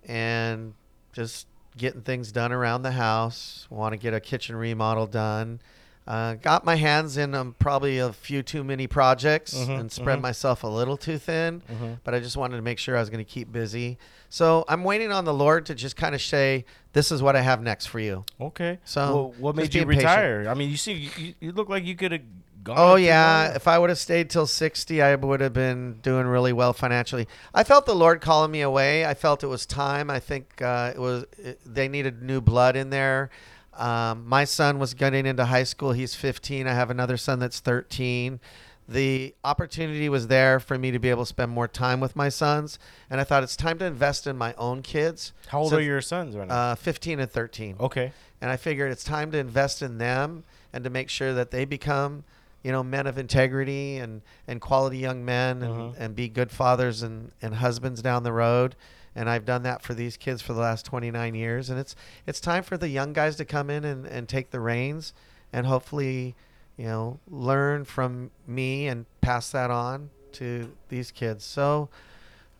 and 0.06 0.74
just 1.12 1.46
getting 1.76 2.02
things 2.02 2.32
done 2.32 2.52
around 2.52 2.82
the 2.82 2.92
house. 2.92 3.66
Want 3.70 3.92
to 3.92 3.96
get 3.96 4.14
a 4.14 4.20
kitchen 4.20 4.56
remodel 4.56 5.06
done. 5.06 5.60
Uh, 6.06 6.34
got 6.34 6.66
my 6.66 6.74
hands 6.76 7.16
in 7.16 7.34
um, 7.34 7.54
probably 7.58 7.98
a 7.98 8.12
few 8.12 8.42
too 8.42 8.62
many 8.62 8.86
projects 8.86 9.54
Mhm, 9.54 9.80
and 9.80 9.90
spread 9.92 10.18
mhm. 10.18 10.22
myself 10.22 10.62
a 10.62 10.66
little 10.66 10.98
too 10.98 11.16
thin 11.16 11.62
Mhm. 11.72 11.98
but 12.04 12.14
I 12.14 12.20
just 12.20 12.36
wanted 12.36 12.56
to 12.56 12.62
make 12.62 12.78
sure 12.78 12.94
I 12.94 13.00
was 13.00 13.08
going 13.08 13.24
to 13.24 13.30
keep 13.30 13.50
busy. 13.50 13.96
So 14.28 14.66
I'm 14.68 14.84
waiting 14.84 15.10
on 15.12 15.24
the 15.24 15.32
Lord 15.32 15.64
to 15.66 15.74
just 15.74 15.96
kind 15.96 16.14
of 16.14 16.20
say, 16.20 16.66
"This 16.92 17.10
is 17.10 17.22
what 17.22 17.36
I 17.36 17.40
have 17.40 17.62
next 17.62 17.86
for 17.86 18.00
you." 18.00 18.24
Okay. 18.38 18.80
So, 18.84 19.00
well, 19.00 19.34
what 19.38 19.56
made 19.56 19.74
you 19.74 19.86
being 19.86 19.98
patient. 20.00 20.10
retire? 20.10 20.46
I 20.48 20.54
mean, 20.54 20.70
you 20.70 20.76
see, 20.76 21.10
you, 21.16 21.34
you 21.40 21.52
look 21.52 21.70
like 21.70 21.84
you 21.84 21.94
could 21.94 22.12
have 22.12 22.22
gone. 22.64 22.76
Oh 22.78 22.96
yeah, 22.96 23.54
if 23.54 23.66
I 23.68 23.78
would 23.78 23.88
have 23.90 23.98
stayed 23.98 24.28
till 24.30 24.46
60, 24.46 25.00
I 25.00 25.14
would 25.14 25.40
have 25.40 25.52
been 25.52 26.00
doing 26.02 26.26
really 26.26 26.52
well 26.52 26.72
financially. 26.72 27.28
I 27.54 27.62
felt 27.64 27.86
the 27.86 27.94
Lord 27.94 28.20
calling 28.20 28.50
me 28.50 28.60
away. 28.60 29.06
I 29.06 29.14
felt 29.14 29.42
it 29.42 29.46
was 29.46 29.64
time. 29.66 30.10
I 30.10 30.18
think 30.20 30.60
uh, 30.60 30.92
it 30.94 30.98
was 30.98 31.24
it, 31.38 31.60
they 31.64 31.88
needed 31.88 32.22
new 32.22 32.40
blood 32.42 32.76
in 32.76 32.90
there. 32.90 33.30
Um, 33.78 34.24
my 34.28 34.44
son 34.44 34.78
was 34.78 34.94
getting 34.94 35.26
into 35.26 35.44
high 35.46 35.64
school. 35.64 35.92
He's 35.92 36.14
15. 36.14 36.66
I 36.66 36.72
have 36.74 36.90
another 36.90 37.16
son 37.16 37.38
that's 37.38 37.60
13. 37.60 38.40
The 38.86 39.34
opportunity 39.44 40.08
was 40.10 40.26
there 40.26 40.60
for 40.60 40.76
me 40.76 40.90
to 40.90 40.98
be 40.98 41.08
able 41.08 41.22
to 41.24 41.28
spend 41.28 41.50
more 41.50 41.66
time 41.66 42.00
with 42.00 42.14
my 42.14 42.28
sons, 42.28 42.78
and 43.08 43.18
I 43.18 43.24
thought 43.24 43.42
it's 43.42 43.56
time 43.56 43.78
to 43.78 43.86
invest 43.86 44.26
in 44.26 44.36
my 44.36 44.52
own 44.58 44.82
kids. 44.82 45.32
How 45.48 45.60
old 45.60 45.70
So- 45.70 45.78
are 45.78 45.80
your 45.80 46.02
sons 46.02 46.36
right 46.36 46.46
now? 46.46 46.72
Uh, 46.72 46.74
15 46.74 47.18
and 47.20 47.30
13 47.30 47.76
okay. 47.80 48.12
and 48.42 48.50
I 48.50 48.56
figured 48.58 48.92
it's 48.92 49.02
time 49.04 49.30
to 49.32 49.38
invest 49.38 49.80
in 49.80 49.96
them 49.96 50.44
and 50.72 50.84
to 50.84 50.90
make 50.90 51.08
sure 51.08 51.32
that 51.32 51.50
they 51.50 51.64
become, 51.64 52.24
you 52.62 52.72
know, 52.72 52.82
men 52.82 53.06
of 53.06 53.16
integrity 53.16 53.96
and, 53.96 54.20
and 54.46 54.60
quality 54.60 54.98
young 54.98 55.24
men 55.24 55.62
and, 55.62 55.74
Mhm. 55.74 55.94
and 55.98 56.14
be 56.14 56.28
good 56.28 56.50
fathers 56.50 57.02
and, 57.02 57.30
and 57.40 57.54
husbands 57.54 58.02
down 58.02 58.22
the 58.22 58.32
road. 58.34 58.76
And 59.16 59.30
I've 59.30 59.44
done 59.44 59.62
that 59.62 59.82
for 59.82 59.94
these 59.94 60.16
kids 60.16 60.42
for 60.42 60.52
the 60.54 60.60
last 60.60 60.84
29 60.86 61.34
years. 61.34 61.70
And 61.70 61.78
it's 61.78 61.94
it's 62.26 62.40
time 62.40 62.62
for 62.64 62.76
the 62.76 62.88
young 62.88 63.12
guys 63.12 63.36
to 63.36 63.44
come 63.44 63.70
in 63.70 63.84
and, 63.84 64.06
and 64.06 64.28
take 64.28 64.50
the 64.50 64.60
reins 64.60 65.12
and 65.52 65.66
hopefully, 65.66 66.34
you 66.76 66.86
know, 66.86 67.20
learn 67.28 67.84
from 67.84 68.30
me 68.46 68.88
and 68.88 69.06
pass 69.20 69.50
that 69.52 69.70
on 69.70 70.10
to 70.32 70.72
these 70.88 71.10
kids. 71.12 71.44
So 71.44 71.88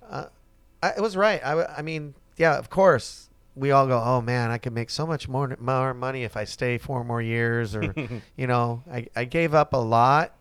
uh, 0.09 0.27
I, 0.83 0.91
it 0.91 1.01
was 1.01 1.17
right. 1.17 1.41
I, 1.45 1.65
I 1.79 1.83
mean, 1.83 2.15
yeah, 2.37 2.57
of 2.57 2.71
course. 2.71 3.29
We 3.57 3.71
all 3.71 3.87
go, 3.87 4.03
oh 4.05 4.21
man, 4.21 4.51
I 4.51 4.59
could 4.59 4.73
make 4.73 4.91
so 4.91 5.07
much 5.07 5.29
more 5.29 5.57
more 5.61 5.95
money 5.95 6.25
if 6.25 6.37
I 6.37 6.43
stay 6.43 6.77
four 6.77 7.05
more 7.05 7.23
years, 7.23 7.77
or 7.77 7.95
you 8.37 8.47
know, 8.49 8.83
I, 8.93 9.07
I 9.15 9.25
gave 9.27 9.55
up 9.55 9.73
a 9.75 9.77
lot, 9.79 10.35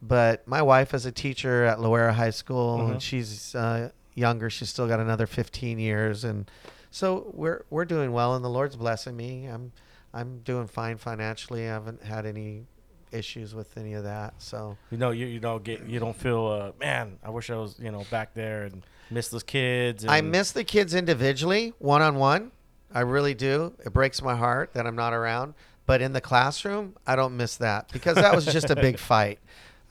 but 0.00 0.48
my 0.48 0.62
wife 0.62 0.94
is 0.94 1.04
a 1.04 1.12
teacher 1.12 1.64
at 1.64 1.76
Loara 1.78 2.12
High 2.14 2.30
School, 2.30 2.78
Mhm. 2.78 2.90
and 2.92 3.02
she's 3.02 3.54
uh, 3.54 3.90
younger. 4.14 4.50
She's 4.50 4.70
still 4.70 4.86
got 4.88 5.00
another 5.00 5.26
15 5.26 5.78
years, 5.78 6.24
and 6.24 6.50
so 6.90 7.30
we're 7.34 7.64
we're 7.70 7.84
doing 7.84 8.12
well, 8.12 8.34
and 8.34 8.44
the 8.44 8.50
Lord's 8.50 8.76
blessing 8.76 9.16
me. 9.16 9.46
I'm 9.46 9.72
I'm 10.12 10.40
doing 10.40 10.66
fine 10.66 10.96
financially. 10.96 11.62
I 11.64 11.72
haven't 11.72 12.02
had 12.02 12.26
any 12.26 12.66
issues 13.10 13.54
with 13.54 13.76
any 13.76 13.94
of 13.94 14.04
that. 14.04 14.34
So 14.38 14.76
You 14.90 14.98
know, 14.98 15.10
you 15.10 15.26
you 15.26 15.40
don't 15.40 15.62
get 15.64 15.86
you 15.86 16.00
don't 16.00 16.16
feel 16.16 16.46
uh 16.46 16.72
man. 16.78 17.18
I 17.22 17.30
wish 17.30 17.50
I 17.50 17.56
was 17.56 17.76
you 17.78 17.90
know 17.90 18.04
back 18.10 18.34
there 18.34 18.64
and 18.64 18.84
miss 19.10 19.28
those 19.28 19.42
kids. 19.42 20.04
And, 20.04 20.10
I 20.10 20.20
miss 20.20 20.52
the 20.52 20.64
kids 20.64 20.94
individually, 20.94 21.72
one 21.78 22.02
on 22.02 22.16
one. 22.16 22.50
I 22.92 23.00
really 23.00 23.34
do. 23.34 23.74
It 23.84 23.92
breaks 23.92 24.22
my 24.22 24.36
heart 24.36 24.74
that 24.74 24.86
I'm 24.86 24.96
not 24.96 25.12
around. 25.12 25.54
But 25.86 26.00
in 26.00 26.12
the 26.12 26.20
classroom, 26.20 26.96
I 27.06 27.14
don't 27.14 27.36
miss 27.36 27.56
that 27.56 27.92
because 27.92 28.14
that 28.14 28.34
was 28.34 28.46
just 28.46 28.70
a 28.70 28.76
big 28.76 28.98
fight. 29.10 29.38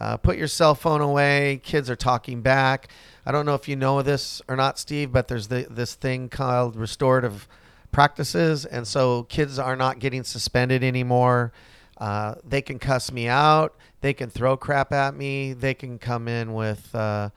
Uh, 0.03 0.17
put 0.17 0.37
your 0.37 0.49
cell 0.49 0.75
phone 0.75 0.99
away. 0.99 1.61
Kids 1.63 1.89
are 1.89 1.95
talking 1.95 2.41
back. 2.41 2.89
I 3.25 3.31
don't 3.31 3.45
know 3.45 3.55
if 3.55 3.69
you 3.69 3.77
know 3.77 4.01
this 4.01 4.41
or 4.49 4.57
not, 4.57 4.77
Steve, 4.77 5.13
but 5.13 5.29
there's 5.29 5.47
the, 5.47 5.65
this 5.69 5.95
thing 5.95 6.27
called 6.27 6.75
restorative 6.75 7.47
practices. 7.93 8.65
And 8.65 8.85
so 8.85 9.23
kids 9.23 9.57
are 9.57 9.77
not 9.77 9.99
getting 9.99 10.25
suspended 10.25 10.83
anymore. 10.83 11.53
Uh, 11.97 12.35
they 12.43 12.61
can 12.61 12.79
cuss 12.79 13.13
me 13.13 13.29
out. 13.29 13.75
They 14.01 14.13
can 14.13 14.29
throw 14.29 14.57
crap 14.57 14.91
at 14.91 15.15
me. 15.15 15.53
They 15.53 15.73
can 15.73 15.97
come 15.99 16.27
in 16.27 16.53
with 16.53 16.93
uh, 16.93 17.29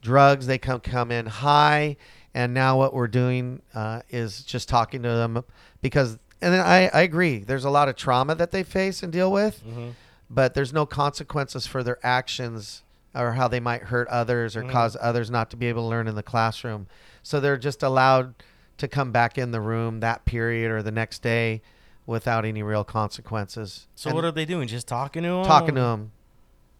drugs. 0.00 0.46
They 0.46 0.56
can 0.56 0.80
come 0.80 1.10
in 1.10 1.26
high. 1.26 1.98
And 2.32 2.54
now 2.54 2.78
what 2.78 2.94
we're 2.94 3.06
doing 3.06 3.60
uh, 3.74 4.00
is 4.08 4.42
just 4.44 4.66
talking 4.70 5.02
to 5.02 5.10
them 5.10 5.44
because, 5.82 6.18
and 6.40 6.54
then 6.54 6.60
I, 6.64 6.88
I 6.88 7.02
agree, 7.02 7.40
there's 7.40 7.66
a 7.66 7.70
lot 7.70 7.90
of 7.90 7.96
trauma 7.96 8.34
that 8.36 8.50
they 8.50 8.62
face 8.62 9.02
and 9.02 9.12
deal 9.12 9.30
with, 9.30 9.62
Mhm. 9.62 9.92
But 10.34 10.54
there's 10.54 10.72
no 10.72 10.84
consequences 10.86 11.66
for 11.66 11.82
their 11.82 11.98
actions 12.04 12.82
or 13.14 13.32
how 13.32 13.46
they 13.46 13.60
might 13.60 13.84
hurt 13.84 14.08
others 14.08 14.56
or 14.56 14.62
Mhm. 14.64 14.70
cause 14.70 14.96
others 15.00 15.30
not 15.30 15.48
to 15.50 15.56
be 15.56 15.66
able 15.66 15.82
to 15.82 15.88
learn 15.88 16.08
in 16.08 16.16
the 16.16 16.22
classroom. 16.22 16.86
So 17.22 17.38
they're 17.38 17.56
just 17.56 17.82
allowed 17.82 18.34
to 18.78 18.88
come 18.88 19.12
back 19.12 19.38
in 19.38 19.52
the 19.52 19.60
room 19.60 20.00
that 20.00 20.24
period 20.24 20.70
or 20.72 20.82
the 20.82 20.90
next 20.90 21.22
day 21.22 21.62
without 22.06 22.44
any 22.44 22.62
real 22.62 22.82
consequences. 22.82 23.86
So 23.94 24.10
And 24.10 24.16
what 24.16 24.24
are 24.24 24.32
they 24.32 24.44
doing? 24.44 24.66
Just 24.66 24.88
talking 24.88 25.22
to 25.22 25.28
them? 25.28 25.44
talking 25.44 25.74
to 25.76 25.80
them, 25.80 26.10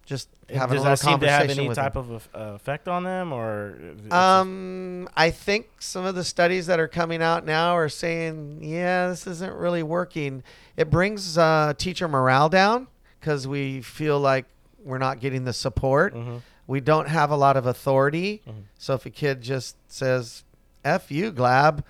just 0.04 0.28
having 0.52 0.76
Does 0.78 0.84
a 0.84 0.88
that 0.88 0.98
seem 0.98 1.20
to 1.20 1.30
have 1.30 1.48
any 1.48 1.72
type 1.72 1.94
them. 1.94 2.10
of 2.10 2.28
uh, 2.34 2.38
effect 2.56 2.88
on 2.88 3.04
them, 3.04 3.32
or 3.32 3.78
Um, 4.10 5.08
I 5.16 5.30
think 5.30 5.68
some 5.78 6.04
of 6.04 6.14
the 6.16 6.24
studies 6.24 6.66
that 6.66 6.80
are 6.80 6.88
coming 6.88 7.22
out 7.22 7.46
now 7.46 7.76
are 7.76 7.88
saying, 7.88 8.58
yeah, 8.62 9.08
this 9.08 9.26
isn't 9.28 9.54
really 9.54 9.82
working. 9.84 10.42
It 10.76 10.90
brings 10.90 11.38
uh, 11.38 11.74
teacher 11.78 12.08
morale 12.08 12.48
down 12.48 12.88
because 13.24 13.48
we 13.48 13.80
feel 13.80 14.20
like 14.20 14.44
we're 14.84 14.98
not 14.98 15.18
getting 15.18 15.44
the 15.44 15.52
support. 15.54 16.14
Mhm. 16.14 16.42
We 16.66 16.80
don't 16.80 17.08
have 17.08 17.30
a 17.30 17.36
lot 17.36 17.56
of 17.56 17.64
authority. 17.64 18.42
Mhm. 18.46 18.64
So 18.76 18.92
if 18.94 19.06
a 19.06 19.10
kid 19.10 19.40
just 19.40 19.76
says, 19.88 20.44
F 20.84 21.10
you, 21.10 21.32
Glabb, 21.32 21.82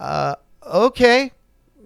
uh, 0.00 0.36
okay, 0.66 1.32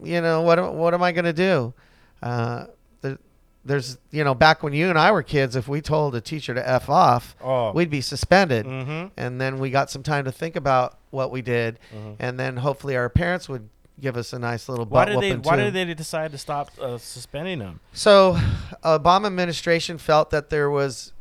you 0.05 0.21
know, 0.21 0.43
what, 0.43 0.61
am- 0.61 0.77
what 0.77 0.95
am 0.95 1.03
I 1.03 1.11
going 1.11 1.25
to 1.25 1.33
do? 1.33 1.75
Uh, 2.23 2.67
there, 3.01 3.19
there's, 3.65 3.99
you 4.13 4.23
know, 4.23 4.35
back 4.37 4.63
when 4.63 4.73
you 4.73 4.89
and 4.89 4.97
I 4.97 5.11
were 5.11 5.25
kids, 5.25 5.57
if 5.57 5.67
we 5.67 5.81
told 5.81 6.15
a 6.15 6.21
teacher 6.21 6.55
to 6.55 6.69
F 6.69 6.89
off, 6.89 7.35
oh, 7.43 7.73
we'd 7.73 7.91
be 7.91 8.01
suspended 8.01 8.67
mm-hmm. 8.67 9.09
and 9.17 9.41
then 9.41 9.59
we 9.59 9.71
got 9.71 9.91
some 9.91 10.05
time 10.05 10.25
to 10.27 10.33
think 10.33 10.55
about 10.55 10.99
what 11.11 11.33
we 11.33 11.43
did, 11.43 11.81
Mhm. 11.93 12.17
and 12.21 12.39
then 12.39 12.59
hopefully 12.59 12.97
our 12.97 13.09
parents 13.09 13.49
would 13.49 13.69
give 14.01 14.17
us 14.17 14.33
a 14.33 14.39
nice 14.39 14.69
little 14.69 14.85
Why 14.87 15.05
did 15.05 15.21
they? 15.21 15.37
Why 15.37 15.57
too. 15.57 15.65
did 15.65 15.75
they 15.75 15.95
decide 15.95 16.33
to 16.33 16.39
stop 16.39 16.71
uh, 16.81 16.99
suspending 16.99 17.59
them? 17.59 17.81
So, 17.93 18.39
Obama 18.85 19.27
administration 19.27 19.99
felt 19.99 20.31
that 20.31 20.51
there 20.51 20.71
was 20.71 21.13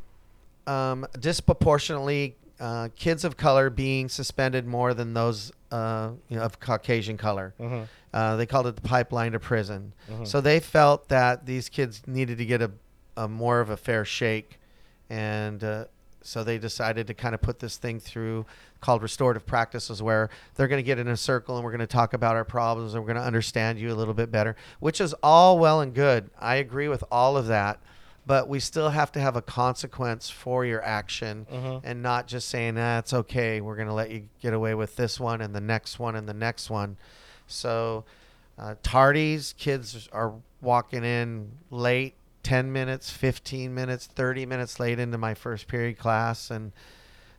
um, 0.66 1.06
disproportionately 1.18 2.36
uh, 2.60 2.88
kids 2.94 3.24
of 3.24 3.36
color 3.36 3.70
being 3.70 4.08
suspended 4.08 4.66
more 4.66 4.94
than 4.94 5.14
those 5.14 5.52
uh, 5.72 6.10
you 6.28 6.36
know, 6.36 6.42
of 6.42 6.60
Caucasian 6.60 7.16
color. 7.16 7.54
Mm-hmm. 7.58 7.82
Uh, 8.12 8.36
they 8.36 8.46
called 8.46 8.66
it 8.66 8.76
the 8.76 8.82
pipeline 8.82 9.32
to 9.32 9.40
prison. 9.40 9.94
Mhm. 10.10 10.26
So 10.26 10.40
they 10.40 10.60
felt 10.60 11.08
that 11.08 11.46
these 11.46 11.68
kids 11.68 12.02
needed 12.06 12.38
to 12.38 12.44
get 12.44 12.60
a, 12.60 12.70
a 13.16 13.26
more 13.26 13.60
of 13.60 13.70
a 13.70 13.76
fair 13.76 14.04
shake, 14.04 14.60
and 15.08 15.64
uh, 15.64 15.84
so 16.24 16.42
they 16.44 16.58
decided 16.58 17.06
to 17.08 17.14
kind 17.14 17.34
of 17.34 17.42
put 17.42 17.58
this 17.58 17.76
thing 17.76 17.98
through 18.00 18.46
called 18.80 19.02
restorative 19.02 19.46
practices, 19.46 20.02
where 20.02 20.28
they're 20.54 20.68
going 20.68 20.78
to 20.78 20.82
get 20.86 20.98
in 20.98 21.08
a 21.08 21.16
circle 21.16 21.56
and 21.56 21.64
we're 21.64 21.70
going 21.70 21.80
to 21.80 21.86
talk 21.86 22.14
about 22.14 22.36
our 22.36 22.44
problems 22.44 22.94
and 22.94 23.02
we're 23.02 23.12
going 23.12 23.20
to 23.20 23.26
understand 23.26 23.78
you 23.78 23.92
a 23.92 23.94
little 23.94 24.14
bit 24.14 24.30
better, 24.30 24.56
which 24.80 25.00
is 25.00 25.14
all 25.22 25.58
well 25.58 25.80
and 25.80 25.94
good. 25.94 26.30
I 26.40 26.56
agree 26.56 26.88
with 26.88 27.04
all 27.10 27.36
of 27.36 27.46
that, 27.46 27.78
but 28.26 28.48
we 28.48 28.58
still 28.60 28.90
have 28.90 29.10
to 29.12 29.20
have 29.20 29.36
a 29.36 29.42
consequence 29.42 30.30
for 30.30 30.64
your 30.64 30.82
action 30.84 31.46
Mhm. 31.52 31.80
and 31.84 32.02
not 32.02 32.26
just 32.26 32.48
saying, 32.48 32.76
ah, 32.78 32.98
it's 32.98 33.12
okay. 33.12 33.60
We're 33.60 33.76
going 33.76 33.88
to 33.88 33.94
let 33.94 34.10
you 34.10 34.28
get 34.40 34.52
away 34.54 34.74
with 34.74 34.96
this 34.96 35.18
one 35.20 35.40
and 35.40 35.54
the 35.54 35.60
next 35.60 35.98
one 35.98 36.16
and 36.16 36.28
the 36.28 36.34
next 36.34 36.70
one. 36.70 36.96
So, 37.46 38.04
uh, 38.58 38.74
tardies, 38.82 39.56
kids 39.56 40.08
are 40.12 40.34
walking 40.60 41.04
in 41.04 41.52
late, 41.70 42.14
10 42.42 42.72
minutes, 42.72 43.10
15 43.10 43.74
minutes, 43.74 44.06
30 44.06 44.46
minutes 44.46 44.80
late 44.80 44.98
into 44.98 45.18
my 45.18 45.34
first 45.34 45.68
period 45.68 45.98
class, 45.98 46.50
and 46.50 46.72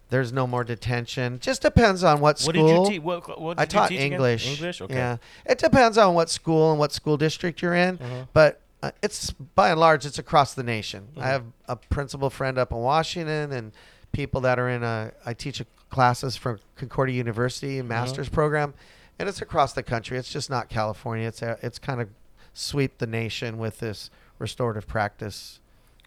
there's 0.09 0.31
no 0.31 0.45
more 0.47 0.63
detention. 0.63 1.39
Just 1.39 1.61
depends 1.61 2.03
on 2.03 2.19
what 2.19 2.39
school. 2.39 2.63
What 2.63 2.67
did 2.85 2.85
you 2.85 2.89
teach? 2.99 3.01
What, 3.01 3.41
what 3.41 3.57
did 3.57 3.61
I 3.61 3.63
you 3.63 3.67
taught 3.67 3.89
teach 3.89 3.99
again? 3.99 4.11
English. 4.13 4.47
English. 4.47 4.81
Okay. 4.81 4.93
Yeah, 4.93 5.17
it 5.45 5.57
depends 5.57 5.97
on 5.97 6.13
what 6.13 6.29
school 6.29 6.71
and 6.71 6.79
what 6.79 6.91
school 6.91 7.17
district 7.17 7.61
you're 7.61 7.73
in, 7.73 7.97
Mhm. 7.97 8.27
but 8.33 8.61
uh, 8.81 8.91
it's 9.01 9.31
by 9.31 9.69
and 9.71 9.79
large 9.79 10.05
it's 10.05 10.19
across 10.19 10.53
the 10.53 10.63
nation. 10.63 11.07
Mhm. 11.15 11.21
I 11.23 11.27
have 11.27 11.43
a 11.67 11.75
principal 11.75 12.29
friend 12.29 12.57
up 12.57 12.71
in 12.71 12.77
Washington 12.77 13.51
and 13.51 13.71
people 14.11 14.41
that 14.41 14.59
are 14.59 14.69
in 14.69 14.83
a. 14.83 15.11
I 15.25 15.33
teach 15.33 15.59
a 15.59 15.65
classes 15.89 16.35
from 16.35 16.59
Concordia 16.75 17.15
University 17.15 17.77
Mm-hmm. 17.79 17.87
master's 17.87 18.29
program, 18.29 18.73
and 19.19 19.27
it's 19.29 19.41
across 19.41 19.73
the 19.73 19.83
country. 19.83 20.17
It's 20.17 20.31
just 20.31 20.49
not 20.49 20.69
California. 20.69 21.27
It's 21.27 21.41
a, 21.41 21.57
it's 21.61 21.79
kind 21.79 22.01
of 22.01 22.09
sweep 22.53 22.97
the 22.99 23.07
nation 23.07 23.57
with 23.57 23.79
this 23.79 24.09
restorative 24.43 24.85
practice 24.87 25.59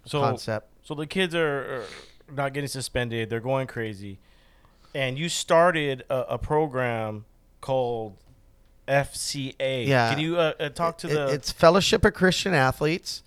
So, 0.05 0.21
concept. 0.21 0.69
so 0.85 0.95
the 0.95 1.07
kids 1.07 1.35
are, 1.35 1.59
are 1.81 1.85
not 2.33 2.53
getting 2.53 2.69
suspended. 2.69 3.29
They're 3.31 3.41
going 3.41 3.67
crazy, 3.67 4.19
and 4.95 5.19
you 5.19 5.29
started 5.29 6.05
a, 6.09 6.35
a 6.35 6.39
program 6.39 7.25
called 7.61 8.15
FCA. 8.87 9.87
Yeah. 9.87 10.11
Can 10.11 10.21
you 10.21 10.37
uh, 10.39 10.53
uh, 10.61 10.69
talk 10.69 10.99
to 10.99 11.09
It- 11.09 11.15
the? 11.15 11.27
it's 11.29 11.51
Fellowship 11.51 12.05
of 12.05 12.15
Christian 12.15 12.55
Athletes. 12.55 13.23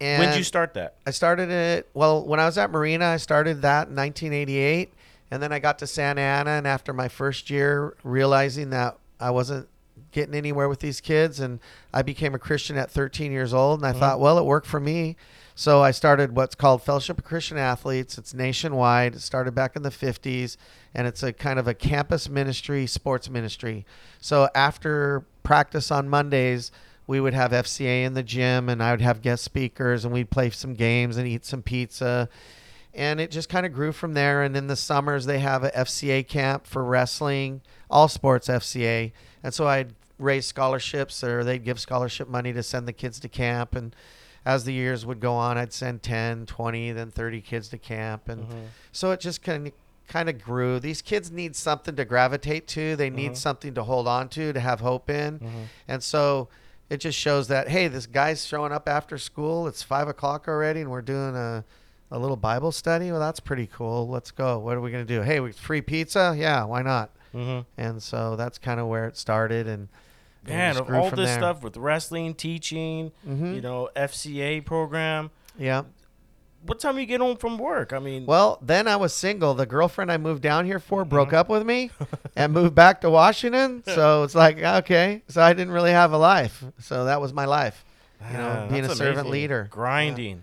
And 0.00 0.20
when 0.20 0.28
did 0.30 0.38
you 0.38 0.44
start 0.44 0.74
that? 0.74 0.94
I 1.06 1.10
started 1.10 1.50
it 1.50 1.88
well 1.92 2.24
when 2.24 2.38
I 2.38 2.46
was 2.46 2.56
at 2.56 2.70
Marina. 2.70 3.06
I 3.06 3.16
started 3.16 3.62
that 3.62 3.88
in 3.88 3.96
1988, 3.96 4.92
and 5.32 5.42
then 5.42 5.52
I 5.52 5.58
got 5.58 5.80
to 5.80 5.88
Santa 5.88 6.20
Ana. 6.20 6.50
And 6.50 6.66
after 6.68 6.92
my 6.92 7.08
first 7.08 7.50
year, 7.50 7.96
realizing 8.04 8.70
that 8.70 8.96
I 9.18 9.30
wasn't 9.32 9.68
getting 10.12 10.34
anywhere 10.34 10.68
with 10.68 10.80
these 10.80 11.00
kids, 11.00 11.40
and 11.40 11.60
I 11.92 12.02
became 12.02 12.34
a 12.34 12.38
Christian 12.38 12.76
at 12.76 12.90
13 12.90 13.32
years 13.32 13.52
old, 13.54 13.80
and 13.80 13.86
I 13.86 13.92
Mhm. 13.92 13.98
thought, 13.98 14.20
well, 14.20 14.38
it 14.38 14.44
worked 14.44 14.66
for 14.66 14.80
me. 14.80 15.16
So 15.54 15.82
I 15.82 15.90
started 15.90 16.36
what's 16.36 16.54
called 16.54 16.82
Fellowship 16.82 17.18
of 17.18 17.24
Christian 17.24 17.58
Athletes. 17.58 18.16
It's 18.16 18.32
nationwide. 18.32 19.16
It 19.16 19.20
started 19.20 19.54
back 19.54 19.74
in 19.74 19.82
the 19.82 19.90
50s, 19.90 20.56
and 20.94 21.06
it's 21.06 21.22
a 21.22 21.32
kind 21.32 21.58
of 21.58 21.66
a 21.66 21.74
campus 21.74 22.28
ministry, 22.28 22.86
sports 22.86 23.28
ministry. 23.28 23.84
So 24.20 24.48
after 24.54 25.24
practice 25.42 25.90
on 25.90 26.08
Mondays, 26.08 26.70
we 27.08 27.20
would 27.20 27.34
have 27.34 27.52
FCA 27.52 28.04
in 28.04 28.14
the 28.14 28.22
gym, 28.22 28.68
and 28.68 28.82
I 28.82 28.92
would 28.92 29.00
have 29.00 29.20
guest 29.22 29.42
speakers, 29.42 30.04
and 30.04 30.14
we'd 30.14 30.30
play 30.30 30.50
some 30.50 30.74
games 30.74 31.16
and 31.16 31.26
eat 31.26 31.44
some 31.44 31.62
pizza. 31.62 32.28
And 32.94 33.20
it 33.20 33.30
just 33.30 33.48
kind 33.48 33.64
of 33.64 33.72
grew 33.72 33.92
from 33.92 34.14
there. 34.14 34.42
And 34.42 34.56
in 34.56 34.66
the 34.66 34.76
summers, 34.76 35.26
they 35.26 35.38
have 35.38 35.64
a 35.64 35.70
FCA 35.76 36.22
camp 36.22 36.66
for 36.66 36.84
wrestling, 36.84 37.62
all 37.90 38.08
sports 38.08 38.48
FCA. 38.48 39.12
And 39.42 39.54
so 39.54 39.66
I'd 39.68 39.94
raise 40.18 40.46
scholarships, 40.46 41.22
or 41.24 41.44
they'd 41.44 41.64
give 41.64 41.78
scholarship 41.80 42.28
money 42.28 42.52
to 42.52 42.62
send 42.62 42.86
the 42.88 42.92
kids 42.92 43.20
to 43.20 43.28
camp. 43.28 43.74
And 43.74 43.94
as 44.44 44.64
the 44.64 44.72
years 44.72 45.04
would 45.06 45.20
go 45.20 45.34
on, 45.34 45.58
I'd 45.58 45.72
send 45.72 46.02
10, 46.02 46.46
20, 46.46 46.92
then 46.92 47.10
30 47.10 47.40
kids 47.40 47.68
to 47.68 47.78
camp. 47.78 48.28
And 48.28 48.44
Mhm. 48.48 48.66
so 48.92 49.10
it 49.12 49.20
just 49.20 49.42
kind 49.42 49.66
of 49.68 49.72
kind 50.08 50.30
of 50.30 50.40
grew. 50.42 50.80
These 50.80 51.02
kids 51.02 51.30
need 51.30 51.54
something 51.54 51.94
to 51.94 52.02
gravitate 52.06 52.66
to. 52.68 52.96
They 52.96 53.10
need 53.10 53.32
Mhm. 53.32 53.36
something 53.36 53.74
to 53.74 53.82
hold 53.84 54.08
on 54.08 54.30
to, 54.30 54.54
to 54.54 54.58
have 54.60 54.80
hope 54.80 55.10
in. 55.10 55.38
Mhm. 55.38 55.64
And 55.86 56.02
so 56.02 56.48
it 56.88 56.96
just 56.96 57.18
shows 57.18 57.48
that 57.48 57.68
hey, 57.68 57.88
this 57.88 58.06
guy's 58.06 58.46
showing 58.46 58.72
up 58.72 58.88
after 58.88 59.18
school. 59.18 59.68
It's 59.68 59.82
five 59.82 60.08
o'clock 60.08 60.48
already, 60.48 60.80
and 60.80 60.90
we're 60.90 61.02
doing 61.02 61.36
a 61.36 61.62
a 62.10 62.18
little 62.18 62.38
Bible 62.38 62.72
study. 62.72 63.10
Well, 63.10 63.20
that's 63.20 63.38
pretty 63.38 63.66
cool. 63.66 64.08
Let's 64.08 64.30
go. 64.30 64.58
What 64.58 64.78
are 64.78 64.80
we 64.80 64.90
gonna 64.90 65.04
do? 65.04 65.20
Hey, 65.20 65.40
we 65.40 65.52
free 65.52 65.82
pizza? 65.82 66.34
Yeah, 66.38 66.64
why 66.64 66.80
not? 66.80 67.10
Mhm. 67.34 67.66
And 67.76 68.02
so 68.02 68.34
that's 68.34 68.56
kind 68.56 68.80
of 68.80 68.86
where 68.86 69.04
it 69.06 69.18
started. 69.18 69.66
And 69.68 69.88
Man, 70.46 70.76
of 70.76 70.90
all 70.90 71.10
this 71.10 71.28
there. 71.28 71.38
stuff 71.38 71.62
with 71.62 71.76
wrestling, 71.76 72.34
teaching, 72.34 73.12
Mhm. 73.26 73.54
you 73.54 73.60
know, 73.60 73.88
FCA 73.96 74.60
program. 74.60 75.30
Yeah. 75.58 75.82
What 76.66 76.80
time 76.80 76.98
you 76.98 77.06
get 77.06 77.20
home 77.20 77.36
from 77.36 77.56
work? 77.58 77.92
I 77.92 77.98
mean, 77.98 78.26
Well, 78.26 78.58
then 78.60 78.88
I 78.88 78.96
was 78.96 79.12
single. 79.14 79.54
The 79.54 79.66
girlfriend 79.66 80.10
I 80.10 80.16
moved 80.16 80.42
down 80.42 80.64
here 80.66 80.78
for 80.80 81.04
broke 81.04 81.30
Mhm. 81.30 81.34
up 81.34 81.48
with 81.48 81.64
me 81.64 81.90
and 82.36 82.52
moved 82.52 82.74
back 82.74 83.00
to 83.02 83.10
Washington. 83.10 83.82
So 83.86 84.22
it's 84.24 84.34
like, 84.34 84.58
okay. 84.62 85.22
So 85.28 85.40
I 85.42 85.52
didn't 85.52 85.72
really 85.72 85.92
have 85.92 86.12
a 86.12 86.18
life. 86.18 86.64
So 86.80 87.04
that 87.04 87.20
was 87.20 87.32
my 87.32 87.44
life. 87.44 87.84
you 88.32 88.36
know, 88.36 88.66
being 88.68 88.82
that's 88.82 88.94
a 88.94 88.96
servant 88.96 89.18
amazing. 89.20 89.30
leader. 89.32 89.68
grinding. 89.70 90.42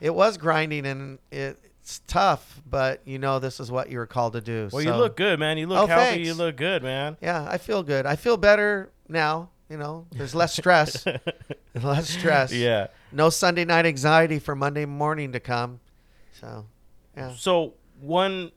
It 0.00 0.14
was 0.14 0.38
grinding 0.38 0.86
and 0.86 1.18
it's 1.30 2.00
tough, 2.06 2.62
but 2.68 3.02
you 3.04 3.18
know, 3.18 3.38
this 3.38 3.60
is 3.60 3.70
what 3.70 3.90
you 3.90 3.98
were 3.98 4.06
called 4.06 4.32
to 4.32 4.40
do. 4.40 4.70
Well, 4.72 4.82
so, 4.82 4.88
you 4.90 4.94
look 4.96 5.16
good, 5.18 5.38
man. 5.38 5.58
You 5.58 5.66
look 5.66 5.80
Oh, 5.80 5.86
healthy. 5.86 6.10
thanks. 6.12 6.26
You 6.26 6.32
look 6.32 6.56
good, 6.56 6.82
man. 6.82 7.18
Yeah, 7.20 7.46
I 7.50 7.58
feel 7.58 7.82
good. 7.82 8.06
I 8.06 8.16
feel 8.16 8.38
better 8.38 8.88
now. 9.10 9.50
You 9.68 9.76
know, 9.76 10.06
there's 10.10 10.34
less 10.34 10.56
stress. 10.56 11.06
less 11.80 12.10
stress. 12.10 12.52
yeah. 12.52 12.88
No 13.12 13.30
Sunday 13.30 13.64
night 13.64 13.86
anxiety 13.86 14.40
for 14.40 14.56
Monday 14.56 14.84
morning 14.84 15.32
to 15.32 15.40
come. 15.40 15.78
So, 16.40 16.66
yeah. 17.16 17.34
So 17.36 17.74
one 18.00 18.50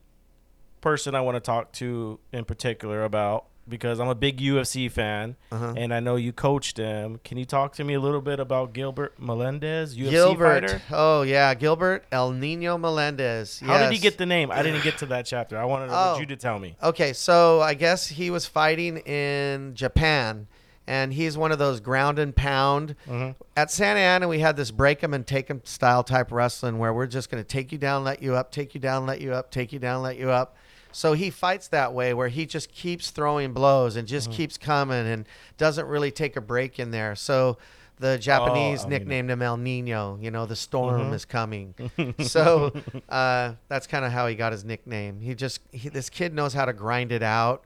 person 0.82 1.14
I 1.14 1.22
want 1.22 1.36
to 1.36 1.40
talk 1.40 1.72
to 1.74 2.20
in 2.32 2.46
particular 2.46 3.04
about 3.04 3.46
because 3.68 4.00
I'm 4.00 4.08
a 4.10 4.16
big 4.16 4.40
UFC 4.40 4.90
fan 4.92 5.36
Uh-huh. 5.52 5.74
and 5.78 5.94
I 5.94 6.00
know 6.00 6.16
you 6.16 6.34
coached 6.34 6.78
him. 6.78 7.20
Can 7.24 7.38
you 7.38 7.46
talk 7.46 7.74
to 7.76 7.84
me 7.84 7.94
a 7.94 8.00
little 8.00 8.22
bit 8.22 8.40
about 8.40 8.74
Gilbert 8.74 9.14
Melendez, 9.20 9.96
UFC 9.98 10.10
Gilbert. 10.12 10.62
fighter? 10.70 10.82
Oh 10.92 11.22
yeah, 11.24 11.54
Gilbert 11.54 12.06
El 12.12 12.32
Nino 12.32 12.78
Melendez. 12.78 13.60
How 13.66 13.78
did 13.80 13.92
he 13.94 14.00
get 14.00 14.18
the 14.18 14.26
name? 14.26 14.52
I 14.52 14.62
didn't 14.64 14.84
get 14.84 14.98
to 15.00 15.06
that 15.08 15.26
chapter. 15.26 15.58
I 15.58 15.66
wanted 15.66 15.90
Oh. 15.92 16.18
you 16.20 16.26
to 16.28 16.36
tell 16.36 16.60
me. 16.60 16.76
Okay, 16.84 17.14
so 17.14 17.62
I 17.62 17.74
guess 17.74 18.08
he 18.08 18.30
was 18.30 18.46
fighting 18.46 18.98
in 18.98 19.76
Japan, 19.76 20.48
and 20.86 21.14
he's 21.14 21.38
one 21.38 21.52
of 21.54 21.60
those 21.60 21.80
ground 21.80 22.20
and 22.20 22.36
pound. 22.36 22.96
Mhm. 23.10 23.36
At 23.56 23.72
Santa 23.72 24.00
Ana, 24.02 24.28
we 24.28 24.40
had 24.40 24.58
this 24.58 24.72
break 24.72 24.84
break 25.00 25.04
'em 25.06 25.14
and 25.14 25.26
take 25.26 25.34
take 25.46 25.50
'em 25.50 25.62
style 25.64 26.04
type 26.04 26.30
wrestling 26.32 26.78
where 26.78 26.94
we're 26.94 27.08
just 27.08 27.32
going 27.32 27.42
to 27.42 27.48
take 27.48 27.72
you 27.72 27.78
down, 27.78 28.04
let 28.04 28.22
you 28.22 28.36
up, 28.36 28.52
take 28.52 28.76
you 28.76 28.82
down, 28.82 29.06
let 29.06 29.22
you 29.22 29.34
up, 29.34 29.50
take 29.50 29.72
you 29.72 29.80
down, 29.80 30.02
let 30.04 30.18
you 30.18 30.30
up. 30.30 30.56
So 30.94 31.14
he 31.14 31.30
fights 31.30 31.68
that 31.70 31.94
way 31.94 32.14
where 32.14 32.28
he 32.30 32.46
just 32.46 32.72
keeps 32.72 33.12
throwing 33.12 33.52
blows 33.54 33.96
and 33.96 34.08
just 34.08 34.32
keeps 34.32 34.58
coming 34.58 35.06
and 35.08 35.28
doesn't 35.58 35.86
really 35.88 36.12
take 36.12 36.36
a 36.36 36.42
break 36.42 36.80
in 36.80 36.92
there. 36.92 37.16
So 37.16 37.58
the 38.00 38.18
Japanese 38.18 38.82
El 38.84 38.88
Nino. 38.90 39.00
nicknamed 39.00 39.32
him 39.32 39.42
El 39.42 39.58
Nino. 39.58 40.18
You 40.22 40.32
know, 40.32 40.46
the 40.46 40.56
storm 40.56 41.12
Mhm. 41.12 41.14
is 41.14 41.26
coming. 41.26 41.74
so 42.20 42.74
uh, 43.10 43.54
that's 43.68 43.88
kind 43.88 44.06
of 44.06 44.12
how 44.12 44.28
he 44.28 44.36
got 44.36 44.52
his 44.52 44.64
nickname. 44.66 45.20
He 45.20 45.36
just 45.36 45.62
he, 45.72 45.90
this 45.90 46.10
kid 46.10 46.34
knows 46.34 46.54
how 46.54 46.66
to 46.66 46.74
grind 46.74 47.12
it 47.12 47.24
out. 47.24 47.64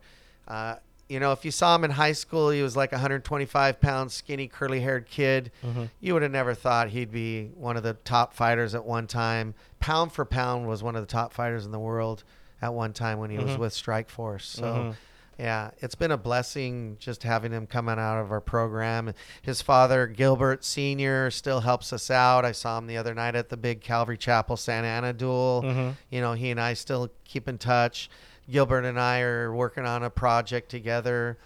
Uh, 0.48 0.76
you 1.10 1.22
know, 1.22 1.32
if 1.32 1.46
you 1.46 1.52
saw 1.52 1.74
him 1.76 1.86
in 1.86 1.92
high 1.92 2.12
school, 2.12 2.50
he 2.50 2.62
was 2.62 2.76
like 2.76 2.92
125 2.92 3.80
pound, 3.80 4.12
skinny, 4.12 4.48
curly 4.50 4.82
haired 4.82 5.08
kid. 5.08 5.52
Mhm. 5.66 5.90
You 6.02 6.14
would 6.14 6.22
have 6.22 6.32
never 6.32 6.54
thought 6.54 6.90
he'd 6.90 7.12
be 7.12 7.48
one 7.56 7.78
of 7.78 7.84
the 7.84 7.94
top 7.94 8.34
fighters 8.34 8.76
at 8.76 8.84
one 8.86 9.08
time. 9.08 9.54
Pound 9.80 10.12
for 10.12 10.26
pound 10.26 10.68
was 10.68 10.84
one 10.84 10.96
of 10.98 11.02
the 11.02 11.08
top 11.12 11.32
fighters 11.34 11.66
in 11.66 11.72
the 11.72 11.80
world 11.80 12.24
at 12.62 12.74
one 12.74 12.94
time 12.94 13.20
when 13.20 13.30
he 13.30 13.38
was 13.38 13.52
Mhm. 13.52 13.58
with 13.60 13.74
Strikeforce. 13.74 14.42
So. 14.42 14.64
Mhm. 14.64 14.96
Yeah, 15.40 15.70
it's 15.82 15.94
been 15.94 16.10
a 16.10 16.18
blessing 16.18 16.98
just 17.00 17.22
having 17.22 17.52
him 17.52 17.68
coming 17.68 18.00
out 18.00 18.20
of 18.20 18.32
our 18.32 18.42
program. 18.42 19.14
His 19.44 19.62
father, 19.62 20.08
Gilbert 20.08 20.66
Sr., 20.66 21.30
still 21.30 21.60
helps 21.60 21.94
us 21.94 22.10
out. 22.10 22.44
I 22.44 22.52
saw 22.54 22.80
him 22.80 22.88
the 22.88 22.98
other 22.98 23.14
night 23.14 23.36
at 23.36 23.50
the 23.50 23.58
big 23.58 23.82
Calvary 23.82 24.18
Chapel 24.18 24.58
Santa 24.58 24.88
Ana 24.88 25.14
duel. 25.14 25.62
Mhm. 25.64 25.94
You 26.10 26.22
know, 26.22 26.34
he 26.34 26.50
and 26.50 26.60
I 26.60 26.74
still 26.74 27.10
keep 27.24 27.48
in 27.48 27.60
touch. 27.60 28.10
Gilbert 28.50 28.84
and 28.84 29.00
I 29.00 29.20
are 29.20 29.54
working 29.54 29.86
on 29.86 30.02
a 30.02 30.10
project 30.10 30.70
together. 30.70 31.38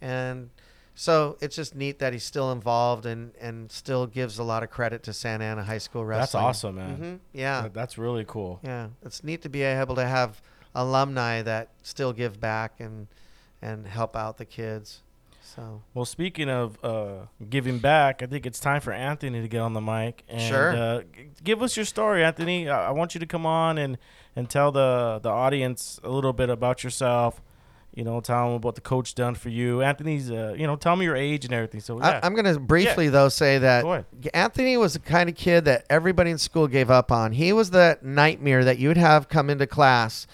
And 0.00 0.50
so 0.94 1.36
it's 1.40 1.56
just 1.56 1.74
neat 1.74 1.98
that 1.98 2.12
he's 2.12 2.22
still 2.24 2.52
involved 2.52 3.04
and, 3.04 3.32
and 3.40 3.72
still 3.72 4.06
gives 4.06 4.38
a 4.38 4.44
lot 4.44 4.62
of 4.62 4.70
credit 4.70 5.02
to 5.04 5.12
Santa 5.12 5.44
Ana 5.44 5.64
High 5.64 5.78
School 5.78 6.04
Wrestling. 6.04 6.20
That's 6.20 6.34
awesome, 6.58 6.74
man. 6.76 6.94
hmm 6.94 7.14
Yeah. 7.32 7.66
That's 7.72 7.98
really 7.98 8.24
cool. 8.28 8.60
Yeah, 8.62 8.88
it's 9.04 9.24
neat 9.24 9.42
to 9.42 9.48
be 9.48 9.62
able 9.62 9.96
to 9.96 10.06
have 10.06 10.40
alumni 10.74 11.42
that 11.42 11.68
still 11.82 12.12
give 12.12 12.40
back 12.40 12.80
and 12.80 13.06
and 13.62 13.86
help 13.86 14.16
out 14.16 14.38
the 14.38 14.44
kids. 14.44 15.02
So 15.42 15.82
Well, 15.94 16.04
speaking 16.04 16.48
of 16.48 16.78
uh, 16.84 17.26
giving 17.48 17.78
back, 17.78 18.22
I 18.22 18.26
think 18.26 18.46
it's 18.46 18.60
time 18.60 18.80
for 18.80 18.92
Anthony 18.92 19.42
to 19.42 19.48
get 19.48 19.60
on 19.60 19.72
the 19.72 19.80
mic 19.80 20.22
and 20.28 20.40
Sure. 20.40 20.70
uh, 20.76 21.00
g- 21.14 21.30
give 21.42 21.60
us 21.62 21.76
your 21.76 21.84
story, 21.84 22.22
Anthony. 22.24 22.68
I, 22.68 22.88
I 22.88 22.90
want 22.92 23.14
you 23.14 23.20
to 23.20 23.26
come 23.26 23.44
on 23.46 23.76
and, 23.76 23.98
and 24.36 24.48
tell 24.48 24.70
the 24.70 25.18
the 25.22 25.28
audience 25.28 25.98
a 26.04 26.08
little 26.08 26.32
bit 26.32 26.50
about 26.50 26.84
yourself. 26.84 27.42
You 27.92 28.04
know, 28.04 28.20
tell 28.20 28.46
them 28.46 28.54
about 28.54 28.76
the 28.76 28.80
coach 28.80 29.16
done 29.16 29.34
for 29.34 29.48
you. 29.48 29.82
Anthony's, 29.82 30.30
uh, 30.30 30.54
you 30.56 30.64
know, 30.68 30.76
tell 30.76 30.94
me 30.94 31.04
your 31.04 31.16
age 31.16 31.44
and 31.44 31.52
everything. 31.52 31.80
So 31.80 31.98
yeah, 31.98 32.20
I, 32.22 32.26
I'm 32.26 32.34
going 32.34 32.44
to 32.44 32.60
briefly 32.60 33.08
though 33.08 33.28
say 33.28 33.58
that 33.58 33.84
Anthony 34.32 34.76
was 34.76 34.92
the 34.92 35.00
kind 35.00 35.28
of 35.28 35.34
kid 35.34 35.64
that 35.64 35.84
everybody 35.90 36.30
in 36.30 36.38
school 36.38 36.68
gave 36.68 36.88
up 36.92 37.10
on. 37.10 37.32
He 37.32 37.52
was 37.52 37.70
the 37.70 37.98
nightmare 38.00 38.64
that 38.64 38.78
you 38.78 38.86
would 38.88 38.96
have 38.96 39.28
come 39.28 39.50
into 39.50 39.66
class. 39.66 40.28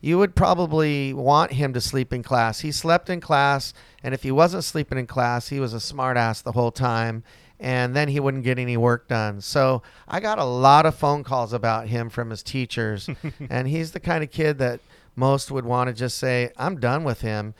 You 0.00 0.18
would 0.18 0.34
probably 0.34 1.12
want 1.12 1.52
him 1.52 1.72
to 1.74 1.80
sleep 1.80 2.12
in 2.12 2.22
class. 2.22 2.60
He 2.60 2.72
slept 2.72 3.10
in 3.10 3.20
class, 3.20 3.74
and 4.02 4.14
if 4.14 4.22
he 4.22 4.30
wasn't 4.30 4.64
sleeping 4.64 4.98
in 4.98 5.06
class, 5.06 5.48
he 5.48 5.60
was 5.60 5.74
a 5.74 5.78
smartass 5.78 6.42
the 6.42 6.52
whole 6.52 6.72
time. 6.72 7.22
And 7.62 7.94
then 7.94 8.08
he 8.08 8.20
wouldn't 8.20 8.44
get 8.44 8.58
any 8.58 8.78
work 8.78 9.06
done. 9.08 9.42
So 9.42 9.82
I 10.08 10.20
got 10.20 10.38
a 10.38 10.44
lot 10.44 10.86
of 10.86 10.94
phone 10.94 11.22
calls 11.22 11.52
about 11.52 11.88
him 11.88 12.08
from 12.08 12.30
his 12.30 12.42
teachers. 12.42 13.10
and 13.50 13.68
he's 13.68 13.92
the 13.92 14.00
kind 14.00 14.24
of 14.24 14.30
kid 14.30 14.56
that 14.58 14.80
most 15.14 15.50
would 15.50 15.66
want 15.66 15.88
to 15.88 15.92
just 15.94 16.16
say, 16.16 16.52
I'm 16.56 16.80
done 16.80 17.04
with 17.04 17.20
him. 17.20 17.52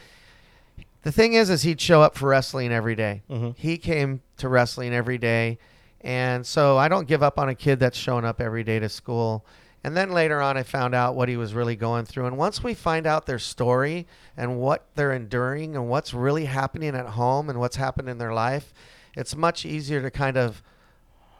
The 1.03 1.13
thing 1.13 1.35
is, 1.35 1.51
is 1.51 1.63
he'd 1.63 1.83
show 1.83 2.01
up 2.01 2.17
for 2.17 2.29
wrestling 2.31 2.73
every 2.73 2.95
day. 2.95 3.23
Mhm. 3.31 3.55
He 3.59 3.77
came 3.77 4.23
to 4.39 4.49
wrestling 4.49 4.95
every 4.95 5.19
day. 5.19 5.59
And 6.01 6.47
so 6.47 6.79
I 6.79 6.89
don't 6.89 7.07
give 7.07 7.23
up 7.23 7.39
on 7.39 7.51
a 7.51 7.55
kid 7.55 7.79
that's 7.79 7.99
showing 7.99 8.25
up 8.25 8.41
every 8.41 8.65
day 8.65 8.79
to 8.79 8.89
school. 8.89 9.45
And 9.83 9.97
then 9.97 10.11
later 10.13 10.43
on, 10.43 10.57
I 10.59 10.63
found 10.63 10.95
out 10.95 11.15
what 11.15 11.29
he 11.31 11.37
was 11.39 11.55
really 11.55 11.75
going 11.77 12.05
through. 12.05 12.27
And 12.27 12.37
once 12.37 12.63
we 12.63 12.75
find 12.75 13.07
out 13.07 13.25
their 13.27 13.39
story 13.39 14.07
and 14.37 14.59
what 14.59 14.87
they're 14.95 15.13
enduring 15.13 15.75
and 15.75 15.89
what's 15.89 16.13
really 16.13 16.45
happening 16.45 16.95
at 16.95 17.07
home 17.07 17.49
and 17.49 17.59
what's 17.59 17.77
happened 17.77 18.09
in 18.09 18.19
their 18.19 18.35
life, 18.35 18.75
it's 19.17 19.35
much 19.35 19.65
easier 19.65 20.03
to 20.03 20.11
kind 20.11 20.37
of 20.37 20.63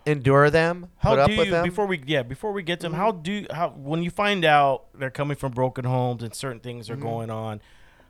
endure 0.07 0.49
them, 0.49 0.89
How 0.99 1.11
put 1.11 1.19
up 1.19 1.31
do 1.31 1.37
with 1.37 1.47
you 1.47 1.53
them. 1.53 1.65
before 1.65 1.85
we 1.87 2.03
yeah 2.07 2.23
before 2.23 2.53
we 2.53 2.63
get 2.63 2.81
to 2.81 2.85
them? 2.85 2.95
Mhm. 2.95 2.97
How 2.97 3.13
do 3.13 3.47
how 3.51 3.69
when 3.69 4.03
you 4.03 4.11
find 4.11 4.47
out 4.47 4.85
they're 4.95 5.11
coming 5.11 5.37
from 5.37 5.53
broken 5.53 5.85
homes 5.85 6.23
and 6.23 6.35
certain 6.35 6.59
things 6.61 6.89
are 6.89 6.97
Mhm. 6.97 7.03
going 7.03 7.31
on? 7.31 7.61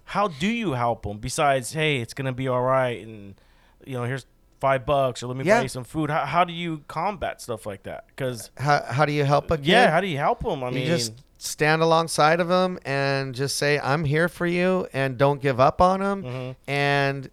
How 0.05 0.29
do 0.29 0.47
you 0.47 0.73
help 0.73 1.03
them? 1.03 1.19
Besides, 1.19 1.73
hey, 1.73 1.99
it's 1.99 2.15
gonna 2.15 2.33
be 2.33 2.47
all 2.47 2.63
right, 2.63 3.05
and 3.05 3.35
you 3.85 3.95
know, 3.95 4.05
here's 4.05 4.25
five 4.61 4.85
bucks, 4.87 5.23
or 5.23 5.27
let 5.27 5.37
me 5.37 5.45
Yeah. 5.45 5.59
buy 5.59 5.63
you 5.63 5.69
some 5.69 5.85
food. 5.85 6.11
How, 6.11 6.25
how 6.27 6.45
do 6.45 6.53
you 6.53 6.83
combat 6.87 7.41
stuff 7.41 7.67
like 7.67 7.83
that? 7.85 8.05
Because 8.09 8.51
how, 8.59 8.83
how 8.89 9.05
do 9.07 9.13
you 9.13 9.25
help 9.25 9.51
a 9.51 9.57
kid? 9.57 9.67
yeah, 9.67 9.91
how 9.91 10.01
do 10.01 10.07
you 10.07 10.19
help 10.19 10.43
them? 10.43 10.63
I 10.63 10.69
you 10.69 10.75
mean, 10.75 10.87
just 10.87 11.15
stand 11.39 11.81
alongside 11.83 12.39
of 12.41 12.49
them 12.49 12.79
and 12.85 13.35
just 13.35 13.57
say, 13.57 13.79
I'm 13.81 14.05
here 14.05 14.29
for 14.29 14.47
you 14.47 14.87
and 14.93 15.17
don't 15.17 15.41
give 15.41 15.59
up 15.59 15.81
on 15.81 16.01
him. 16.03 16.23
mhm, 16.23 16.57
And 16.69 17.31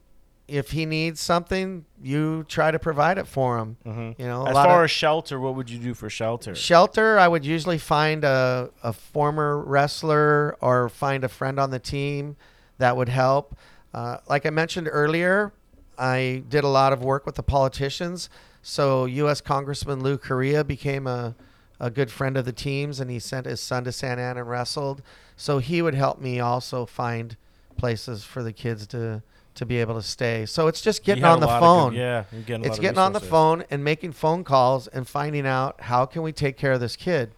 if 0.48 0.72
he 0.72 0.86
needs 0.86 1.20
something, 1.20 1.84
you 2.02 2.46
try 2.48 2.72
to 2.72 2.80
provide 2.80 3.18
it 3.18 3.28
for 3.28 3.58
him. 3.58 3.76
mhm. 3.86 4.16
You 4.18 4.26
know, 4.26 4.46
as 4.48 4.54
far 4.54 4.80
of- 4.80 4.86
as 4.86 4.92
shelter, 4.92 5.38
what 5.42 5.56
would 5.56 5.70
you 5.70 5.78
do 5.78 5.94
for 5.94 6.10
shelter? 6.10 6.56
Shelter, 6.56 7.20
I 7.20 7.28
would 7.28 7.44
usually 7.46 7.78
find 7.78 8.24
a, 8.24 8.70
a 8.82 8.94
former 8.94 9.58
wrestler 9.60 10.56
or 10.62 10.88
find 10.88 11.26
a 11.26 11.30
friend 11.30 11.60
on 11.60 11.72
the 11.72 11.80
team 11.80 12.38
that 12.78 12.96
would 12.96 13.10
help. 13.10 13.58
Uh, 13.94 14.20
like 14.30 14.46
I 14.46 14.50
mentioned 14.52 14.88
earlier, 14.90 15.52
I 15.98 16.44
did 16.48 16.64
a 16.64 16.68
lot 16.68 16.94
of 16.94 17.04
work 17.04 17.26
with 17.26 17.36
the 17.36 17.44
politicians. 17.44 18.30
So 18.62 19.06
U.S. 19.06 19.42
Congressman 19.42 20.02
Lou 20.04 20.18
Correa 20.18 20.64
became 20.64 21.08
a, 21.08 21.36
a 21.80 21.90
good 21.90 22.12
friend 22.12 22.38
of 22.38 22.46
the 22.46 22.52
teams, 22.52 23.00
and 23.00 23.10
he 23.10 23.20
sent 23.20 23.46
his 23.46 23.62
son 23.62 23.84
to 23.86 23.92
Santa 23.92 24.22
Ana 24.22 24.42
and 24.42 24.50
wrestled. 24.50 25.02
So 25.36 25.60
he 25.60 25.82
would 25.82 25.94
help 25.96 26.20
me 26.20 26.40
also 26.40 26.86
find 26.86 27.38
places 27.78 28.24
for 28.24 28.44
the 28.44 28.54
kids 28.54 28.88
to 28.88 29.22
to 29.56 29.66
be 29.66 29.78
able 29.78 29.96
to 29.96 30.04
stay. 30.04 30.46
So 30.46 30.68
it's 30.68 30.82
just 30.82 31.04
getting 31.04 31.24
on 31.24 31.40
the 31.40 31.48
phone. 31.60 31.94
good- 31.94 31.98
yeah, 32.00 32.24
getting 32.46 32.62
it's 32.62 32.70
lot 32.70 32.78
of 32.78 32.82
getting 32.82 33.00
on 33.00 33.14
the 33.14 33.20
phone 33.32 33.64
and 33.72 33.84
making 33.84 34.12
phone 34.12 34.44
calls 34.44 34.86
and 34.88 35.08
finding 35.08 35.48
out 35.48 35.82
how 35.82 36.06
can 36.06 36.22
we 36.22 36.32
take 36.32 36.58
care 36.58 36.74
of 36.74 36.80
this 36.80 36.96
kid 36.96 37.32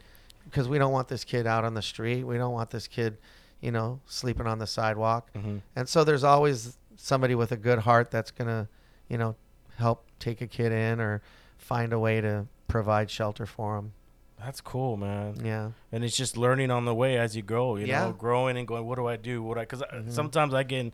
because 0.43 0.67
we 0.67 0.77
don't 0.77 0.91
want 0.91 1.07
this 1.07 1.23
kid 1.23 1.47
out 1.47 1.63
on 1.63 1.75
the 1.75 1.81
street. 1.81 2.25
We 2.25 2.37
don't 2.37 2.51
want 2.51 2.71
this 2.71 2.87
kid, 2.87 3.15
you 3.61 3.71
know, 3.71 4.01
sleeping 4.05 4.47
on 4.47 4.59
the 4.59 4.67
sidewalk. 4.67 5.29
Mhm. 5.33 5.61
And 5.77 5.87
so 5.87 6.03
there's 6.03 6.25
always 6.25 6.77
somebody 7.01 7.33
with 7.35 7.51
a 7.51 7.57
good 7.57 7.79
heart 7.79 8.11
that's 8.11 8.29
going 8.31 8.47
to, 8.47 8.67
you 9.07 9.17
know, 9.17 9.35
help 9.77 10.05
take 10.19 10.41
a 10.41 10.47
kid 10.47 10.71
in 10.71 10.99
or 10.99 11.21
find 11.57 11.93
a 11.93 11.99
way 11.99 12.19
to 12.21 12.45
provide 12.67 13.09
shelter 13.09 13.45
for 13.45 13.77
them. 13.77 13.93
That's 14.37 14.61
cool, 14.61 14.95
man. 14.97 15.35
Yeah. 15.43 15.71
And 15.91 16.03
it's 16.03 16.15
just 16.15 16.37
learning 16.37 16.71
on 16.71 16.85
the 16.85 16.93
way 16.95 17.17
as 17.17 17.35
you 17.35 17.41
grow. 17.41 17.75
You 17.77 17.87
Yeah. 17.87 18.05
know, 18.05 18.11
growing 18.13 18.57
and 18.57 18.67
going. 18.67 18.85
What 18.85 18.95
do 18.95 19.07
I 19.07 19.15
do? 19.15 19.41
What 19.41 19.57
I? 19.57 19.61
Because 19.61 19.81
Mhm. 19.81 20.11
sometimes 20.11 20.53
I 20.53 20.63
get 20.63 20.79
in, 20.79 20.93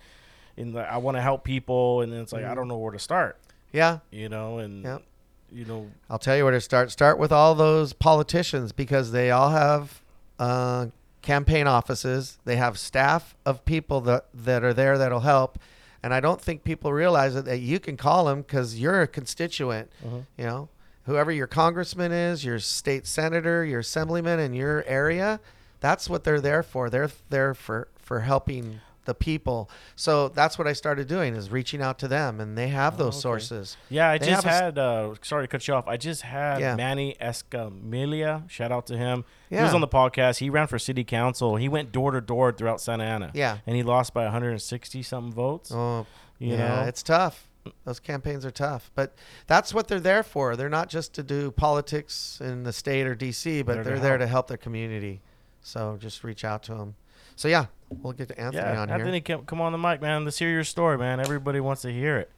in 0.57 0.71
the, 0.73 0.81
I 0.81 0.97
want 0.97 1.17
to 1.17 1.21
help 1.21 1.43
people, 1.43 2.01
and 2.01 2.13
it's 2.13 2.31
like 2.33 2.43
I 2.43 2.49
Mhm. 2.49 2.55
don't 2.55 2.67
know 2.67 2.77
where 2.77 2.91
to 2.91 2.99
start. 2.99 3.37
Yeah. 3.71 3.99
You 4.09 4.29
know, 4.29 4.59
and 4.59 4.83
Yep. 4.83 5.03
you 5.51 5.65
know, 5.65 5.91
I'll 6.09 6.17
tell 6.19 6.35
you 6.37 6.43
where 6.43 6.53
to 6.53 6.61
start. 6.61 6.91
Start 6.91 7.17
with 7.19 7.31
all 7.31 7.53
those 7.55 7.93
politicians 7.93 8.71
because 8.71 9.11
they 9.11 9.31
all 9.31 9.49
have 9.49 10.01
uh, 10.39 10.87
campaign 11.21 11.65
offices. 11.67 12.37
They 12.45 12.55
have 12.57 12.77
staff 12.77 13.35
of 13.45 13.63
people 13.63 14.01
that, 14.01 14.25
that 14.33 14.63
are 14.63 14.73
there 14.73 14.97
that'll 14.97 15.21
help. 15.21 15.57
And 16.05 16.13
I 16.13 16.19
don't 16.19 16.39
think 16.39 16.63
people 16.63 16.93
realize 16.93 17.35
it, 17.35 17.45
that 17.45 17.61
you 17.61 17.79
can 17.79 17.97
call 17.97 18.25
them 18.25 18.43
because 18.43 18.79
you're 18.79 19.01
a 19.01 19.07
constituent. 19.07 19.89
Mm-hmm. 20.05 20.19
You 20.37 20.45
know, 20.45 20.69
whoever 21.05 21.31
your 21.31 21.47
congressman 21.47 22.11
is, 22.11 22.45
your 22.45 22.59
state 22.59 23.07
senator, 23.07 23.65
your 23.65 23.79
assemblyman 23.79 24.39
in 24.39 24.53
your 24.53 24.83
area, 24.85 25.39
that's 25.79 26.07
what 26.07 26.23
they're 26.23 26.39
there 26.39 26.61
for. 26.61 26.91
They're 26.91 27.09
there 27.31 27.55
for 27.55 27.87
for 27.97 28.19
helping 28.19 28.81
the 29.05 29.13
people. 29.13 29.69
So 29.95 30.27
that's 30.29 30.57
what 30.57 30.67
I 30.67 30.73
started 30.73 31.07
doing 31.07 31.33
is 31.35 31.49
reaching 31.51 31.81
out 31.81 31.97
to 31.99 32.07
them, 32.07 32.39
and 32.39 32.57
they 32.57 32.67
have 32.69 32.95
Oh, 32.95 33.05
those 33.05 33.15
okay. 33.15 33.21
sources. 33.21 33.77
Yeah, 33.89 34.09
I 34.09 34.17
They 34.17 34.27
just 34.27 34.43
have 34.43 34.51
a 34.51 34.55
s- 34.55 34.61
had. 34.61 34.77
Uh, 34.77 35.13
sorry 35.21 35.43
to 35.43 35.47
cut 35.47 35.67
you 35.67 35.73
off. 35.73 35.87
I 35.87 35.97
just 35.97 36.23
had 36.23 36.59
Yeah. 36.59 36.75
Manny 36.75 37.15
Escamilla. 37.21 38.49
Shout 38.49 38.71
out 38.71 38.85
to 38.87 38.97
him. 38.97 39.25
Yeah. 39.49 39.59
He 39.59 39.63
was 39.63 39.73
on 39.73 39.81
the 39.81 39.87
podcast. 39.87 40.39
He 40.39 40.49
ran 40.49 40.67
for 40.67 40.79
city 40.79 41.03
council. 41.03 41.55
He 41.55 41.69
went 41.69 41.91
door 41.91 42.11
to 42.11 42.21
door 42.21 42.51
throughout 42.51 42.81
Santa 42.81 43.03
Ana. 43.03 43.31
Yeah. 43.33 43.57
and 43.65 43.75
he 43.75 43.83
lost 43.83 44.13
by 44.13 44.23
160 44.23 45.01
something 45.03 45.33
votes. 45.33 45.71
Oh, 45.73 46.05
you 46.39 46.53
yeah, 46.53 46.57
know, 46.57 46.81
it's 46.87 47.03
tough. 47.03 47.47
Those 47.83 47.99
campaigns 47.99 48.45
are 48.45 48.51
tough, 48.51 48.91
but 48.93 49.15
that's 49.47 49.73
what 49.73 49.87
they're 49.87 49.99
there 49.99 50.21
for. 50.21 50.55
They're 50.55 50.69
not 50.69 50.87
just 50.87 51.13
to 51.13 51.23
do 51.23 51.49
politics 51.49 52.39
in 52.39 52.61
the 52.63 52.71
state 52.71 53.07
or 53.07 53.15
DC, 53.15 53.63
but 53.65 53.73
They're 53.75 53.83
they're, 53.83 53.99
there 53.99 54.09
help. 54.11 54.19
to 54.21 54.27
help 54.27 54.47
their 54.49 54.57
community. 54.57 55.21
So 55.61 55.97
just 55.99 56.23
reach 56.23 56.45
out 56.45 56.61
to 56.63 56.75
them. 56.75 56.95
So 57.35 57.47
yeah, 57.47 57.65
we'll 57.89 58.13
get 58.13 58.29
to 58.29 58.39
Anthony 58.39 58.63
yeah, 58.63 58.81
on 58.81 58.89
Anthony, 58.89 59.21
here. 59.25 59.37
come, 59.37 59.45
come 59.45 59.61
on 59.61 59.71
the 59.71 59.77
mic, 59.77 60.01
man. 60.01 60.23
Let's 60.23 60.39
hear 60.39 60.49
your 60.49 60.63
story, 60.63 60.97
man. 60.97 61.19
Everybody 61.19 61.59
wants 61.59 61.81
to 61.81 61.91
hear 61.91 62.17
it. 62.17 62.29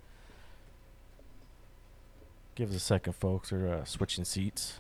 Give 2.56 2.70
us 2.70 2.76
a 2.76 2.80
second, 2.80 3.14
folks. 3.14 3.52
We're 3.52 3.72
uh, 3.72 3.86
switching 3.86 4.26
seats. 4.26 4.80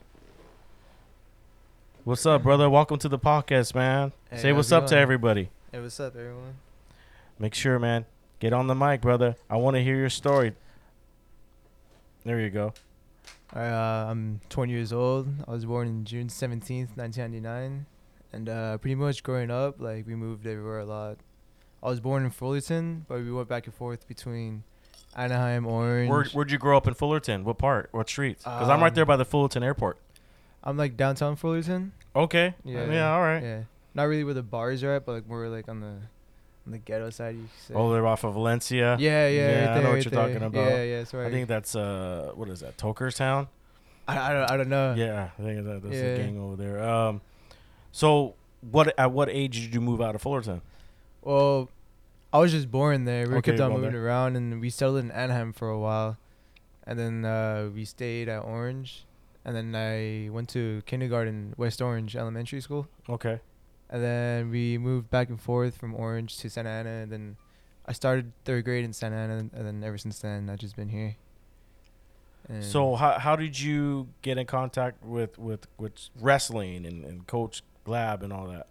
What's 2.04 2.26
up, 2.26 2.42
brother? 2.42 2.70
Welcome 2.70 2.98
to 3.00 3.10
the 3.10 3.20
podcast, 3.20 3.76
man. 3.76 4.14
Hey, 4.32 4.38
Say 4.38 4.54
what's 4.54 4.70
how's 4.70 4.80
it 4.80 4.84
up 4.84 4.90
to 4.90 4.98
everybody. 4.98 5.50
Hey, 5.72 5.80
what's 5.82 6.00
up, 6.00 6.16
everyone? 6.16 6.56
Make 7.38 7.54
sure, 7.54 7.78
man. 7.78 8.06
Get 8.40 8.54
on 8.54 8.66
the 8.66 8.74
mic, 8.76 9.02
brother. 9.02 9.36
I 9.50 9.58
want 9.58 9.76
to 9.76 9.84
hear 9.84 9.96
your 9.96 10.10
story. 10.10 10.54
There 12.26 12.40
you 12.40 12.50
go. 12.50 12.74
All 13.54 13.62
right, 13.62 13.70
uh, 13.70 14.10
I'm 14.10 14.42
20 14.50 14.74
years 14.74 14.92
old. 14.92 15.28
I 15.48 15.52
was 15.52 15.66
born 15.66 15.88
in 15.88 16.06
June 16.06 16.28
17th, 16.28 16.98
1999. 16.98 17.86
And 18.38 18.50
uh, 18.50 18.78
pretty 18.78 18.94
much 18.94 19.24
growing 19.24 19.50
up, 19.50 19.82
like, 19.82 20.06
we 20.06 20.14
moved 20.14 20.46
everywhere 20.46 20.78
a 20.78 20.86
lot. 20.86 21.18
I 21.82 21.88
was 21.90 22.00
born 22.00 22.24
in 22.24 22.30
Fullerton, 22.30 23.04
but 23.08 23.18
we 23.18 23.32
went 23.32 23.48
back 23.48 23.66
and 23.66 23.74
forth 23.74 24.08
between 24.08 24.64
Anaheim, 25.16 25.66
Orange. 25.66 26.08
Where, 26.08 26.24
where'd 26.26 26.52
you 26.52 26.60
grow 26.60 26.78
up 26.78 26.88
in 26.88 26.94
Fullerton? 26.94 27.44
What 27.44 27.58
part? 27.58 27.90
What 27.94 28.08
streets? 28.08 28.44
Because 28.44 28.70
I'm 28.70 28.80
right 28.80 28.94
there 28.94 29.06
Um, 29.06 29.08
by 29.08 29.16
the 29.16 29.26
Fullerton 29.26 29.64
Airport. 29.64 29.98
I'm 30.64 30.78
like 30.78 30.96
downtown 30.96 31.36
Fullerton. 31.36 31.94
Okay. 32.16 32.54
Yeah. 32.64 32.92
Yeah. 32.92 33.12
All 33.12 33.22
right. 33.22 33.42
Yeah. 33.42 33.62
Not 33.96 34.04
really 34.04 34.24
where 34.24 34.36
the 34.36 34.44
bars 34.44 34.84
are 34.84 34.94
at, 34.94 35.06
but 35.08 35.14
like 35.14 35.28
more 35.28 35.48
like 35.50 35.68
on 35.68 35.80
the 35.80 35.88
on 36.68 36.72
the 36.72 36.78
ghetto 36.78 37.10
side, 37.10 37.36
you 37.38 37.48
say. 37.66 37.74
Oh, 37.74 37.92
they're 37.92 38.06
off 38.06 38.24
of 38.24 38.34
Valencia. 38.36 38.98
yeah, 39.00 39.28
yeah, 39.28 39.30
Yeah, 39.30 39.46
right 39.46 39.56
I 39.56 39.66
know 39.66 39.66
there, 39.66 39.82
what 39.82 39.94
right 39.96 40.06
you're 40.06 40.12
there. 40.12 40.28
talking 40.28 40.44
about. 40.44 40.70
Yeah, 40.70 40.84
yeah, 40.84 41.04
sorry. 41.06 41.26
I 41.26 41.32
think 41.32 41.48
that's 41.48 41.76
uh, 41.76 42.34
what 42.36 42.50
is 42.50 42.60
that? 42.60 42.78
Tokerstown. 42.78 43.48
I, 44.08 44.20
I, 44.20 44.34
don't, 44.34 44.52
I 44.52 44.58
don't 44.58 44.70
know. 44.70 44.94
yeah, 44.96 45.30
I 45.40 45.42
think 45.42 45.66
that, 45.66 45.82
that's 45.82 45.96
yeah. 45.96 46.12
the 46.14 46.18
gang 46.20 46.40
over 46.40 46.56
there. 46.56 46.84
Um, 46.88 47.22
so 47.98 48.36
what? 48.62 48.94
At 48.98 49.12
what 49.12 49.28
age 49.30 49.56
did 49.62 49.74
you 49.74 49.82
move 49.82 50.02
out 50.02 50.14
of 50.16 50.22
Fullerton? 50.22 50.62
Well, 51.22 51.70
I 52.32 52.38
was 52.40 52.52
just 52.52 52.70
born 52.70 53.06
there. 53.06 53.28
We 53.28 53.36
Okay, 53.38 53.52
kept 53.52 53.62
on 53.62 53.72
moving 53.74 53.92
there. 53.94 54.06
around, 54.06 54.36
and 54.36 54.62
we 54.62 54.70
settled 54.70 55.00
in 55.00 55.10
Anaheim 55.12 55.52
for 55.54 55.68
a 55.70 55.80
while, 55.80 56.18
and 56.86 57.00
then 57.00 57.26
uh, 57.26 57.70
we 57.74 57.86
stayed 57.86 58.30
at 58.30 58.40
Orange, 58.44 59.06
and 59.44 59.56
then 59.56 59.74
I 59.76 60.30
went 60.30 60.50
to 60.50 60.82
kindergarten 60.86 61.54
West 61.58 61.82
Orange 61.82 62.16
Elementary 62.16 62.62
School, 62.62 62.88
Okay. 63.10 63.40
and 63.90 64.04
then 64.04 64.50
we 64.52 64.78
moved 64.78 65.10
back 65.10 65.30
and 65.30 65.40
forth 65.42 65.76
from 65.78 65.96
Orange 65.96 66.38
to 66.38 66.50
Santa 66.50 66.70
Ana, 66.70 66.90
and 67.04 67.12
then 67.12 67.38
I 67.86 67.94
started 67.94 68.32
third 68.46 68.64
grade 68.66 68.86
in 68.86 68.94
Santa 68.94 69.16
Ana, 69.18 69.38
and 69.38 69.66
then 69.68 69.84
ever 69.84 69.98
since 69.98 70.20
then 70.20 70.50
I've 70.50 70.60
just 70.60 70.76
been 70.76 70.90
here. 70.90 71.16
And 72.50 72.64
So 72.64 72.96
how 72.96 73.20
how 73.20 73.36
did 73.36 73.60
you 73.60 74.08
get 74.22 74.38
in 74.38 74.46
contact 74.46 75.04
with 75.04 75.38
with 75.38 75.68
with 75.78 75.94
wrestling 76.20 76.86
and, 76.86 77.04
and 77.04 77.28
Coach 77.28 77.62
Glabb 77.88 78.22
and 78.24 78.32
all 78.34 78.48
that? 78.48 78.68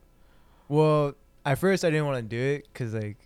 well, 0.68 1.14
at 1.44 1.58
first 1.58 1.84
I 1.84 1.90
didn't 1.90 2.06
want 2.06 2.18
to 2.18 2.22
do 2.36 2.40
it 2.42 2.66
because 2.72 2.92
like, 2.94 3.16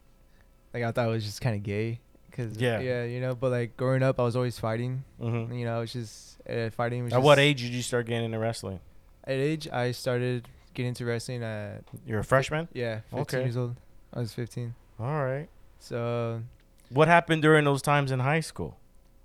like 0.75 0.83
I 0.85 0.93
thought 0.93 1.09
it 1.09 1.11
was 1.11 1.25
just 1.25 1.41
kind 1.41 1.57
of 1.57 1.63
gay. 1.63 2.01
Cause 2.33 2.57
Yeah. 2.57 2.79
yeah, 2.81 3.05
you 3.05 3.21
know. 3.21 3.35
But 3.35 3.51
like 3.51 3.77
growing 3.77 4.03
up, 4.03 4.21
I 4.21 4.23
was 4.23 4.37
always 4.37 4.59
fighting. 4.59 5.05
hmm 5.19 5.53
You 5.53 5.65
know, 5.65 5.81
it's 5.81 5.93
just 5.93 6.41
uh, 6.49 6.71
fighting. 6.71 7.05
Was 7.05 7.13
At 7.13 7.23
what 7.23 7.39
age 7.39 7.61
did 7.63 7.73
you 7.73 7.83
start 7.83 8.07
getting 8.07 8.27
into 8.27 8.39
wrestling? 8.39 8.79
At 9.25 9.35
age, 9.35 9.69
I 9.69 9.91
started 9.93 10.49
getting 10.75 10.91
into 10.91 11.05
wrestling 11.05 11.43
at 11.43 11.83
You're 12.07 12.21
a 12.21 12.25
freshman. 12.25 12.69
yeah, 12.73 13.01
15 13.11 13.19
Okay. 13.21 13.43
years 13.43 13.57
old. 13.57 13.77
I 14.15 14.21
was 14.21 14.33
15. 14.33 14.75
All 15.01 15.25
right. 15.25 15.49
So 15.81 16.43
What 16.91 17.09
happened 17.09 17.43
during 17.43 17.65
those 17.65 17.83
times 17.83 18.11
in 18.13 18.21
high 18.21 18.41
school? 18.41 18.77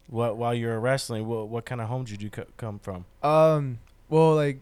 What 0.08 0.38
while 0.38 0.54
you 0.54 0.68
were 0.68 0.80
wrestling? 0.80 1.28
What 1.28 1.48
what 1.50 1.66
kind 1.66 1.82
of 1.82 1.88
home 1.88 2.06
did 2.06 2.22
you 2.22 2.30
co- 2.30 2.46
come 2.58 2.80
from? 2.80 3.06
um, 3.24 3.80
well, 4.10 4.36
like 4.36 4.60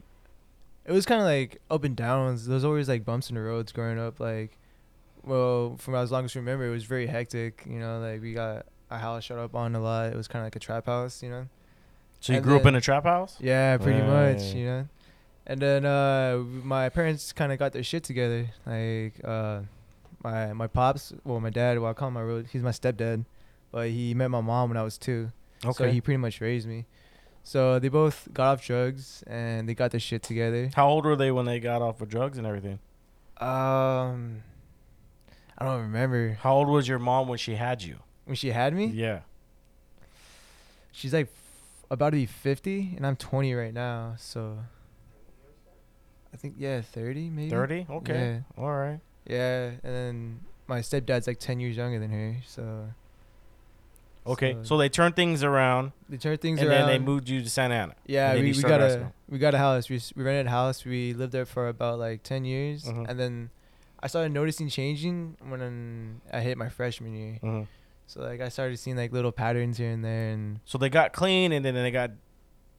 it 0.84 0.92
was 0.92 1.06
kind 1.06 1.20
of 1.20 1.26
like 1.26 1.60
up 1.70 1.84
and 1.84 1.96
downs. 1.96 2.46
There 2.46 2.54
was 2.54 2.64
always 2.64 2.88
like 2.88 3.04
bumps 3.04 3.28
in 3.28 3.36
the 3.36 3.42
roads 3.42 3.72
growing 3.72 3.98
up. 3.98 4.20
Like, 4.20 4.56
well, 5.24 5.76
from 5.78 5.94
as 5.94 6.10
long 6.12 6.24
as 6.24 6.36
I 6.36 6.40
remember, 6.40 6.66
it 6.66 6.70
was 6.70 6.84
very 6.84 7.06
hectic. 7.06 7.64
You 7.66 7.78
know, 7.78 8.00
like 8.00 8.20
we 8.20 8.34
got 8.34 8.66
our 8.90 8.98
house 8.98 9.24
shut 9.24 9.38
up 9.38 9.54
on 9.54 9.74
a 9.74 9.80
lot. 9.80 10.12
It 10.12 10.16
was 10.16 10.28
kind 10.28 10.42
of 10.42 10.46
like 10.46 10.56
a 10.56 10.60
trap 10.60 10.86
house. 10.86 11.22
You 11.22 11.30
know. 11.30 11.46
So 12.20 12.32
you 12.32 12.38
And 12.38 12.44
grew 12.44 12.56
up 12.56 12.64
in 12.64 12.74
a 12.74 12.80
trap 12.80 13.04
house? 13.04 13.36
Yeah, 13.38 13.76
pretty 13.76 14.00
much, 14.00 14.54
you 14.54 14.64
know. 14.64 14.88
And 15.46 15.60
then 15.60 15.84
uh 15.84 16.38
my 16.38 16.88
parents 16.88 17.32
kind 17.32 17.52
of 17.52 17.58
got 17.58 17.72
their 17.72 17.82
shit 17.82 18.02
together. 18.02 18.48
Like 18.64 19.14
uh 19.22 19.60
my 20.22 20.54
my 20.54 20.66
pops, 20.66 21.12
well 21.24 21.38
my 21.40 21.50
dad, 21.50 21.78
well 21.78 21.90
I 21.90 21.92
call 21.92 22.08
him 22.08 22.14
my 22.14 22.22
real, 22.22 22.42
he's 22.50 22.62
my 22.62 22.70
stepdad, 22.70 23.26
but 23.70 23.90
he 23.90 24.14
met 24.14 24.28
my 24.28 24.40
mom 24.40 24.70
when 24.70 24.78
I 24.78 24.82
was 24.82 24.96
2. 24.96 25.30
Okay. 25.66 25.72
So 25.76 25.90
he 25.90 26.00
pretty 26.00 26.16
much 26.16 26.40
raised 26.40 26.66
me. 26.66 26.86
So 27.46 27.78
they 27.78 27.88
both 27.88 28.28
got 28.32 28.54
off 28.54 28.64
drugs 28.66 29.22
and 29.26 29.68
they 29.68 29.74
got 29.74 29.90
their 29.90 30.00
shit 30.00 30.22
together. 30.22 30.70
How 30.74 30.88
old 30.88 31.04
were 31.04 31.14
they 31.14 31.30
when 31.30 31.44
they 31.44 31.60
got 31.60 31.82
off 31.82 32.00
of 32.00 32.08
drugs 32.08 32.38
and 32.38 32.46
everything? 32.46 32.78
Um 33.38 34.42
I 35.58 35.64
don't 35.66 35.82
remember 35.82 36.38
How 36.40 36.54
old 36.54 36.68
was 36.68 36.88
your 36.88 36.98
mom 36.98 37.28
when 37.28 37.38
she 37.38 37.54
had 37.54 37.82
you? 37.82 37.98
when 38.24 38.34
she 38.36 38.50
had 38.50 38.74
me. 38.74 38.86
Yeah. 38.86 39.20
She's 40.92 41.12
like 41.12 41.26
f- 41.26 41.86
about 41.90 42.10
to 42.10 42.16
be 42.16 42.26
50 42.26 42.94
and 42.96 43.06
I'm 43.06 43.16
20 43.16 43.52
right 43.54 43.74
now. 43.74 44.14
So 44.16 44.58
I 46.32 46.36
think 46.36 46.54
yeah, 46.56 46.80
30 46.80 47.28
maybe. 47.30 47.50
30? 47.50 47.86
Okay. 47.90 48.42
All 48.56 48.70
right. 48.72 49.00
Yeah, 49.26 49.70
and 49.82 49.94
then 49.94 50.40
my 50.66 50.80
stepdad's 50.80 51.26
like 51.26 51.38
ten 51.38 51.58
years 51.60 51.76
younger 51.78 51.98
than 51.98 52.10
her, 52.10 52.36
so 52.46 52.88
Okay. 54.26 54.54
So- 54.54 54.62
So, 54.64 54.78
they 54.78 54.88
turned 54.88 55.14
things 55.16 55.42
around 55.44 55.92
they 56.08 56.16
turned 56.16 56.40
things 56.40 56.60
and 56.60 56.68
around. 56.68 56.80
And 56.82 56.88
then 56.90 57.00
they 57.00 57.04
moved 57.04 57.28
you 57.28 57.42
to 57.42 57.50
Santa 57.50 57.74
Ana. 57.74 57.94
Yeah, 58.06 58.34
we, 58.34 58.52
we 58.52 58.62
got 58.62 58.80
a 58.80 59.12
we 59.28 59.38
got 59.38 59.54
a 59.54 59.58
house. 59.58 59.88
We 59.90 60.00
we 60.16 60.22
rented 60.24 60.46
a 60.46 60.50
house. 60.50 60.84
We 60.84 61.12
lived 61.14 61.32
there 61.32 61.44
for 61.46 61.68
about 61.68 61.98
like 61.98 62.22
ten 62.22 62.44
years, 62.44 62.84
Mhm. 62.84 63.06
and 63.08 63.18
then 63.20 63.50
I 64.02 64.06
started 64.06 64.32
noticing 64.32 64.68
changing 64.68 65.36
when 65.48 66.20
I 66.32 66.40
hit 66.40 66.56
my 66.58 66.68
freshman 66.68 67.14
year. 67.14 67.38
Mhm. 67.42 67.66
So 68.06 68.20
like 68.22 68.40
I 68.40 68.48
started 68.50 68.78
seeing 68.78 68.96
like 68.96 69.12
little 69.12 69.32
patterns 69.32 69.78
here 69.78 69.90
and 69.90 70.04
there, 70.04 70.30
and 70.30 70.60
So 70.64 70.78
they 70.78 70.88
got 70.90 71.12
clean 71.12 71.52
and 71.52 71.64
then 71.64 71.74
they 71.74 71.90
got 71.90 72.10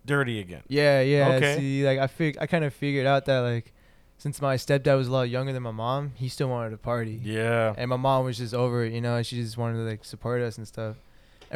dirty 0.06 0.40
again. 0.40 0.62
yeah, 0.68 1.02
yeah. 1.02 1.30
Okay. 1.36 1.58
See, 1.58 1.86
like 1.86 2.00
I 2.00 2.08
fig- 2.08 2.38
I 2.40 2.46
kind 2.48 2.64
of 2.64 2.74
figured 2.74 3.06
out 3.08 3.26
that 3.26 3.40
like 3.40 3.74
since 4.18 4.42
my 4.42 4.56
stepdad 4.56 4.96
was 4.98 5.08
a 5.08 5.12
lot 5.12 5.24
younger 5.30 5.52
than 5.52 5.64
my 5.64 5.72
mom, 5.72 6.12
he 6.16 6.30
still 6.30 6.48
wanted 6.48 6.70
to 6.72 6.78
party. 6.78 7.20
Yeah. 7.24 7.74
and 7.78 7.90
my 7.90 7.98
mom 7.98 8.24
was 8.26 8.38
just 8.38 8.54
over 8.54 8.86
it, 8.86 8.94
you 8.94 9.02
know. 9.02 9.22
She 9.24 9.36
just 9.36 9.58
wanted 9.58 9.78
to 9.78 9.84
like 9.84 10.06
support 10.06 10.42
us 10.42 10.58
and 10.58 10.68
stuff. 10.68 10.96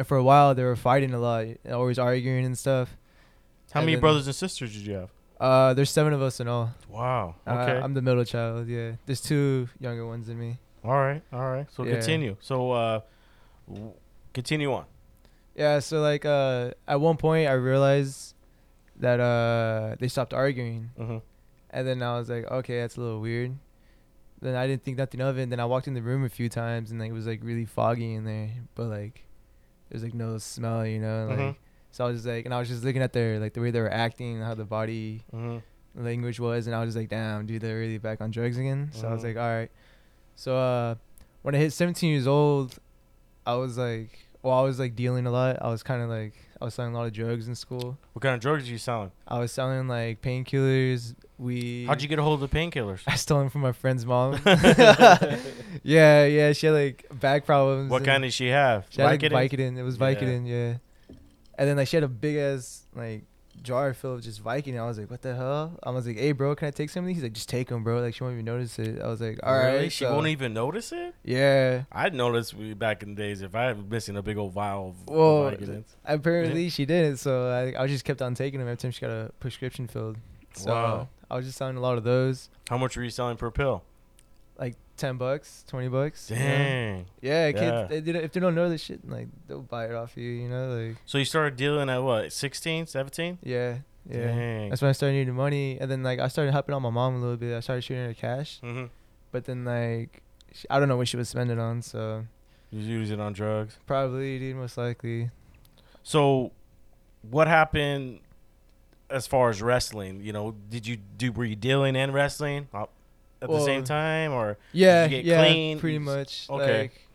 And 0.00 0.06
for 0.06 0.16
a 0.16 0.22
while, 0.22 0.54
they 0.54 0.64
were 0.64 0.76
fighting 0.76 1.12
a 1.12 1.18
lot, 1.18 1.44
always 1.70 1.98
arguing 1.98 2.46
and 2.46 2.56
stuff. 2.56 2.96
How 3.70 3.80
and 3.80 3.86
many 3.86 3.96
then- 3.96 4.00
brothers 4.00 4.26
and 4.26 4.34
sisters 4.34 4.72
did 4.72 4.86
you 4.86 4.94
have? 4.94 5.10
Uh, 5.38 5.74
there's 5.74 5.90
seven 5.90 6.14
of 6.14 6.22
us 6.22 6.40
in 6.40 6.48
all. 6.48 6.72
Wow. 6.88 7.34
Uh, 7.46 7.50
Okay. 7.52 7.78
I'm 7.84 7.92
the 7.92 8.00
middle 8.00 8.24
child. 8.24 8.66
Yeah, 8.66 8.92
there's 9.04 9.20
two 9.20 9.68
younger 9.78 10.06
ones 10.06 10.26
than 10.28 10.38
me. 10.38 10.56
all 10.84 10.92
right. 10.94 11.22
All 11.34 11.50
right. 11.50 11.66
So 11.70 11.84
Yeah. 11.84 11.92
continue. 11.96 12.36
So 12.40 12.72
uh 12.72 13.00
W- 13.68 13.92
Continue 14.32 14.72
on. 14.72 14.86
Yeah, 15.54 15.80
so 15.80 16.00
like 16.00 16.24
uh 16.24 16.70
at 16.88 16.98
one 16.98 17.18
point 17.18 17.46
I 17.48 17.52
realized 17.52 18.34
that 18.96 19.20
uh 19.20 19.96
they 20.00 20.08
stopped 20.08 20.32
arguing 20.32 20.90
hmm 20.96 21.18
and 21.68 21.86
then 21.86 22.02
I 22.02 22.16
was 22.18 22.30
like, 22.30 22.50
okay, 22.50 22.80
that's 22.80 22.96
a 22.96 23.00
little 23.02 23.20
weird. 23.20 23.52
Then 24.40 24.56
I 24.56 24.66
didn't 24.66 24.82
think 24.82 24.96
nothing 24.96 25.20
of 25.20 25.38
it. 25.38 25.42
And 25.42 25.52
then 25.52 25.60
I 25.60 25.66
walked 25.66 25.88
in 25.88 25.92
the 25.94 26.00
room 26.02 26.24
a 26.24 26.30
few 26.30 26.48
times 26.48 26.90
and 26.90 26.98
like 27.00 27.10
it 27.10 27.12
was 27.20 27.26
like 27.26 27.40
really 27.44 27.66
foggy 27.66 28.14
in 28.14 28.24
there, 28.24 28.48
but 28.74 28.86
like 28.86 29.24
there's 29.90 30.02
like 30.02 30.14
no 30.14 30.38
smell, 30.38 30.86
you 30.86 30.98
know. 31.00 31.26
Like 31.28 31.38
Mhm. 31.38 31.56
so 31.90 32.04
I 32.04 32.08
was 32.08 32.16
just 32.18 32.26
like, 32.28 32.44
and 32.44 32.54
I 32.54 32.58
was 32.58 32.68
just 32.68 32.84
looking 32.84 33.02
at 33.02 33.12
their 33.12 33.38
like 33.38 33.52
the 33.54 33.60
way 33.60 33.70
they 33.70 33.80
were 33.80 33.92
acting, 33.92 34.40
how 34.40 34.54
the 34.54 34.64
body 34.64 35.24
hmm 35.30 35.58
language 35.94 36.38
was, 36.38 36.66
and 36.68 36.74
I 36.76 36.80
was 36.80 36.88
just 36.88 36.96
like, 36.96 37.08
damn, 37.08 37.46
dude, 37.46 37.62
they're 37.62 37.78
really 37.78 37.98
back 37.98 38.20
on 38.20 38.30
drugs 38.30 38.56
again. 38.56 38.90
So 38.92 39.08
I 39.08 39.12
was 39.12 39.22
Mhm. 39.22 39.26
like, 39.26 39.36
all 39.36 39.48
right. 39.58 39.70
So 40.36 40.56
uh, 40.56 40.94
when 41.42 41.54
I 41.54 41.58
hit 41.58 41.72
17 41.72 42.08
years 42.10 42.26
old, 42.28 42.78
I 43.44 43.54
was 43.56 43.76
like, 43.76 44.18
well, 44.42 44.54
I 44.56 44.62
was 44.62 44.78
like 44.78 44.94
dealing 44.94 45.26
a 45.26 45.30
lot. 45.30 45.58
I 45.60 45.68
was 45.68 45.82
kind 45.82 46.00
of 46.00 46.08
like, 46.08 46.34
I 46.60 46.64
was 46.64 46.74
selling 46.74 46.94
a 46.94 46.96
lot 46.96 47.06
of 47.08 47.12
drugs 47.12 47.48
in 47.48 47.54
school. 47.56 47.98
What 48.12 48.22
kind 48.22 48.34
of 48.34 48.40
drugs 48.40 48.68
are 48.68 48.70
you 48.72 48.78
selling? 48.78 49.10
I 49.26 49.38
was 49.40 49.50
selling 49.52 49.88
like 49.88 50.22
painkillers, 50.22 51.14
weed. 51.40 51.86
How'd 51.86 52.02
you 52.02 52.08
get 52.08 52.18
a 52.18 52.22
hold 52.22 52.42
of 52.42 52.50
the 52.50 52.56
painkillers? 52.56 53.00
I 53.06 53.16
stole 53.16 53.38
them 53.40 53.48
from 53.50 53.62
my 53.62 53.72
friend's 53.72 54.04
mom. 54.06 54.38
yeah, 55.82 56.24
yeah, 56.26 56.52
she 56.52 56.66
had 56.66 56.72
like 56.74 57.06
back 57.12 57.46
problems. 57.46 57.90
What 57.90 57.98
and 57.98 58.06
kind 58.06 58.22
did 58.22 58.32
she 58.32 58.48
have? 58.48 58.86
She 58.90 59.00
had 59.00 59.06
like 59.08 59.20
Vicodin? 59.20 59.50
Vicodin. 59.50 59.78
It 59.78 59.82
was 59.82 59.96
Yeah. 59.96 60.14
Vicodin, 60.14 60.46
yeah. 60.48 61.16
And 61.58 61.68
then 61.68 61.76
like 61.76 61.88
she 61.88 61.96
had 61.96 62.04
a 62.04 62.08
big 62.08 62.36
ass 62.36 62.84
like 62.94 63.24
jar 63.62 63.92
filled 63.92 64.16
with 64.16 64.24
just 64.24 64.42
Vicodin. 64.42 64.78
I 64.80 64.86
was 64.86 64.98
like, 64.98 65.10
what 65.10 65.20
the 65.20 65.34
hell? 65.34 65.78
I 65.82 65.90
was 65.90 66.06
like, 66.06 66.16
hey 66.16 66.32
bro, 66.32 66.54
can 66.54 66.68
I 66.68 66.70
take 66.70 66.88
some 66.88 67.04
of 67.04 67.08
these? 67.08 67.16
He's 67.16 67.22
like, 67.22 67.34
just 67.34 67.48
take 67.48 67.68
them, 67.68 67.82
bro. 67.84 68.00
Like 68.00 68.14
she 68.14 68.22
won't 68.22 68.34
even 68.34 68.46
notice 68.46 68.78
it. 68.78 69.00
I 69.00 69.06
was 69.08 69.20
like, 69.20 69.38
all 69.42 69.54
right. 69.54 69.72
Really? 69.74 69.88
She 69.90 70.04
so- 70.04 70.14
won't 70.14 70.28
even 70.28 70.54
notice 70.54 70.92
it. 70.92 71.14
Yeah. 71.24 71.82
I'd 71.92 72.14
notice 72.14 72.54
we- 72.54 72.74
back 72.74 73.02
in 73.02 73.14
the 73.14 73.22
days 73.22 73.42
if 73.42 73.54
I 73.54 73.72
was 73.72 73.84
missing 73.84 74.16
a 74.16 74.22
big 74.22 74.38
old 74.38 74.52
vial 74.52 74.90
of 74.90 75.08
Well, 75.14 75.50
Vicodins. 75.52 75.84
Apparently 76.04 76.70
she 76.70 76.86
didn't. 76.86 77.18
So 77.18 77.48
I, 77.50 77.82
I 77.82 77.86
just 77.86 78.04
kept 78.04 78.22
on 78.22 78.34
taking 78.34 78.60
them 78.60 78.68
every 78.68 78.78
time 78.78 78.90
she 78.92 79.00
got 79.02 79.10
a 79.10 79.30
prescription 79.40 79.86
filled. 79.88 80.16
So 80.54 80.70
Wow. 80.70 81.08
I 81.30 81.36
was 81.36 81.46
just 81.46 81.58
selling 81.58 81.76
a 81.76 81.80
lot 81.80 81.96
of 81.98 82.04
those. 82.04 82.48
How 82.68 82.76
much 82.78 82.96
were 82.96 83.02
you 83.04 83.10
selling 83.10 83.36
per 83.36 83.50
pill? 83.50 83.82
Like 84.58 84.74
ten 84.96 85.16
bucks, 85.16 85.64
twenty 85.66 85.88
bucks. 85.88 86.30
you 86.30 86.36
know? 86.36 86.42
Dang. 86.42 87.06
Yeah, 87.22 87.52
kids. 87.52 87.62
Yeah. 87.62 87.86
They, 87.88 88.00
they, 88.00 88.18
if 88.22 88.32
they 88.32 88.40
don't 88.40 88.54
know 88.54 88.68
this 88.68 88.82
shit, 88.82 89.08
like 89.08 89.28
they'll 89.46 89.62
buy 89.62 89.86
it 89.86 89.94
off 89.94 90.16
you. 90.16 90.28
You 90.28 90.48
know, 90.48 90.68
like 90.74 90.96
So 91.06 91.18
you 91.18 91.24
started 91.24 91.56
dealing 91.56 91.88
at 91.88 91.98
what, 92.02 92.32
16, 92.32 92.86
17? 92.86 93.38
yeah, 93.42 93.78
yeah. 94.08 94.26
Dang. 94.26 94.68
That's 94.70 94.82
when 94.82 94.88
I 94.88 94.92
started 94.92 95.14
needing 95.14 95.34
money, 95.34 95.78
and 95.80 95.90
then 95.90 96.02
like 96.02 96.18
I 96.18 96.28
started 96.28 96.52
helping 96.52 96.74
out 96.74 96.80
my 96.82 96.90
mom 96.90 97.14
a 97.14 97.18
little 97.18 97.36
bit. 97.36 97.56
I 97.56 97.60
started 97.60 97.82
shooting 97.82 98.04
her 98.04 98.14
cash, 98.14 98.60
Mm-hmm. 98.62 98.86
but 99.32 99.44
then 99.44 99.64
like 99.64 100.22
she, 100.52 100.66
I 100.68 100.78
don't 100.78 100.88
know 100.88 100.96
what 100.96 101.08
she 101.08 101.16
was 101.16 101.28
spending 101.28 101.58
on, 101.58 101.80
so 101.80 102.26
You 102.70 102.80
use 102.80 103.10
it 103.10 103.20
on 103.20 103.32
drugs. 103.32 103.78
probably 103.86 104.38
dude 104.38 104.56
most 104.56 104.76
likely. 104.76 105.30
So, 106.02 106.52
what 107.30 107.46
happened 107.46 108.20
as 109.10 109.26
far 109.26 109.50
as 109.50 109.60
wrestling? 109.62 110.20
You 110.22 110.32
know, 110.32 110.54
did 110.70 110.86
you 110.86 110.96
do 111.16 111.32
were 111.32 111.44
you 111.44 111.56
dealing 111.56 111.96
and 111.96 112.12
wrestling 112.14 112.68
at 112.74 113.48
the 113.48 113.60
same 113.64 113.84
time, 113.84 114.32
or 114.32 114.58
Yeah, 114.72 115.08
get 115.08 115.24
yeah, 115.24 115.42
clean? 115.44 115.78
pretty 115.80 115.98
much. 115.98 116.46
okay. 116.50 116.82
Like, 116.82 117.06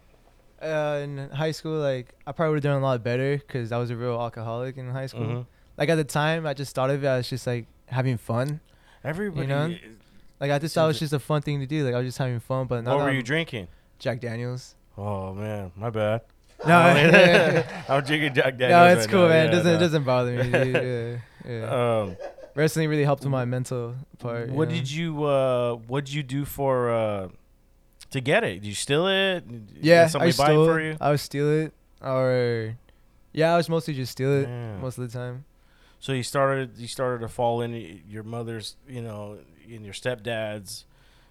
uh, 0.62 1.00
in 1.04 1.30
high 1.30 1.52
school, 1.52 1.80
like 1.80 2.14
I 2.26 2.32
probably 2.32 2.54
would 2.56 2.64
have 2.64 2.74
done 2.74 2.82
a 2.82 2.86
lot 2.86 3.04
better 3.04 3.38
because 3.38 3.72
I 3.72 3.78
was 3.78 3.90
a 3.92 3.96
real 3.96 4.20
alcoholic 4.20 4.78
in 4.78 4.90
high 4.90 5.06
school. 5.08 5.22
Mhm. 5.26 5.46
Like 5.78 5.90
at 5.90 5.96
the 5.96 6.04
time, 6.04 6.46
I 6.48 6.54
just 6.54 6.74
thought 6.74 6.90
of 6.90 7.04
it 7.04 7.08
as 7.08 7.30
just 7.30 7.46
like 7.46 7.66
having 7.88 8.18
fun. 8.18 8.60
everybody? 9.04 9.46
know? 9.48 9.76
Like 10.40 10.50
I 10.52 10.58
just 10.60 10.74
thought 10.74 10.86
it 10.86 10.88
was 10.88 11.00
just 11.00 11.14
a 11.14 11.20
fun 11.20 11.42
thing 11.44 11.60
to 11.60 11.68
do. 11.68 11.86
Like 11.86 11.94
I 11.94 11.98
was 12.00 12.08
just 12.08 12.18
having 12.18 12.40
fun. 12.40 12.66
But 12.68 12.84
now 12.84 12.92
what 12.96 13.04
were 13.04 13.10
I'm- 13.10 13.16
you 13.16 13.22
drinking? 13.24 13.68
Jack 14.00 14.20
Daniels. 14.20 14.76
Oh 14.98 15.34
man, 15.34 15.72
my 15.76 15.90
bad. 15.90 16.22
No, 16.68 17.64
I'm 17.90 18.04
drinking 18.04 18.34
Jack 18.34 18.58
Daniels. 18.58 18.70
no, 18.72 18.86
it's 18.88 19.00
right 19.02 19.10
cool, 19.10 19.22
now. 19.24 19.28
man. 19.30 19.46
Yeah, 19.46 19.50
it 19.50 19.52
doesn't 19.52 19.72
no. 19.72 19.78
it 19.78 19.80
doesn't 19.80 20.04
bother 20.04 20.44
me. 20.44 20.52
Dude. 20.74 21.22
Yeah, 21.48 21.52
yeah. 21.52 22.00
Um, 22.02 22.18
Wrestling 22.56 22.90
really 22.90 23.04
helped 23.04 23.24
with 23.24 23.32
my 23.32 23.44
mental 23.46 23.96
part. 24.20 24.50
what 24.50 24.70
did 24.70 24.90
you 24.90 25.26
uh 25.26 25.76
what 25.76 26.06
did 26.06 26.14
you 26.14 26.24
do 26.24 26.46
for 26.46 26.90
uh 26.92 27.28
to 28.12 28.22
get 28.22 28.44
it? 28.46 28.62
Did 28.62 28.66
you 28.66 28.74
steal 28.76 29.08
it? 29.08 29.46
Did 29.48 29.84
Yeah, 29.86 30.08
somebody 30.08 30.32
I 30.32 30.38
buy 30.38 30.46
stole 30.46 30.64
it 30.70 30.74
for 30.74 30.82
you? 30.82 30.98
I 31.02 31.10
would 31.12 31.20
steal 31.20 31.50
it, 31.52 31.74
or 32.02 32.76
yeah, 33.34 33.54
I 33.54 33.58
was 33.58 33.68
mostly 33.68 33.94
just 33.94 34.12
steal 34.14 34.32
it 34.32 34.48
Yeah. 34.48 34.78
most 34.78 34.98
of 34.98 35.12
the 35.12 35.18
time. 35.18 35.44
So 36.00 36.14
you 36.14 36.24
started 36.24 36.78
you 36.78 36.88
started 36.88 37.20
to 37.22 37.28
fall 37.28 37.62
in 37.62 38.02
your 38.08 38.24
mother's, 38.24 38.78
you 38.88 39.02
know, 39.02 39.40
in 39.68 39.84
your 39.84 39.94
stepdad's, 39.94 40.86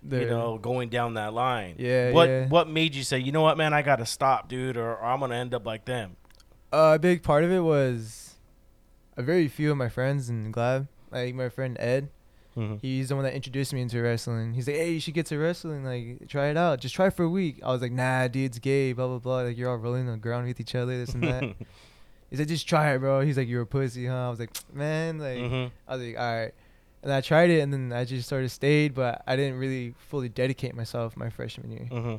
you 0.09 0.27
know, 0.27 0.59
going 0.59 0.89
down 0.91 1.15
that 1.15 1.33
line. 1.35 1.77
Yeah, 1.79 2.11
What 2.13 2.29
yeah. 2.29 2.49
what 2.49 2.69
made 2.69 2.95
you 2.95 3.03
say, 3.03 3.19
you 3.19 3.33
know 3.33 3.43
what, 3.43 3.57
man, 3.57 3.73
I 3.73 3.83
got 3.83 3.97
to 3.97 4.07
stop, 4.07 4.49
dude, 4.49 4.77
or, 4.77 4.93
or 4.97 5.05
I'm 5.05 5.21
gonna 5.21 5.37
end 5.37 5.55
up 5.55 5.65
like 5.67 5.85
them? 5.85 6.17
Uh, 6.73 6.93
a 6.97 6.99
big 6.99 7.23
part 7.23 7.45
of 7.45 7.51
it 7.53 7.61
was 7.61 8.35
a 9.17 9.23
very 9.23 9.49
few 9.49 9.71
of 9.71 9.77
my 9.77 9.89
friends 9.89 10.29
in 10.29 10.53
Glabb, 10.53 10.89
like 11.11 11.35
my 11.35 11.49
friend 11.49 11.77
Ed. 11.81 12.09
Mm-hmm. 12.57 12.77
He's 12.83 13.09
the 13.09 13.17
one 13.17 13.25
that 13.25 13.35
introduced 13.35 13.73
me 13.73 13.81
into 13.83 14.01
wrestling. 14.01 14.55
He's 14.55 14.69
like, 14.69 14.77
"Hey, 14.77 14.93
you 14.93 15.01
should 15.01 15.15
get 15.15 15.27
to 15.27 15.39
wrestling. 15.39 15.85
Like, 15.85 16.29
try 16.29 16.47
it 16.49 16.57
out. 16.57 16.79
Just 16.81 16.95
try 16.95 17.07
it 17.09 17.15
for 17.15 17.25
a 17.25 17.29
week." 17.29 17.59
I 17.65 17.71
was 17.73 17.83
like, 17.83 17.91
"Nah, 17.91 18.29
dude, 18.29 18.45
it's 18.47 18.59
gay. 18.61 18.93
Blah 18.93 19.09
blah 19.09 19.19
blah. 19.19 19.41
Like, 19.43 19.59
you're 19.59 19.69
all 19.71 19.77
rolling 19.77 20.07
on 20.07 20.13
the 20.13 20.19
ground 20.19 20.47
with 20.47 20.61
each 20.61 20.75
other, 20.77 20.97
this 20.97 21.15
and 21.15 21.25
that." 21.25 21.43
He's 22.31 22.39
like, 22.39 22.47
"Just 22.49 22.69
try 22.69 22.95
it, 22.95 23.01
bro." 23.01 23.23
He's 23.23 23.37
like, 23.37 23.49
"You're 23.49 23.63
a 23.63 23.67
pussy, 23.67 24.07
huh?" 24.07 24.27
I 24.27 24.31
was 24.31 24.39
like, 24.39 24.51
"Man, 24.73 25.19
like." 25.19 25.39
hmm 25.39 25.67
I 25.89 25.97
was 25.97 26.07
like, 26.07 26.17
all 26.19 26.33
right. 26.43 26.55
And 27.05 27.13
I 27.13 27.21
tried 27.21 27.51
it, 27.51 27.61
and 27.61 27.71
then 27.73 27.93
I 27.93 28.05
just 28.07 28.29
sort 28.29 28.43
of 28.45 28.51
stayed, 28.51 28.95
but 28.95 29.23
I 29.27 29.37
didn't 29.37 29.59
really 29.59 29.95
fully 30.09 30.29
dedicate 30.31 30.75
myself 30.75 31.17
my 31.17 31.29
freshman 31.31 31.71
year. 31.71 31.87
hmm 31.87 32.17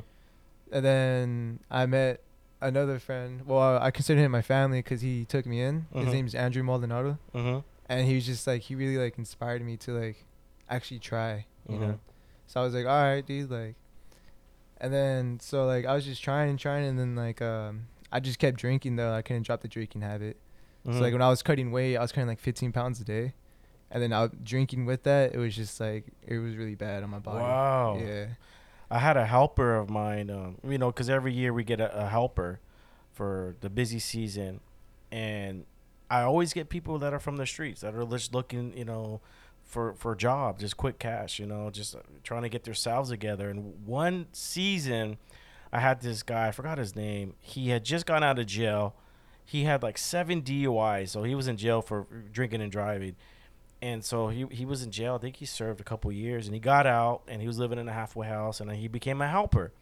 And 0.72 0.84
then 0.84 1.58
I 1.70 1.84
met 1.86 2.20
another 2.60 2.98
friend. 3.00 3.44
Well, 3.46 3.82
I 3.82 3.90
consider 3.90 4.20
him 4.20 4.30
my 4.32 4.42
family 4.42 4.78
because 4.78 5.00
he 5.02 5.24
took 5.24 5.44
me 5.44 5.60
in. 5.60 5.86
Mhm. 5.92 6.04
His 6.04 6.12
name's 6.12 6.34
Andrew 6.34 6.62
Maldonado, 6.62 7.18
hmm 7.34 7.58
and 7.88 8.06
he 8.08 8.14
was 8.16 8.26
just 8.26 8.46
like 8.46 8.62
he 8.62 8.74
really 8.74 8.96
like 8.98 9.16
inspired 9.18 9.62
me 9.62 9.76
to 9.76 9.92
like 9.92 10.24
actually 10.70 10.98
try, 11.00 11.46
you 11.68 11.76
Mhm. 11.78 11.80
know. 11.80 11.98
So 12.46 12.60
I 12.60 12.64
was 12.64 12.72
like, 12.74 12.86
all 12.86 13.02
right, 13.02 13.26
dude, 13.26 13.50
like. 13.50 13.74
And 14.80 14.92
then 14.92 15.40
so 15.40 15.66
like 15.66 15.84
I 15.84 15.94
was 15.94 16.04
just 16.04 16.22
trying 16.22 16.50
and 16.50 16.58
trying, 16.58 16.84
and 16.86 16.98
then 16.98 17.14
like 17.16 17.40
um 17.42 17.86
I 18.12 18.20
just 18.20 18.38
kept 18.38 18.56
drinking 18.58 18.96
though. 18.96 19.12
I 19.12 19.22
couldn't 19.22 19.42
drop 19.46 19.62
the 19.62 19.68
drinking 19.68 20.02
habit. 20.02 20.36
Mm-hmm. 20.86 20.96
So 20.98 21.00
like 21.02 21.12
when 21.12 21.22
I 21.22 21.28
was 21.28 21.42
cutting 21.42 21.72
weight, 21.72 21.96
I 21.96 22.02
was 22.02 22.12
cutting 22.12 22.28
like 22.28 22.38
15 22.40 22.70
pounds 22.72 23.00
a 23.00 23.04
day, 23.04 23.32
and 23.90 24.02
then 24.02 24.12
out 24.12 24.44
drinking 24.44 24.86
with 24.86 25.04
that, 25.04 25.34
it 25.34 25.38
was 25.38 25.54
just 25.54 25.80
like 25.80 26.06
it 26.26 26.38
was 26.38 26.56
really 26.56 26.74
bad 26.74 27.02
on 27.02 27.10
my 27.10 27.18
body. 27.18 27.38
Wow. 27.38 27.98
Yeah. 28.00 28.26
I 28.90 28.98
had 28.98 29.16
a 29.16 29.26
helper 29.26 29.74
of 29.74 29.90
mine, 29.90 30.30
um, 30.30 30.58
you 30.68 30.78
know, 30.78 30.92
because 30.92 31.10
every 31.10 31.32
year 31.32 31.52
we 31.52 31.64
get 31.64 31.80
a, 31.80 32.04
a 32.04 32.06
helper 32.06 32.60
for 33.12 33.56
the 33.60 33.68
busy 33.68 33.98
season, 33.98 34.60
and 35.10 35.64
I 36.08 36.22
always 36.22 36.52
get 36.52 36.68
people 36.68 36.98
that 37.00 37.12
are 37.12 37.18
from 37.18 37.36
the 37.36 37.46
streets 37.46 37.80
that 37.80 37.94
are 37.94 38.04
just 38.04 38.32
looking, 38.32 38.76
you 38.76 38.84
know, 38.84 39.20
for 39.64 39.94
for 39.94 40.14
jobs, 40.14 40.60
just 40.60 40.76
quick 40.76 40.98
cash, 40.98 41.40
you 41.40 41.46
know, 41.46 41.70
just 41.70 41.96
uh, 41.96 42.00
trying 42.22 42.42
to 42.42 42.48
get 42.48 42.64
themselves 42.64 43.10
together. 43.10 43.48
And 43.50 43.84
one 43.84 44.26
season, 44.32 45.16
I 45.72 45.80
had 45.80 46.00
this 46.00 46.22
guy, 46.22 46.48
I 46.48 46.50
forgot 46.52 46.78
his 46.78 46.94
name. 46.94 47.34
He 47.40 47.70
had 47.70 47.84
just 47.84 48.06
gone 48.06 48.22
out 48.22 48.38
of 48.38 48.46
jail. 48.46 48.94
He 49.44 49.64
had 49.64 49.82
like 49.82 49.98
seven 49.98 50.42
DUIs, 50.42 51.08
so 51.08 51.24
he 51.24 51.34
was 51.34 51.48
in 51.48 51.56
jail 51.56 51.82
for 51.82 52.06
drinking 52.32 52.60
and 52.60 52.70
driving 52.70 53.16
and 53.82 54.04
so 54.04 54.28
he 54.28 54.46
he 54.50 54.64
was 54.64 54.82
in 54.82 54.90
jail. 54.90 55.14
I 55.14 55.18
think 55.18 55.36
he 55.36 55.46
served 55.46 55.80
a 55.80 55.84
couple 55.84 56.10
years, 56.12 56.46
and 56.46 56.54
he 56.54 56.60
got 56.60 56.86
out, 56.86 57.22
and 57.28 57.40
he 57.40 57.46
was 57.46 57.58
living 57.58 57.78
in 57.78 57.88
a 57.88 57.92
halfway 57.92 58.26
house, 58.26 58.60
and 58.60 58.70
he 58.72 58.88
became 58.88 59.20
a 59.20 59.28
helper. 59.28 59.72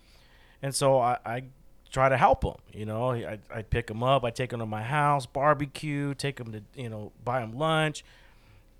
And 0.62 0.74
so 0.74 0.98
I, 0.98 1.18
I 1.24 1.42
try 1.90 2.08
to 2.08 2.16
help 2.16 2.44
him. 2.44 2.54
You 2.72 2.86
know, 2.86 3.12
I 3.12 3.38
I 3.54 3.62
pick 3.62 3.90
him 3.90 4.02
up, 4.02 4.24
I 4.24 4.30
take 4.30 4.52
him 4.52 4.58
to 4.60 4.66
my 4.66 4.82
house, 4.82 5.26
barbecue, 5.26 6.14
take 6.14 6.38
him 6.38 6.52
to 6.52 6.62
you 6.74 6.88
know 6.88 7.12
buy 7.24 7.40
him 7.40 7.56
lunch, 7.56 8.04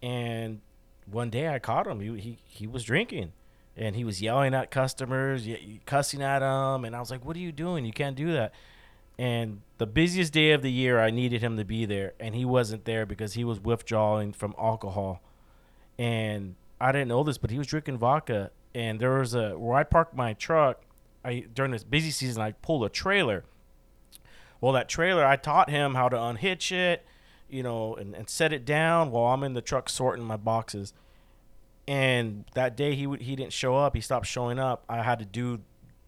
and 0.03 0.61
one 1.11 1.31
day 1.31 1.49
I 1.49 1.59
caught 1.59 1.87
him. 1.87 2.01
He 2.01 2.21
he 2.21 2.39
he 2.47 2.67
was 2.67 2.85
drinking. 2.85 3.33
And 3.77 3.97
he 3.97 4.05
was 4.05 4.23
yelling 4.23 4.55
at 4.55 4.71
customers, 4.71 5.49
cussing 5.85 6.23
at 6.23 6.39
them, 6.39 6.85
and 6.85 6.95
I 6.95 7.01
was 7.01 7.11
like, 7.11 7.25
"What 7.25 7.35
are 7.35 7.41
you 7.41 7.51
doing? 7.51 7.85
You 7.85 7.93
can't 7.93 8.15
do 8.15 8.33
that." 8.33 8.53
And 9.19 9.61
the 9.79 9.87
busiest 9.87 10.33
day 10.33 10.53
of 10.53 10.63
the 10.63 10.73
year, 10.73 11.01
I 11.01 11.11
needed 11.11 11.43
him 11.43 11.57
to 11.57 11.65
be 11.65 11.85
there, 11.85 12.15
and 12.19 12.35
he 12.35 12.45
wasn't 12.45 12.85
there 12.85 13.07
because 13.07 13.35
he 13.35 13.45
was 13.45 13.61
withdrawing 13.61 14.33
from 14.33 14.55
alcohol. 14.59 15.23
And 15.99 16.57
I 16.81 16.93
didn't 16.93 17.09
know 17.09 17.23
this, 17.23 17.39
but 17.39 17.51
he 17.51 17.59
was 17.59 17.67
drinking 17.67 17.99
vodka. 17.99 18.51
And 18.75 18.99
there 18.99 19.19
was 19.19 19.35
a 19.35 19.57
where 19.57 19.77
I 19.77 19.85
parked 19.85 20.17
my 20.17 20.33
truck. 20.33 20.83
I 21.25 21.47
during 21.55 21.71
this 21.71 21.85
busy 21.85 22.11
season, 22.11 22.43
I 22.43 22.53
pulled 22.53 22.85
a 22.85 22.89
trailer. 22.89 23.45
Well, 24.61 24.73
that 24.73 24.89
trailer, 24.89 25.25
I 25.25 25.37
taught 25.37 25.71
him 25.71 25.95
how 25.95 26.09
to 26.09 26.21
unhitch 26.21 26.73
it, 26.73 27.05
you 27.49 27.63
know, 27.63 27.95
and, 27.95 28.15
and 28.15 28.29
set 28.29 28.53
it 28.53 28.65
down 28.65 29.11
while 29.11 29.33
I'm 29.33 29.45
in 29.45 29.55
the 29.55 29.63
truck 29.63 29.89
sorting 29.89 30.25
my 30.25 30.37
boxes. 30.37 30.93
And 31.87 32.45
that 32.55 32.77
day 32.77 32.95
he 32.95 33.07
would 33.07 33.23
he 33.23 33.37
didn't 33.37 33.53
show 33.53 33.77
up. 33.77 33.95
He 33.95 34.01
stopped 34.01 34.27
showing 34.27 34.59
up. 34.59 34.85
I 34.89 35.03
had 35.03 35.21
to 35.21 35.25
do 35.25 35.61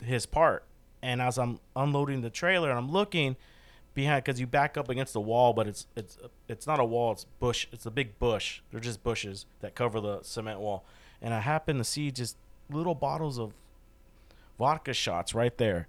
his 0.03 0.27
part. 0.27 0.66
And 1.03 1.22
as 1.22 1.38
I'm 1.38 1.61
unloading 1.74 2.22
the 2.22 2.30
trailer 2.30 2.70
and 2.70 2.78
I'm 2.78 2.90
looking 2.90 3.36
behind, 3.94 4.24
because 4.24 4.40
you 4.40 4.47
back 4.47 4.76
up 4.76 4.88
against 4.88 5.12
the 5.12 5.20
wall, 5.20 5.53
but 5.53 5.66
it's 5.66 5.86
it's 5.97 6.18
it's 6.49 6.66
not 6.66 6.80
a 6.80 6.84
wall. 6.84 7.12
It's 7.12 7.24
bush. 7.38 7.66
It's 7.72 7.86
a 7.86 7.90
big 7.90 8.18
bush. 8.18 8.61
They're 8.70 8.80
just 8.80 9.03
bushes 9.03 9.47
that 9.61 9.74
cover 9.74 10.01
the 10.01 10.22
cement 10.22 10.61
wall. 10.61 10.84
And 11.22 11.32
I 11.32 11.40
happen 11.40 11.78
to 11.78 11.84
see 11.84 12.11
just 12.11 12.36
little 12.70 12.94
bottles 12.94 13.38
of 13.38 13.53
vodka 14.59 14.92
shots 14.92 15.34
right 15.34 15.57
there. 15.57 15.88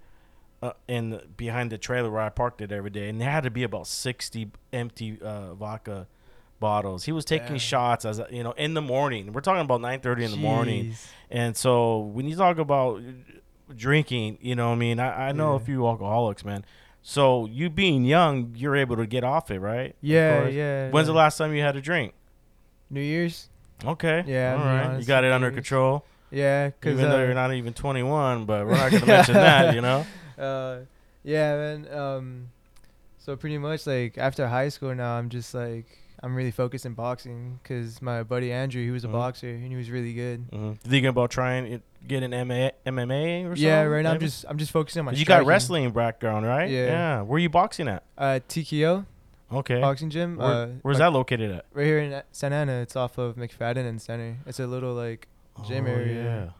uh, 0.61 0.73
in 0.87 1.11
the, 1.11 1.23
behind 1.37 1.71
the 1.71 1.77
trailer 1.77 2.09
where 2.09 2.21
I 2.21 2.29
parked 2.29 2.61
it 2.61 2.71
every 2.71 2.89
day, 2.89 3.09
and 3.09 3.21
there 3.21 3.29
had 3.29 3.43
to 3.43 3.51
be 3.51 3.63
about 3.63 3.87
sixty 3.87 4.49
empty 4.73 5.19
uh, 5.21 5.53
vodka 5.53 6.07
bottles. 6.59 7.05
He 7.05 7.11
was 7.11 7.25
taking 7.25 7.49
Damn. 7.49 7.57
shots 7.59 8.05
as 8.05 8.21
you 8.31 8.43
know 8.43 8.51
in 8.53 8.73
the 8.73 8.81
morning. 8.81 9.33
We're 9.33 9.41
talking 9.41 9.61
about 9.61 9.81
nine 9.81 9.99
thirty 9.99 10.23
in 10.23 10.31
the 10.31 10.37
morning, 10.37 10.95
and 11.29 11.55
so 11.55 11.99
when 11.99 12.27
you 12.27 12.35
talk 12.35 12.57
about 12.57 13.01
drinking, 13.76 14.38
you 14.41 14.55
know, 14.55 14.72
I 14.72 14.76
mean, 14.76 14.99
I, 14.99 15.30
I 15.30 15.32
know 15.32 15.53
a 15.53 15.59
few 15.59 15.86
alcoholics, 15.86 16.43
man. 16.45 16.65
So 17.01 17.45
you 17.45 17.70
being 17.70 18.03
young, 18.03 18.53
you're 18.55 18.76
able 18.76 18.97
to 18.97 19.07
get 19.07 19.24
off 19.24 19.49
it, 19.49 19.59
right? 19.59 19.95
Yeah, 20.01 20.47
yeah. 20.47 20.89
When's 20.89 21.07
the 21.07 21.13
last 21.13 21.38
time 21.38 21.53
you 21.53 21.61
had 21.61 21.76
a 21.76 21.82
drink? 21.82 22.13
New 22.89 23.01
Year's? 23.01 23.49
Okay. 23.86 24.24
Yeah, 24.28 24.55
All 24.57 24.65
right. 24.65 24.99
You 24.99 25.05
got 25.05 25.24
it 25.24 25.32
under 25.32 25.51
control. 25.51 26.03
Yeah, 26.32 26.72
cause 26.82 26.93
Even 26.93 27.09
though 27.09 27.20
uh, 27.20 27.24
you're 27.24 27.34
not 27.34 27.53
even 27.53 27.74
21, 27.74 28.45
but 28.45 28.65
we're 28.65 28.74
not 28.74 28.91
going 28.91 29.01
to 29.03 29.07
mention 29.07 29.36
that, 29.36 29.74
you 29.74 29.82
know? 29.82 30.05
uh, 30.38 30.80
yeah, 31.24 31.55
man. 31.55 31.93
Um, 31.93 32.49
so 33.18 33.36
pretty 33.36 33.57
much 33.57 33.88
like 33.88 34.18
after 34.18 34.47
high 34.47 34.70
school 34.70 34.93
now, 34.93 35.13
I'm 35.13 35.30
just 35.30 35.53
like 35.53 35.86
I'm 36.24 36.36
really 36.36 36.51
focused 36.51 36.86
in 36.86 36.93
boxing 36.93 37.59
because 37.61 38.01
my 38.01 38.24
buddy 38.24 38.51
Andrew, 38.51 38.84
he 38.84 38.89
was 38.91 39.03
a 39.03 39.07
Mhm. 39.07 39.11
boxer 39.13 39.49
and 39.49 39.68
he 39.68 39.76
was 39.76 39.91
really 39.91 40.13
good. 40.13 40.45
hmm 40.51 40.72
Thinking 40.74 41.05
about 41.07 41.30
trying 41.30 41.65
to 41.70 41.82
get 42.07 42.24
an 42.24 42.34
MA, 42.34 42.72
MMA 42.86 43.43
or 43.45 43.49
something? 43.49 43.63
Yeah, 43.63 43.84
right 43.84 44.01
now 44.01 44.11
I'm 44.13 44.20
just 44.20 44.45
I'm 44.49 44.57
just 44.57 44.72
focusing 44.72 45.01
on 45.01 45.05
my. 45.05 45.11
You 45.11 45.26
got 45.26 45.45
wrestling 45.45 45.91
background, 45.91 46.45
right? 46.45 46.70
Yeah. 46.70 46.86
Yeah. 46.86 47.22
Where 47.22 47.36
are 47.36 47.39
you 47.39 47.49
boxing 47.49 47.88
at? 47.88 48.03
Uh, 48.18 48.39
TKO 48.47 49.05
Okay. 49.53 49.80
boxing 49.80 50.09
gym. 50.09 50.38
Where- 50.38 50.47
uh, 50.47 50.68
where's 50.82 50.95
like, 50.99 51.05
that 51.05 51.13
located 51.13 51.51
at? 51.51 51.65
Right 51.74 51.86
here 51.86 51.99
in 51.99 52.22
Santa 52.32 52.55
Ana. 52.55 52.82
It's 52.82 52.95
off 52.95 53.18
of 53.18 53.36
McFadden 53.36 53.88
and 53.88 54.01
Center. 54.01 54.38
It's 54.47 54.59
a 54.59 54.68
little 54.68 54.93
like 54.93 55.28
Gym 55.68 55.86
Oh, 55.86 55.89
area. 55.89 56.51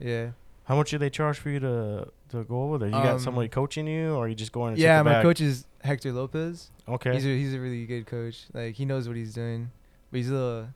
Yeah. 0.00 0.06
yeah. 0.08 0.26
How 0.64 0.76
much 0.76 0.90
do 0.90 0.98
they 0.98 1.08
charge 1.10 1.38
for 1.38 1.50
you 1.50 1.60
to 1.60 2.08
to 2.30 2.44
go 2.44 2.62
over 2.62 2.78
there? 2.78 2.88
You 2.88 2.94
got 2.94 3.14
Um, 3.14 3.18
somebody 3.18 3.48
coaching 3.48 3.86
you, 3.86 4.14
or 4.14 4.24
are 4.24 4.28
you 4.28 4.34
just 4.34 4.52
going? 4.52 4.74
To 4.76 4.80
Yeah, 4.80 5.02
my 5.02 5.22
coach 5.22 5.40
is 5.40 5.66
Hector 5.82 6.12
Lopez. 6.12 6.70
Okay. 6.88 7.14
He's 7.14 7.24
a 7.24 7.28
he's 7.28 7.54
a 7.54 7.60
really 7.60 7.84
good 7.86 8.06
coach. 8.06 8.46
Like 8.52 8.74
he 8.74 8.84
knows 8.84 9.06
what 9.08 9.16
he's 9.16 9.34
doing, 9.34 9.70
but 10.10 10.18
he's 10.18 10.30
a 10.30 10.34
little 10.34 10.68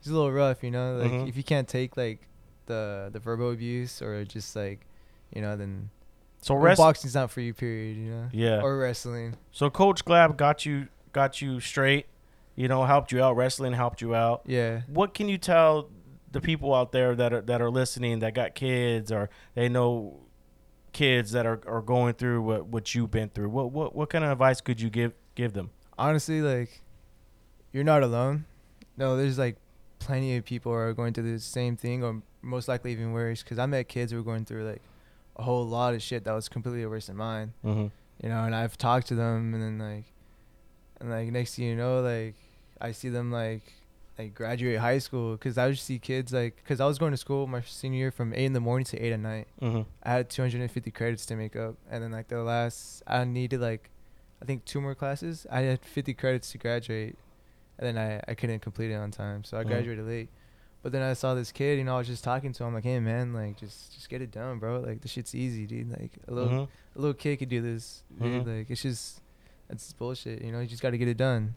he's 0.00 0.10
a 0.10 0.14
little 0.14 0.32
rough, 0.32 0.62
you 0.62 0.70
know. 0.70 0.96
Like 0.96 1.10
Mhm. 1.12 1.28
if 1.28 1.36
you 1.36 1.42
can't 1.44 1.68
take 1.68 1.96
like 1.96 2.20
the 2.66 3.10
the 3.12 3.18
verbal 3.18 3.50
abuse 3.50 4.00
or 4.02 4.24
just 4.24 4.54
like, 4.56 4.86
you 5.34 5.42
know, 5.42 5.56
then 5.56 5.90
so 6.40 6.54
well, 6.54 6.62
rest. 6.64 6.78
boxing's 6.78 7.14
not 7.14 7.30
for 7.30 7.40
you. 7.40 7.54
Period. 7.54 7.96
You 7.96 8.10
know. 8.10 8.28
Yeah. 8.32 8.60
Or 8.62 8.78
wrestling. 8.78 9.36
So 9.52 9.70
Coach 9.70 10.04
Glabb 10.04 10.36
got 10.36 10.64
you 10.66 10.88
got 11.12 11.40
you 11.42 11.60
straight. 11.60 12.06
You 12.54 12.68
know, 12.68 12.84
helped 12.84 13.12
you 13.12 13.22
out. 13.22 13.34
Wrestling 13.36 13.72
helped 13.72 14.00
you 14.02 14.14
out. 14.14 14.42
Yeah. 14.46 14.82
What 14.86 15.14
can 15.14 15.28
you 15.28 15.38
tell 15.38 15.88
the 16.30 16.40
people 16.40 16.74
out 16.74 16.92
there 16.92 17.14
that 17.14 17.32
are 17.32 17.40
that 17.42 17.60
are 17.62 17.70
listening 17.70 18.18
that 18.20 18.34
got 18.34 18.54
kids 18.54 19.10
or 19.12 19.28
they 19.54 19.68
know 19.68 20.18
kids 20.92 21.32
that 21.32 21.46
are, 21.46 21.60
are 21.66 21.82
going 21.82 22.14
through 22.14 22.42
what, 22.42 22.66
what 22.66 22.94
you've 22.94 23.10
been 23.10 23.28
through? 23.28 23.48
What 23.48 23.72
what 23.72 23.94
what 23.94 24.10
kind 24.10 24.24
of 24.24 24.30
advice 24.30 24.60
could 24.60 24.80
you 24.80 24.90
give 24.90 25.12
give 25.34 25.52
them? 25.52 25.70
Honestly, 25.98 26.40
like, 26.40 26.82
you're 27.72 27.84
not 27.84 28.02
alone. 28.02 28.44
No, 28.96 29.16
there's 29.16 29.38
like 29.38 29.56
plenty 29.98 30.36
of 30.36 30.44
people 30.44 30.72
who 30.72 30.78
are 30.78 30.92
going 30.92 31.12
through 31.12 31.32
the 31.32 31.38
same 31.38 31.76
thing, 31.76 32.02
or 32.02 32.22
most 32.42 32.68
likely 32.68 32.92
even 32.92 33.12
worse. 33.12 33.42
Cause 33.42 33.58
I 33.58 33.66
met 33.66 33.88
kids 33.88 34.12
who 34.12 34.18
were 34.18 34.24
going 34.24 34.44
through 34.44 34.64
like 34.64 34.82
a 35.36 35.42
whole 35.42 35.66
lot 35.66 35.94
of 35.94 36.02
shit 36.02 36.24
that 36.24 36.32
was 36.32 36.48
completely 36.48 36.84
worse 36.86 37.06
than 37.06 37.16
mine. 37.16 37.52
Mm-hmm. 37.64 37.86
you 38.22 38.28
know, 38.28 38.44
and 38.44 38.54
I've 38.54 38.76
talked 38.76 39.08
to 39.08 39.14
them, 39.14 39.54
and 39.54 39.62
then 39.62 39.78
like, 39.78 40.04
and 41.00 41.10
like 41.10 41.28
next 41.28 41.54
thing 41.54 41.66
you 41.66 41.76
know, 41.76 42.00
like 42.00 42.34
I 42.80 42.92
see 42.92 43.08
them 43.08 43.30
like 43.30 43.62
like 44.22 44.34
graduate 44.34 44.78
high 44.78 44.98
school 44.98 45.32
because 45.32 45.58
I 45.58 45.66
would 45.66 45.78
see 45.78 45.98
kids 45.98 46.32
like 46.32 46.56
because 46.56 46.80
I 46.80 46.86
was 46.86 46.98
going 46.98 47.10
to 47.12 47.16
school 47.16 47.46
my 47.46 47.60
senior 47.62 47.98
year 47.98 48.10
from 48.10 48.32
eight 48.34 48.44
in 48.46 48.52
the 48.52 48.60
morning 48.60 48.84
to 48.86 48.98
eight 48.98 49.12
at 49.12 49.20
night. 49.20 49.48
Mm-hmm. 49.60 49.82
I 50.02 50.10
had 50.12 50.30
250 50.30 50.90
credits 50.90 51.26
to 51.26 51.36
make 51.36 51.56
up, 51.56 51.76
and 51.90 52.02
then 52.02 52.12
like 52.12 52.28
the 52.28 52.42
last 52.42 53.02
I 53.06 53.24
needed 53.24 53.60
like 53.60 53.90
I 54.40 54.44
think 54.44 54.64
two 54.64 54.80
more 54.80 54.94
classes. 54.94 55.46
I 55.50 55.60
had 55.62 55.80
50 55.84 56.14
credits 56.14 56.50
to 56.52 56.58
graduate, 56.58 57.16
and 57.78 57.86
then 57.86 57.98
I 57.98 58.22
I 58.30 58.34
couldn't 58.34 58.60
complete 58.60 58.90
it 58.90 58.94
on 58.96 59.10
time, 59.10 59.44
so 59.44 59.56
I 59.58 59.64
Mhm. 59.64 59.68
graduated 59.68 60.06
late. 60.06 60.28
But 60.82 60.90
then 60.90 61.02
I 61.02 61.12
saw 61.12 61.34
this 61.34 61.52
kid, 61.52 61.78
you 61.78 61.84
know, 61.84 61.94
I 61.94 61.98
was 61.98 62.08
just 62.08 62.24
talking 62.24 62.52
to 62.54 62.64
him 62.64 62.74
like, 62.74 62.82
"Hey 62.82 62.98
man, 62.98 63.32
like 63.32 63.56
just 63.56 63.94
just 63.94 64.08
get 64.08 64.20
it 64.20 64.32
done, 64.32 64.58
bro. 64.58 64.80
Like 64.80 65.00
the 65.00 65.06
shit's 65.08 65.32
easy, 65.34 65.64
dude. 65.66 65.90
Like 65.90 66.10
a 66.26 66.32
little 66.34 66.50
Mm-hmm. 66.50 66.98
a 66.98 67.00
little 67.00 67.14
kid 67.14 67.36
could 67.38 67.48
do 67.48 67.62
this. 67.62 68.02
Dude. 68.20 68.44
Mhm. 68.44 68.58
Like 68.58 68.70
it's 68.70 68.82
just 68.82 69.20
it's 69.70 69.92
bullshit. 69.92 70.42
You 70.42 70.50
know, 70.52 70.60
you 70.60 70.66
just 70.66 70.82
got 70.82 70.90
to 70.90 70.98
get 70.98 71.08
it 71.08 71.16
done. 71.16 71.54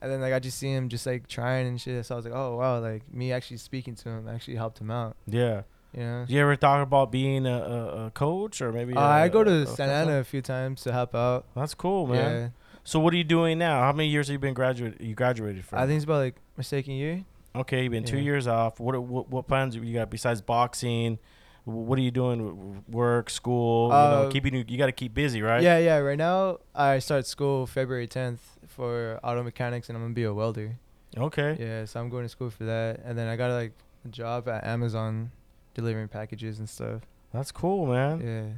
And 0.00 0.10
then 0.12 0.20
like 0.20 0.32
I 0.32 0.38
just 0.38 0.58
see 0.58 0.70
him 0.70 0.88
just 0.88 1.06
like 1.06 1.26
trying 1.28 1.66
and 1.66 1.80
shit. 1.80 2.04
So 2.06 2.14
I 2.14 2.16
was 2.16 2.24
like, 2.24 2.34
oh 2.34 2.56
wow, 2.56 2.78
like 2.80 3.02
me 3.12 3.32
actually 3.32 3.56
speaking 3.56 3.94
to 3.96 4.08
him 4.08 4.28
actually 4.28 4.56
helped 4.56 4.80
him 4.80 4.90
out. 4.90 5.16
Yeah. 5.26 5.62
You 5.94 6.02
know. 6.02 6.24
You 6.28 6.40
ever 6.40 6.54
thought 6.54 6.82
about 6.82 7.10
being 7.10 7.46
a, 7.46 7.58
a, 7.58 8.06
a 8.06 8.10
coach 8.10 8.60
or 8.60 8.72
maybe? 8.72 8.94
Uh, 8.94 9.00
I 9.00 9.22
I 9.24 9.28
go 9.28 9.42
to 9.42 9.66
Santa 9.66 9.92
Ana 9.92 10.20
a 10.20 10.24
few 10.24 10.42
times 10.42 10.82
to 10.82 10.92
help 10.92 11.14
out. 11.14 11.46
That's 11.56 11.74
cool, 11.74 12.06
man. 12.06 12.40
Yeah, 12.40 12.48
So 12.84 13.00
what 13.00 13.12
are 13.14 13.16
you 13.16 13.24
doing 13.24 13.58
now? 13.58 13.80
How 13.80 13.92
many 13.92 14.08
years 14.08 14.28
have 14.28 14.34
you 14.34 14.38
been 14.38 14.54
graduate? 14.54 15.00
You 15.00 15.14
graduated 15.14 15.64
from? 15.64 15.78
I 15.78 15.86
think 15.86 15.96
it's 15.96 16.04
about 16.04 16.18
like 16.18 16.36
my 16.56 16.62
second 16.62 16.94
year. 16.94 17.24
Okay, 17.56 17.82
you've 17.82 17.92
been 17.92 18.04
two 18.04 18.18
years 18.18 18.46
off. 18.46 18.78
What 18.78 19.02
what 19.02 19.30
what 19.30 19.48
plans 19.48 19.74
have 19.74 19.82
you 19.84 19.94
got 19.94 20.10
besides 20.10 20.40
boxing? 20.42 21.18
What 21.64 21.98
are 21.98 22.02
you 22.02 22.10
doing? 22.10 22.82
Work, 22.88 23.28
school. 23.30 23.88
you 23.88 23.92
know, 23.92 23.96
Uh, 24.26 24.30
keeping 24.30 24.54
you. 24.54 24.64
You 24.68 24.78
got 24.78 24.86
to 24.86 24.92
keep 24.92 25.12
busy, 25.14 25.42
right? 25.42 25.62
Yeah, 25.62 25.78
yeah. 25.78 25.96
Right 25.98 26.16
now 26.18 26.58
I 26.74 26.98
start 26.98 27.26
school 27.26 27.66
February 27.66 28.06
10th 28.06 28.38
for 28.78 29.18
auto 29.24 29.42
mechanics, 29.42 29.88
and 29.88 29.96
I'm 29.96 30.04
gonna 30.04 30.14
be 30.14 30.22
a 30.22 30.32
welder. 30.32 30.78
Okay. 31.16 31.56
Yeah, 31.58 31.84
so 31.84 31.98
I'm 31.98 32.08
going 32.08 32.22
to 32.22 32.28
school 32.28 32.48
for 32.48 32.64
that, 32.64 33.00
and 33.04 33.18
then 33.18 33.26
I 33.26 33.34
got 33.34 33.50
like 33.50 33.72
a 34.04 34.08
job 34.08 34.48
at 34.48 34.64
Amazon 34.64 35.32
delivering 35.74 36.06
packages 36.06 36.60
and 36.60 36.68
stuff. 36.68 37.02
That's 37.32 37.50
cool, 37.50 37.86
man. 37.86 38.20
Yeah. 38.20 38.52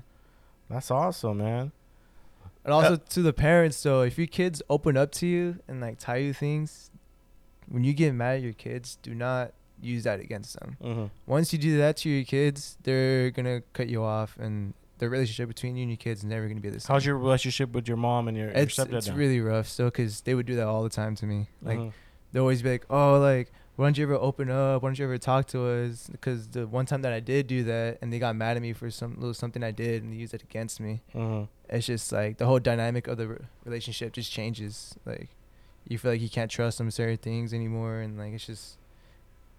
That's 0.68 0.90
awesome, 0.90 1.38
man. 1.38 1.72
And 2.62 2.74
also 2.74 2.96
to 2.96 3.22
the 3.22 3.32
parents 3.32 3.82
though, 3.82 4.02
if 4.02 4.18
your 4.18 4.26
kids 4.26 4.62
open 4.68 4.94
up 4.98 5.10
to 5.12 5.26
you 5.26 5.58
and 5.66 5.80
like 5.80 5.98
tell 5.98 6.18
you 6.18 6.34
things, 6.34 6.90
when 7.66 7.82
you 7.82 7.94
get 7.94 8.12
mad 8.12 8.36
at 8.36 8.42
your 8.42 8.52
kids, 8.52 8.98
do 9.00 9.14
not 9.14 9.52
use 9.80 10.04
that 10.04 10.20
against 10.20 10.60
them. 10.60 10.76
Mm-hmm. 10.84 11.06
Once 11.24 11.54
you 11.54 11.58
do 11.58 11.78
that 11.78 11.96
to 11.98 12.10
your 12.10 12.24
kids, 12.24 12.76
they're 12.82 13.30
gonna 13.30 13.62
cut 13.72 13.88
you 13.88 14.02
off, 14.02 14.36
and 14.38 14.74
the 15.00 15.08
relationship 15.10 15.48
between 15.48 15.76
you 15.76 15.82
and 15.82 15.90
your 15.90 15.96
kids 15.96 16.20
is 16.20 16.24
never 16.26 16.46
gonna 16.46 16.60
be 16.60 16.70
the 16.70 16.78
same. 16.80 16.94
How's 16.94 17.04
your 17.04 17.18
relationship 17.18 17.72
with 17.72 17.88
your 17.88 17.96
mom 17.96 18.28
and 18.28 18.36
your, 18.36 18.46
your 18.48 18.56
It's 18.56 18.76
stepdad 18.76 18.92
it's 18.94 19.08
now? 19.08 19.14
really 19.16 19.40
rough 19.40 19.66
still, 19.68 19.90
cause 19.90 20.20
they 20.20 20.34
would 20.34 20.46
do 20.46 20.54
that 20.56 20.66
all 20.68 20.82
the 20.84 20.88
time 20.90 21.14
to 21.16 21.26
me. 21.26 21.48
Like 21.62 21.78
Mhm. 21.78 21.92
they 22.32 22.38
always 22.40 22.62
be 22.62 22.70
like, 22.70 22.86
"Oh, 22.88 23.18
like 23.18 23.50
why 23.76 23.86
don't 23.86 23.96
you 23.98 24.04
ever 24.04 24.14
open 24.14 24.50
up? 24.50 24.82
Why 24.82 24.88
don't 24.88 24.98
you 24.98 25.04
ever 25.06 25.18
talk 25.18 25.46
to 25.48 25.66
us?" 25.66 26.08
Because 26.12 26.48
the 26.48 26.66
one 26.66 26.86
time 26.86 27.02
that 27.02 27.12
I 27.12 27.20
did 27.20 27.46
do 27.46 27.64
that, 27.64 27.98
and 28.02 28.12
they 28.12 28.18
got 28.18 28.36
mad 28.36 28.56
at 28.56 28.62
me 28.62 28.72
for 28.74 28.90
some 28.90 29.14
little 29.16 29.34
something 29.34 29.62
I 29.64 29.70
did, 29.72 30.02
and 30.02 30.12
they 30.12 30.16
used 30.16 30.34
it 30.34 30.42
against 30.42 30.80
me. 30.80 31.00
Mhm. 31.14 31.48
it's 31.68 31.86
just 31.86 32.12
like 32.12 32.36
the 32.38 32.46
whole 32.46 32.58
dynamic 32.58 33.06
of 33.08 33.16
the 33.16 33.28
re- 33.28 33.38
relationship 33.64 34.12
just 34.12 34.30
changes. 34.30 34.96
Like 35.06 35.28
you 35.88 35.96
feel 35.98 36.10
like 36.12 36.20
you 36.20 36.28
can't 36.28 36.50
trust 36.50 36.78
them 36.78 36.90
certain 36.90 37.16
things 37.16 37.54
anymore, 37.54 38.00
and 38.00 38.18
like 38.18 38.32
it's 38.34 38.44
just, 38.46 38.76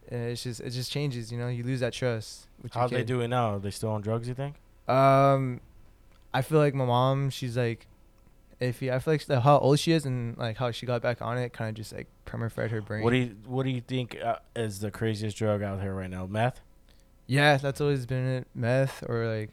it's 0.07 0.43
just 0.43 0.59
it 0.61 0.69
just 0.71 0.91
changes. 0.91 1.31
You 1.31 1.37
know, 1.39 1.47
you 1.47 1.63
lose 1.63 1.79
that 1.79 1.93
trust. 1.93 2.47
Your 2.61 2.69
How 2.73 2.87
they 2.87 3.03
doing 3.03 3.29
now? 3.31 3.55
Are 3.55 3.59
they 3.59 3.71
still 3.71 3.89
on 3.89 4.01
drugs? 4.01 4.27
You 4.27 4.33
think? 4.35 4.55
Um, 4.91 5.61
I 6.33 6.41
feel 6.41 6.59
like 6.59 6.73
my 6.73 6.85
mom, 6.85 7.29
she's 7.29 7.57
like, 7.57 7.87
iffy. 8.59 8.91
I 8.91 8.99
feel 8.99 9.13
like 9.13 9.25
the, 9.25 9.41
how 9.41 9.57
old 9.57 9.79
she 9.79 9.91
is 9.91 10.05
and 10.05 10.37
like 10.37 10.57
how 10.57 10.71
she 10.71 10.85
got 10.85 11.01
back 11.01 11.21
on 11.21 11.37
it, 11.37 11.53
kind 11.53 11.69
of 11.69 11.75
just 11.75 11.93
like 11.93 12.07
perma-fried 12.25 12.71
her 12.71 12.81
brain. 12.81 13.03
What 13.03 13.11
do 13.11 13.17
you 13.17 13.35
What 13.45 13.63
do 13.63 13.69
you 13.71 13.81
think 13.81 14.17
uh, 14.23 14.37
is 14.55 14.79
the 14.79 14.91
craziest 14.91 15.37
drug 15.37 15.61
out 15.61 15.81
here 15.81 15.93
right 15.93 16.09
now? 16.09 16.25
Meth. 16.25 16.61
yeah, 17.27 17.57
that's 17.57 17.81
always 17.81 18.05
been 18.05 18.25
it. 18.27 18.47
Meth 18.53 19.03
or 19.09 19.25
like, 19.27 19.51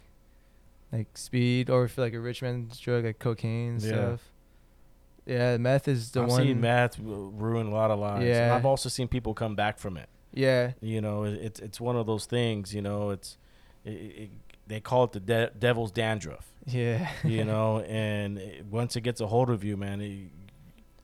like 0.92 1.16
speed, 1.16 1.70
or 1.70 1.86
feel 1.88 2.04
like 2.04 2.14
a 2.14 2.20
rich 2.20 2.42
man's 2.42 2.78
drug 2.78 3.04
like 3.04 3.18
cocaine 3.18 3.74
and 3.74 3.82
Yeah. 3.82 3.88
stuff. 3.90 4.20
Yeah, 5.26 5.56
meth 5.58 5.88
is 5.88 6.12
the 6.12 6.20
one 6.22 6.30
I've 6.30 6.36
seen 6.46 6.60
meth 6.62 6.98
ruin 6.98 7.66
a 7.66 7.70
lot 7.70 7.90
of 7.90 7.98
lives. 7.98 8.20
And 8.24 8.28
Yeah. 8.30 8.54
I've 8.54 8.64
also 8.64 8.88
seen 8.88 9.08
people 9.08 9.34
come 9.34 9.54
back 9.54 9.78
from 9.78 9.96
it. 9.98 10.08
Yeah, 10.32 10.72
You 10.80 11.00
know, 11.00 11.24
it's 11.24 11.58
it's 11.60 11.80
one 11.80 11.96
of 11.96 12.06
those 12.06 12.24
things. 12.26 12.74
You 12.74 12.82
know, 12.82 13.10
it's 13.10 13.36
it, 13.84 13.90
it, 13.90 14.30
they 14.68 14.80
call 14.80 15.04
it 15.04 15.12
the 15.12 15.20
de- 15.20 15.50
devil's 15.58 15.90
dandruff. 15.90 16.46
yeah, 16.66 17.10
You 17.24 17.44
know, 17.44 17.80
and 17.80 18.38
it, 18.38 18.66
once 18.66 18.94
it 18.96 19.00
gets 19.00 19.20
a 19.20 19.26
hold 19.26 19.50
of 19.50 19.64
you, 19.64 19.76
man, 19.76 20.00
it, 20.00 20.28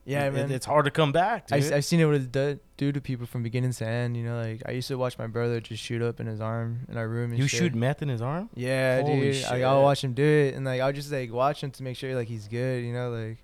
yeah, 0.05 0.27
it- 0.27 0.35
man. 0.35 0.51
it's 0.53 0.67
hard 0.67 0.85
to 0.85 0.91
come 0.91 1.12
back. 1.12 1.49
I. 1.51 1.57
I've 1.57 1.85
seen 1.85 1.99
it 2.01 2.07
it 2.07 2.31
do, 2.31 2.59
do 2.77 2.93
to 2.93 3.01
people 3.01 3.25
from 3.27 3.43
beginning 3.43 3.73
to 3.73 3.87
end. 3.87 4.17
You 4.17 4.25
know, 4.25 4.39
like 4.39 4.62
I 4.67 4.73
used 4.73 4.89
to 4.89 4.99
watch 4.99 5.17
my 5.19 5.27
brother 5.27 5.61
just 5.61 5.83
shoot 5.83 6.03
up 6.03 6.21
in 6.21 6.27
his 6.27 6.41
arm 6.43 6.81
in 6.91 6.99
our 6.99 7.09
room. 7.09 7.31
And 7.31 7.39
you 7.39 7.49
shit. 7.49 7.59
shoot 7.61 7.75
meth 7.75 8.03
in 8.03 8.09
his 8.11 8.21
arm? 8.21 8.51
Yeah, 8.55 9.01
Holy 9.01 9.33
dude. 9.33 9.43
Like. 9.45 9.62
I'll 9.62 9.83
watch 9.83 10.05
him 10.05 10.12
do 10.12 10.23
it, 10.23 10.55
and 10.55 10.65
like 10.67 10.83
I'll 10.83 10.93
just 10.93 11.11
like 11.11 11.33
watch 11.33 11.62
him 11.62 11.71
to 11.71 11.83
make 11.83 11.97
sure 11.97 12.15
like 12.15 12.29
he's 12.29 12.49
good. 12.49 12.85
You 12.85 12.93
know, 12.93 13.11
like 13.11 13.39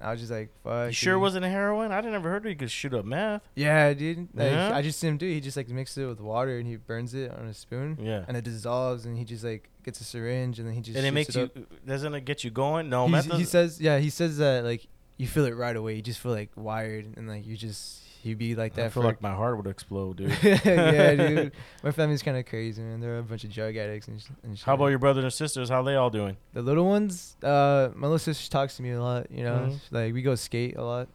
I 0.00 0.10
was 0.10 0.20
just 0.20 0.32
like, 0.32 0.50
fuck. 0.62 0.86
You 0.88 0.92
sure 0.92 1.14
dude. 1.14 1.22
wasn't 1.22 1.44
heroin? 1.46 1.92
I 1.92 1.96
didn't 2.00 2.12
never 2.12 2.30
heard 2.30 2.44
he 2.44 2.54
could 2.54 2.70
shoot 2.70 2.92
up 2.94 3.04
meth. 3.04 3.42
Yeah, 3.54 3.92
dude. 3.94 4.28
Like 4.34 4.50
Yeah? 4.50 4.74
I 4.74 4.82
just 4.82 4.98
see 4.98 5.06
him 5.08 5.16
do. 5.16 5.26
it. 5.26 5.34
He 5.34 5.40
just 5.40 5.56
like 5.56 5.68
mixes 5.68 5.98
it 5.98 6.06
with 6.06 6.20
water 6.20 6.58
and 6.58 6.66
he 6.66 6.76
burns 6.76 7.14
it 7.14 7.30
on 7.30 7.46
a 7.46 7.54
spoon, 7.54 7.98
Yeah. 8.00 8.24
and 8.26 8.36
it 8.36 8.44
dissolves. 8.44 9.06
And 9.06 9.16
he 9.16 9.24
just 9.24 9.44
like 9.44 9.70
gets 9.84 10.00
a 10.00 10.04
syringe 10.04 10.58
and 10.58 10.66
then 10.68 10.74
he 10.74 10.80
just 10.80 10.96
and 10.96 11.06
it 11.06 11.12
makes 11.12 11.30
it 11.30 11.36
you 11.36 11.42
up. 11.62 11.86
doesn't 11.86 12.14
it 12.14 12.24
get 12.24 12.42
you 12.44 12.50
going? 12.50 12.88
No, 12.88 13.06
meth. 13.08 13.30
he 13.32 13.44
says, 13.44 13.80
yeah, 13.80 13.98
he 13.98 14.10
says 14.10 14.38
that 14.38 14.64
like 14.64 14.86
you 15.16 15.26
feel 15.28 15.44
it 15.44 15.54
right 15.56 15.76
away. 15.76 15.94
You 15.94 16.02
just 16.02 16.20
feel 16.20 16.32
like 16.32 16.50
wired 16.56 17.16
and 17.16 17.28
like 17.28 17.46
you 17.46 17.56
just 17.56 18.02
he'd 18.24 18.38
be 18.38 18.54
like 18.56 18.74
that 18.74 18.86
I 18.86 18.88
feel 18.88 19.02
for 19.02 19.06
like 19.08 19.22
my 19.22 19.32
heart 19.32 19.56
would 19.56 19.66
explode, 19.68 20.16
dude. 20.16 20.36
yeah, 20.42 21.14
dude. 21.14 21.52
My 21.84 21.92
family's 21.92 22.22
kind 22.22 22.36
of 22.36 22.46
crazy, 22.46 22.82
man. 22.82 22.98
They're 23.00 23.18
a 23.18 23.22
bunch 23.22 23.44
of 23.44 23.52
drug 23.52 23.76
addicts 23.76 24.08
and, 24.08 24.20
sh- 24.20 24.26
and 24.42 24.58
shit. 24.58 24.64
How 24.66 24.74
about 24.74 24.86
your 24.88 24.98
brothers 24.98 25.24
and 25.24 25.32
sisters? 25.32 25.68
How 25.68 25.82
they 25.82 25.94
all 25.94 26.10
doing? 26.10 26.36
the 26.54 26.62
little 26.62 26.86
ones? 26.86 27.36
Uh, 27.42 27.90
my 27.94 28.06
little 28.08 28.18
sister 28.18 28.50
talks 28.50 28.76
to 28.78 28.82
me 28.82 28.90
a 28.90 29.00
lot. 29.02 29.30
You 29.30 29.44
know, 29.44 29.68
Mhm. 29.70 29.78
like 29.92 30.14
we 30.14 30.22
go 30.22 30.34
skate 30.34 30.76
a 30.76 30.82
lot. 30.82 31.08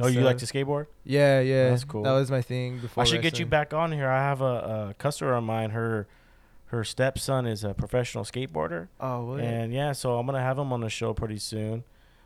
Oh, 0.00 0.06
you 0.06 0.20
like 0.20 0.38
to 0.38 0.46
skateboard? 0.46 0.86
Yeah, 1.04 1.40
yeah. 1.40 1.70
That's 1.70 1.84
cool. 1.84 2.02
That 2.04 2.12
was 2.12 2.30
my 2.30 2.42
thing 2.42 2.78
before. 2.78 3.02
I 3.02 3.06
should 3.06 3.22
get 3.22 3.38
you 3.38 3.46
back 3.46 3.74
on 3.74 3.92
here. 3.92 4.08
I 4.08 4.18
have 4.18 4.40
a, 4.40 4.90
a 4.90 4.94
customer 4.98 5.34
of 5.34 5.44
mine. 5.44 5.70
Her 5.70 6.06
her 6.66 6.84
stepson 6.84 7.46
is 7.46 7.64
a 7.64 7.74
professional 7.74 8.22
skateboarder, 8.24 8.86
Oh, 9.00 9.24
what? 9.24 9.40
and 9.40 9.72
yeah, 9.74 9.90
so 9.90 10.16
I'm 10.18 10.26
gonna 10.26 10.40
have 10.40 10.56
him 10.58 10.72
on 10.72 10.80
the 10.80 10.88
show 10.88 11.12
pretty 11.12 11.38
soon. 11.38 11.82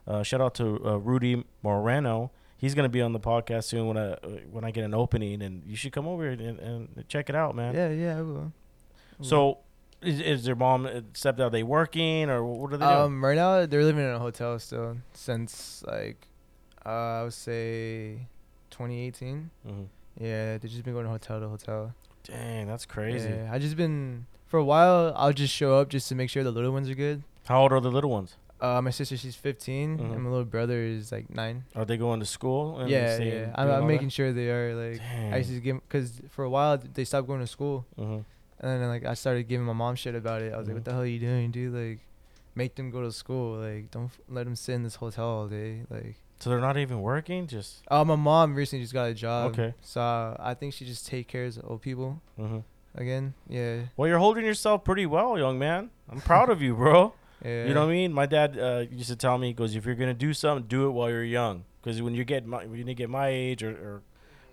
Uh, 0.07 0.23
shout 0.23 0.43
out 0.43 0.55
to 0.57 0.79
uh, 0.87 0.97
Rudy 0.99 1.45
Moreno. 1.63 2.31
He's 2.65 2.75
gonna 2.75 2.89
be 2.89 3.03
on 3.03 3.13
the 3.13 3.21
podcast 3.21 3.65
soon 3.65 3.87
when 3.89 3.99
I 3.99 4.15
when 4.51 4.65
I 4.65 4.71
get 4.71 4.85
an 4.85 4.95
opening, 4.95 5.43
and 5.43 5.63
you 5.67 5.77
should 5.77 5.93
come 5.93 6.07
over 6.09 6.27
and, 6.29 6.41
and 6.41 7.05
check 7.09 7.29
it 7.29 7.37
out, 7.37 7.55
man. 7.55 7.75
Yeah, 7.75 7.91
yeah, 7.91 8.19
I 8.19 8.23
will. 8.23 8.37
I 8.39 9.17
will. 9.19 9.25
So, 9.33 9.59
is, 10.01 10.19
is 10.21 10.45
their 10.45 10.55
mom 10.57 10.87
and 10.87 11.13
stepdad 11.13 11.41
are 11.41 11.51
they 11.51 11.63
working 11.63 12.31
or 12.31 12.43
what 12.43 12.73
are 12.73 12.79
they 12.79 12.87
doing? 12.87 12.99
um, 12.99 13.25
right 13.25 13.37
now 13.37 13.67
they're 13.67 13.85
living 13.85 14.03
in 14.05 14.11
a 14.15 14.19
hotel 14.19 14.59
still 14.59 14.97
since 15.13 15.85
like, 15.87 16.27
uh, 16.87 16.89
I 17.21 17.23
would 17.25 17.35
say, 17.35 18.27
2018. 18.71 19.51
Mhm. 19.69 19.87
Yeah, 20.19 20.57
they've 20.59 20.71
just 20.71 20.85
been 20.85 20.95
going 20.95 21.07
hotel 21.07 21.41
to 21.41 21.49
hotel. 21.49 21.95
Dang, 22.23 22.67
that's 22.67 22.87
crazy. 22.87 23.29
Yeah, 23.29 23.51
I 23.53 23.59
just 23.59 23.77
been 23.77 24.27
for 24.47 24.59
a 24.59 24.65
while. 24.65 25.13
I'll 25.17 25.33
just 25.35 25.53
show 25.53 25.79
up 25.81 25.91
just 25.91 26.09
to 26.09 26.15
make 26.15 26.31
sure 26.31 26.43
the 26.43 26.51
little 26.51 26.73
ones 26.73 26.89
are 26.89 26.95
good. 26.95 27.25
How 27.47 27.61
old 27.63 27.73
are 27.73 27.81
the 27.81 27.91
little 27.91 28.11
ones? 28.11 28.37
Uh, 28.65 28.81
my 28.83 28.91
sister, 28.91 29.17
she's 29.17 29.37
15, 29.37 29.99
Mhm. 29.99 30.13
and 30.13 30.23
my 30.25 30.31
little 30.31 30.45
brother 30.57 30.79
is 30.83 31.13
like 31.13 31.29
nine. 31.29 31.65
Are 31.77 31.85
they 31.85 31.97
going 31.99 32.21
to 32.21 32.27
school? 32.27 32.65
yeah, 32.89 33.19
yeah. 33.19 33.53
I'm, 33.55 33.69
I'm 33.71 33.87
making 33.87 34.09
sure 34.09 34.33
they 34.33 34.49
are 34.51 34.75
like. 34.75 34.99
Dang. 34.99 35.33
I 35.35 35.37
used 35.39 35.51
to 35.51 35.61
give 35.61 35.77
because 35.87 36.21
for 36.31 36.45
a 36.45 36.51
while 36.51 36.79
they 36.79 37.05
stopped 37.05 37.27
going 37.29 37.41
to 37.41 37.47
school, 37.47 37.85
Mhm. 37.99 38.25
and 38.61 38.69
then 38.81 38.89
like 38.89 39.05
I 39.05 39.15
started 39.15 39.45
giving 39.49 39.67
my 39.67 39.75
mom 39.83 39.95
shit 39.97 40.15
about 40.15 40.41
it. 40.43 40.53
I 40.55 40.57
was 40.57 40.65
Mhm. 40.65 40.69
like, 40.69 40.77
"What 40.77 40.85
the 40.87 40.93
hell 40.93 41.03
are 41.03 41.15
you 41.17 41.21
doing, 41.21 41.51
dude? 41.51 41.75
Like, 41.75 42.01
make 42.55 42.75
them 42.77 42.91
go 42.91 43.03
to 43.03 43.13
school. 43.13 43.59
Like, 43.59 43.91
don't 43.91 44.07
f- 44.15 44.21
let 44.29 44.45
them 44.47 44.57
sit 44.57 44.75
in 44.75 44.83
this 44.83 44.97
hotel 44.97 45.29
all 45.29 45.49
day. 45.49 45.83
Like." 45.91 46.17
So 46.41 46.51
they're 46.51 46.61
not 46.71 46.77
even 46.77 47.01
working. 47.01 47.47
Just 47.47 47.83
Oh, 47.91 48.05
my 48.05 48.17
mom 48.17 48.55
recently 48.55 48.83
just 48.85 48.93
got 48.93 49.09
a 49.09 49.15
job. 49.15 49.53
Okay. 49.53 49.75
So 49.83 50.01
uh, 50.01 50.37
I 50.41 50.55
think 50.55 50.75
she 50.75 50.85
just 50.85 51.07
take 51.07 51.27
care 51.29 51.45
of 51.47 51.59
old 51.65 51.81
people 51.81 52.21
hmm 52.37 52.59
again. 52.97 53.35
Yeah. 53.49 53.77
well, 53.97 54.09
you're 54.09 54.19
holding 54.27 54.45
yourself 54.45 54.85
pretty 54.85 55.07
well, 55.07 55.39
young 55.39 55.59
man. 55.59 55.91
I'm 56.11 56.21
proud 56.21 56.49
of 56.51 56.61
you, 56.63 56.75
bro. 56.75 57.13
Yeah. 57.43 57.67
You 57.67 57.75
know 57.75 57.81
what 57.81 57.93
I 57.93 57.95
mean? 57.95 58.13
My 58.13 58.27
dad 58.27 58.59
uh, 58.59 58.85
used 58.91 59.09
to 59.09 59.17
tell 59.17 59.39
me, 59.39 59.49
he 59.49 59.53
goes, 59.55 59.75
if 59.75 59.87
you're 59.87 59.95
gonna 59.95 60.15
do 60.15 60.35
something, 60.35 60.67
do 60.67 60.87
it 60.87 60.91
while 60.91 61.09
you're 61.09 61.25
young. 61.25 61.65
Because 61.83 62.01
when 62.03 62.15
you 62.15 62.25
get 62.25 62.47
my, 62.47 62.67
when 62.67 62.87
you 62.87 62.95
get 62.95 63.11
my 63.11 63.29
age 63.29 63.63
or, 63.63 63.71
or 63.71 64.03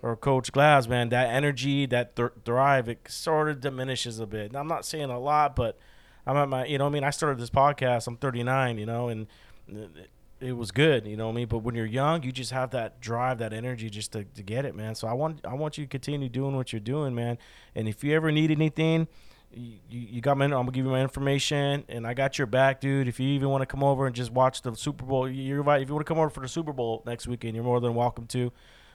or 0.02 0.16
Coach 0.16 0.50
Glass, 0.50 0.88
man, 0.88 1.10
that 1.10 1.28
energy, 1.28 1.86
that 1.86 2.16
th- 2.16 2.30
drive, 2.44 2.88
it 2.88 3.06
sort 3.08 3.48
of 3.48 3.60
diminishes 3.60 4.18
a 4.18 4.26
bit. 4.26 4.52
Now, 4.52 4.58
I'm 4.58 4.66
not 4.66 4.84
saying 4.84 5.10
a 5.10 5.18
lot, 5.18 5.54
but 5.54 5.78
I'm 6.26 6.36
at 6.36 6.48
my, 6.48 6.66
you 6.66 6.76
know, 6.76 6.84
what 6.84 6.90
I 6.90 6.94
mean, 6.94 7.04
I 7.04 7.10
started 7.10 7.38
this 7.38 7.50
podcast. 7.50 8.08
I'm 8.08 8.16
39, 8.16 8.78
you 8.78 8.86
know, 8.86 9.08
and 9.08 9.28
it, 9.68 10.10
it 10.40 10.52
was 10.52 10.72
good, 10.72 11.06
you 11.06 11.16
know 11.16 11.26
what 11.26 11.32
I 11.32 11.36
mean. 11.36 11.48
But 11.48 11.58
when 11.58 11.76
you're 11.76 11.86
young, 11.86 12.24
you 12.24 12.32
just 12.32 12.50
have 12.50 12.70
that 12.72 13.00
drive, 13.00 13.38
that 13.38 13.52
energy, 13.52 13.88
just 13.88 14.12
to, 14.12 14.24
to 14.24 14.42
get 14.42 14.64
it, 14.64 14.74
man. 14.74 14.96
So 14.96 15.06
I 15.06 15.12
want 15.12 15.46
I 15.46 15.54
want 15.54 15.78
you 15.78 15.84
to 15.84 15.88
continue 15.88 16.28
doing 16.28 16.56
what 16.56 16.72
you're 16.72 16.80
doing, 16.80 17.14
man. 17.14 17.38
And 17.76 17.88
if 17.88 18.02
you 18.02 18.12
ever 18.14 18.32
need 18.32 18.50
anything, 18.50 19.06
you, 19.54 19.78
you 19.88 20.20
got 20.20 20.36
my 20.36 20.44
I'm 20.44 20.50
gonna 20.50 20.70
give 20.70 20.84
you 20.84 20.90
my 20.90 21.00
information 21.02 21.84
and 21.88 22.06
I 22.06 22.14
got 22.14 22.38
your 22.38 22.46
back, 22.46 22.80
dude. 22.80 23.08
If 23.08 23.20
you 23.20 23.28
even 23.28 23.48
want 23.50 23.62
to 23.62 23.66
come 23.66 23.82
over 23.82 24.06
and 24.06 24.14
just 24.14 24.32
watch 24.32 24.62
the 24.62 24.74
Super 24.74 25.04
Bowl, 25.04 25.28
you're. 25.28 25.60
If 25.76 25.88
you 25.88 25.94
want 25.94 26.06
to 26.06 26.08
come 26.08 26.18
over 26.18 26.30
for 26.30 26.40
the 26.40 26.48
Super 26.48 26.72
Bowl 26.72 27.02
next 27.06 27.26
weekend, 27.26 27.54
you're 27.54 27.64
more 27.64 27.80
than 27.80 27.94
welcome 27.94 28.26
to. 28.28 28.52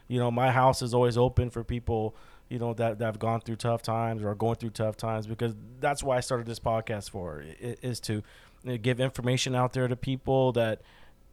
You 0.07 0.19
know, 0.19 0.31
my 0.31 0.51
house 0.51 0.81
is 0.81 0.93
always 0.93 1.17
open 1.17 1.49
for 1.49 1.63
people, 1.63 2.15
you 2.49 2.59
know, 2.59 2.73
that, 2.75 2.97
that 2.99 3.05
have 3.05 3.19
gone 3.19 3.41
through 3.41 3.57
tough 3.57 3.81
times 3.81 4.23
or 4.23 4.29
are 4.29 4.35
going 4.35 4.55
through 4.55 4.69
tough 4.69 4.95
times 4.95 5.27
because 5.27 5.53
that's 5.79 6.01
why 6.01 6.17
I 6.17 6.21
started 6.21 6.47
this 6.47 6.59
podcast 6.59 7.09
for 7.09 7.43
is 7.59 7.99
to 8.01 8.23
give 8.81 8.99
information 8.99 9.55
out 9.55 9.73
there 9.73 9.87
to 9.87 9.95
people 9.95 10.51
that 10.53 10.81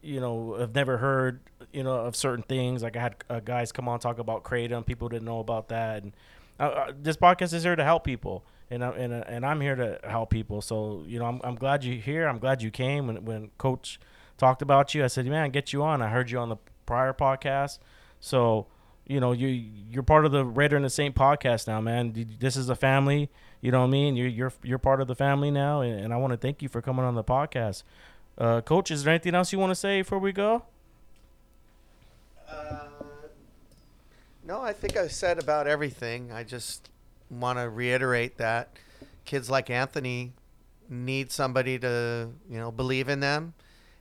you 0.01 0.19
know 0.19 0.55
have 0.59 0.75
never 0.75 0.97
heard 0.97 1.39
you 1.73 1.83
know 1.83 1.95
of 1.95 2.15
certain 2.15 2.43
things. 2.43 2.83
Like 2.83 2.95
I 2.95 3.01
had 3.01 3.15
uh, 3.29 3.39
guys 3.39 3.71
come 3.71 3.89
on 3.89 3.99
talk 3.99 4.19
about 4.19 4.43
kratom, 4.43 4.85
people 4.85 5.09
didn't 5.09 5.25
know 5.25 5.39
about 5.39 5.69
that, 5.69 6.03
and 6.03 6.13
uh, 6.59 6.63
uh, 6.63 6.91
this 7.01 7.17
podcast 7.17 7.53
is 7.53 7.63
here 7.63 7.75
to 7.75 7.83
help 7.83 8.03
people, 8.03 8.45
and 8.69 8.83
I, 8.83 8.89
and 8.91 9.13
uh, 9.13 9.23
and 9.27 9.45
I'm 9.45 9.61
here 9.61 9.75
to 9.75 9.99
help 10.03 10.29
people. 10.29 10.61
So 10.61 11.03
you 11.07 11.19
know, 11.19 11.25
I'm 11.25 11.41
I'm 11.43 11.55
glad 11.55 11.83
you're 11.83 11.95
here. 11.95 12.27
I'm 12.27 12.39
glad 12.39 12.61
you 12.61 12.71
came 12.71 13.07
when 13.07 13.25
when 13.25 13.51
Coach 13.57 13.99
talked 14.37 14.61
about 14.61 14.93
you. 14.93 15.03
I 15.03 15.07
said, 15.07 15.25
man, 15.27 15.51
get 15.51 15.73
you 15.73 15.83
on. 15.83 16.01
I 16.01 16.09
heard 16.09 16.31
you 16.31 16.39
on 16.39 16.49
the 16.49 16.57
prior 16.85 17.13
podcast, 17.13 17.79
so 18.19 18.67
you 19.05 19.19
know 19.19 19.31
you 19.31 19.47
you're 19.47 20.03
part 20.03 20.25
of 20.25 20.31
the 20.31 20.45
Raider 20.45 20.75
and 20.75 20.85
the 20.85 20.89
Saint 20.89 21.15
podcast 21.15 21.67
now, 21.67 21.79
man. 21.81 22.35
This 22.39 22.55
is 22.55 22.69
a 22.69 22.75
family. 22.75 23.29
You 23.61 23.71
know 23.71 23.81
what 23.81 23.87
I 23.87 23.91
mean? 23.91 24.15
You're 24.15 24.27
you're 24.27 24.53
you're 24.63 24.77
part 24.79 25.01
of 25.01 25.07
the 25.07 25.15
family 25.15 25.51
now, 25.51 25.81
and, 25.81 25.99
and 25.99 26.13
I 26.13 26.17
want 26.17 26.31
to 26.31 26.37
thank 26.37 26.61
you 26.61 26.69
for 26.69 26.81
coming 26.81 27.05
on 27.05 27.15
the 27.15 27.23
podcast. 27.23 27.83
Uh, 28.37 28.61
Coach, 28.61 28.91
is 28.91 29.03
there 29.03 29.13
anything 29.13 29.33
else 29.33 29.53
you 29.53 29.59
want 29.59 29.71
to 29.71 29.75
say 29.75 30.01
before 30.01 30.19
we 30.19 30.31
go? 30.31 30.63
Uh, 32.49 32.87
no, 34.45 34.61
I 34.61 34.73
think 34.73 34.97
I 34.97 35.07
said 35.07 35.39
about 35.39 35.67
everything. 35.67 36.31
I 36.31 36.43
just 36.43 36.89
want 37.39 37.59
to 37.59 37.69
reiterate 37.69 38.37
that 38.37 38.69
kids 39.25 39.49
like 39.49 39.69
Anthony 39.69 40.33
need 40.89 41.31
somebody 41.31 41.79
to, 41.79 42.29
you 42.49 42.57
know, 42.57 42.71
believe 42.71 43.09
in 43.09 43.19
them. 43.19 43.53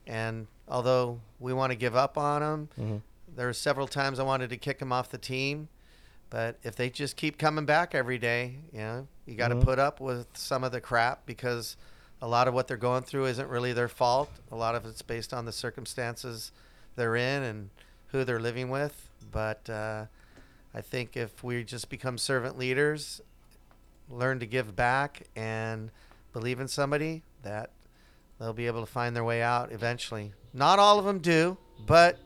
And 0.07 0.47
although 0.69 1.21
we 1.41 1.53
want 1.53 1.71
to 1.73 1.77
give 1.77 1.97
up 1.97 2.19
on 2.19 2.41
them, 2.43 2.69
Mm-hmm. 2.79 2.97
there 3.37 3.47
were 3.47 3.53
several 3.53 3.87
times 3.87 4.19
I 4.19 4.23
wanted 4.23 4.51
to 4.51 4.57
kick 4.57 4.79
them 4.79 4.93
off 4.93 5.11
the 5.11 5.19
team. 5.19 5.69
But 6.31 6.59
if 6.63 6.75
they 6.77 6.91
just 6.91 7.17
keep 7.17 7.39
coming 7.39 7.65
back 7.65 7.95
every 7.95 8.19
day, 8.19 8.57
you 8.73 8.79
know, 8.81 9.09
you 9.27 9.35
got 9.37 9.49
to 9.49 9.55
Mhm. 9.57 9.65
put 9.65 9.79
up 9.79 10.01
with 10.01 10.27
some 10.35 10.65
of 10.65 10.73
the 10.73 10.81
crap 10.81 11.25
because 11.27 11.77
a 12.21 12.27
lot 12.29 12.49
of 12.49 12.55
what 12.55 12.67
they're 12.69 12.77
going 12.77 13.03
through 13.03 13.27
isn't 13.27 13.49
really 13.49 13.73
their 13.73 13.89
fault. 13.89 14.31
A 14.51 14.57
lot 14.57 14.75
of 14.75 14.85
it's 14.85 15.03
based 15.03 15.33
on 15.33 15.45
the 15.45 15.53
circumstances 15.53 16.51
they're 16.97 17.17
in 17.17 17.43
and 17.43 17.71
who 18.09 18.25
they're 18.25 18.41
living 18.41 18.69
with. 18.71 19.09
But 19.31 19.69
uh, 19.71 20.07
I 20.75 20.81
think 20.81 21.17
if 21.17 21.45
we 21.45 21.63
just 21.63 21.89
become 21.89 22.19
servant 22.19 22.59
leaders, 22.59 23.21
learn 24.11 24.41
to 24.41 24.47
give 24.47 24.75
back, 24.75 25.23
and 25.37 25.91
believe 26.33 26.59
in 26.59 26.67
somebody, 26.67 27.23
that 27.43 27.71
they'll 28.41 28.53
be 28.53 28.67
able 28.67 28.81
to 28.81 28.91
find 28.91 29.15
their 29.15 29.23
way 29.23 29.41
out 29.41 29.71
eventually. 29.71 30.33
Not 30.53 30.81
all 30.81 30.99
of 30.99 31.05
them 31.05 31.21
do, 31.21 31.57
but 31.87 32.19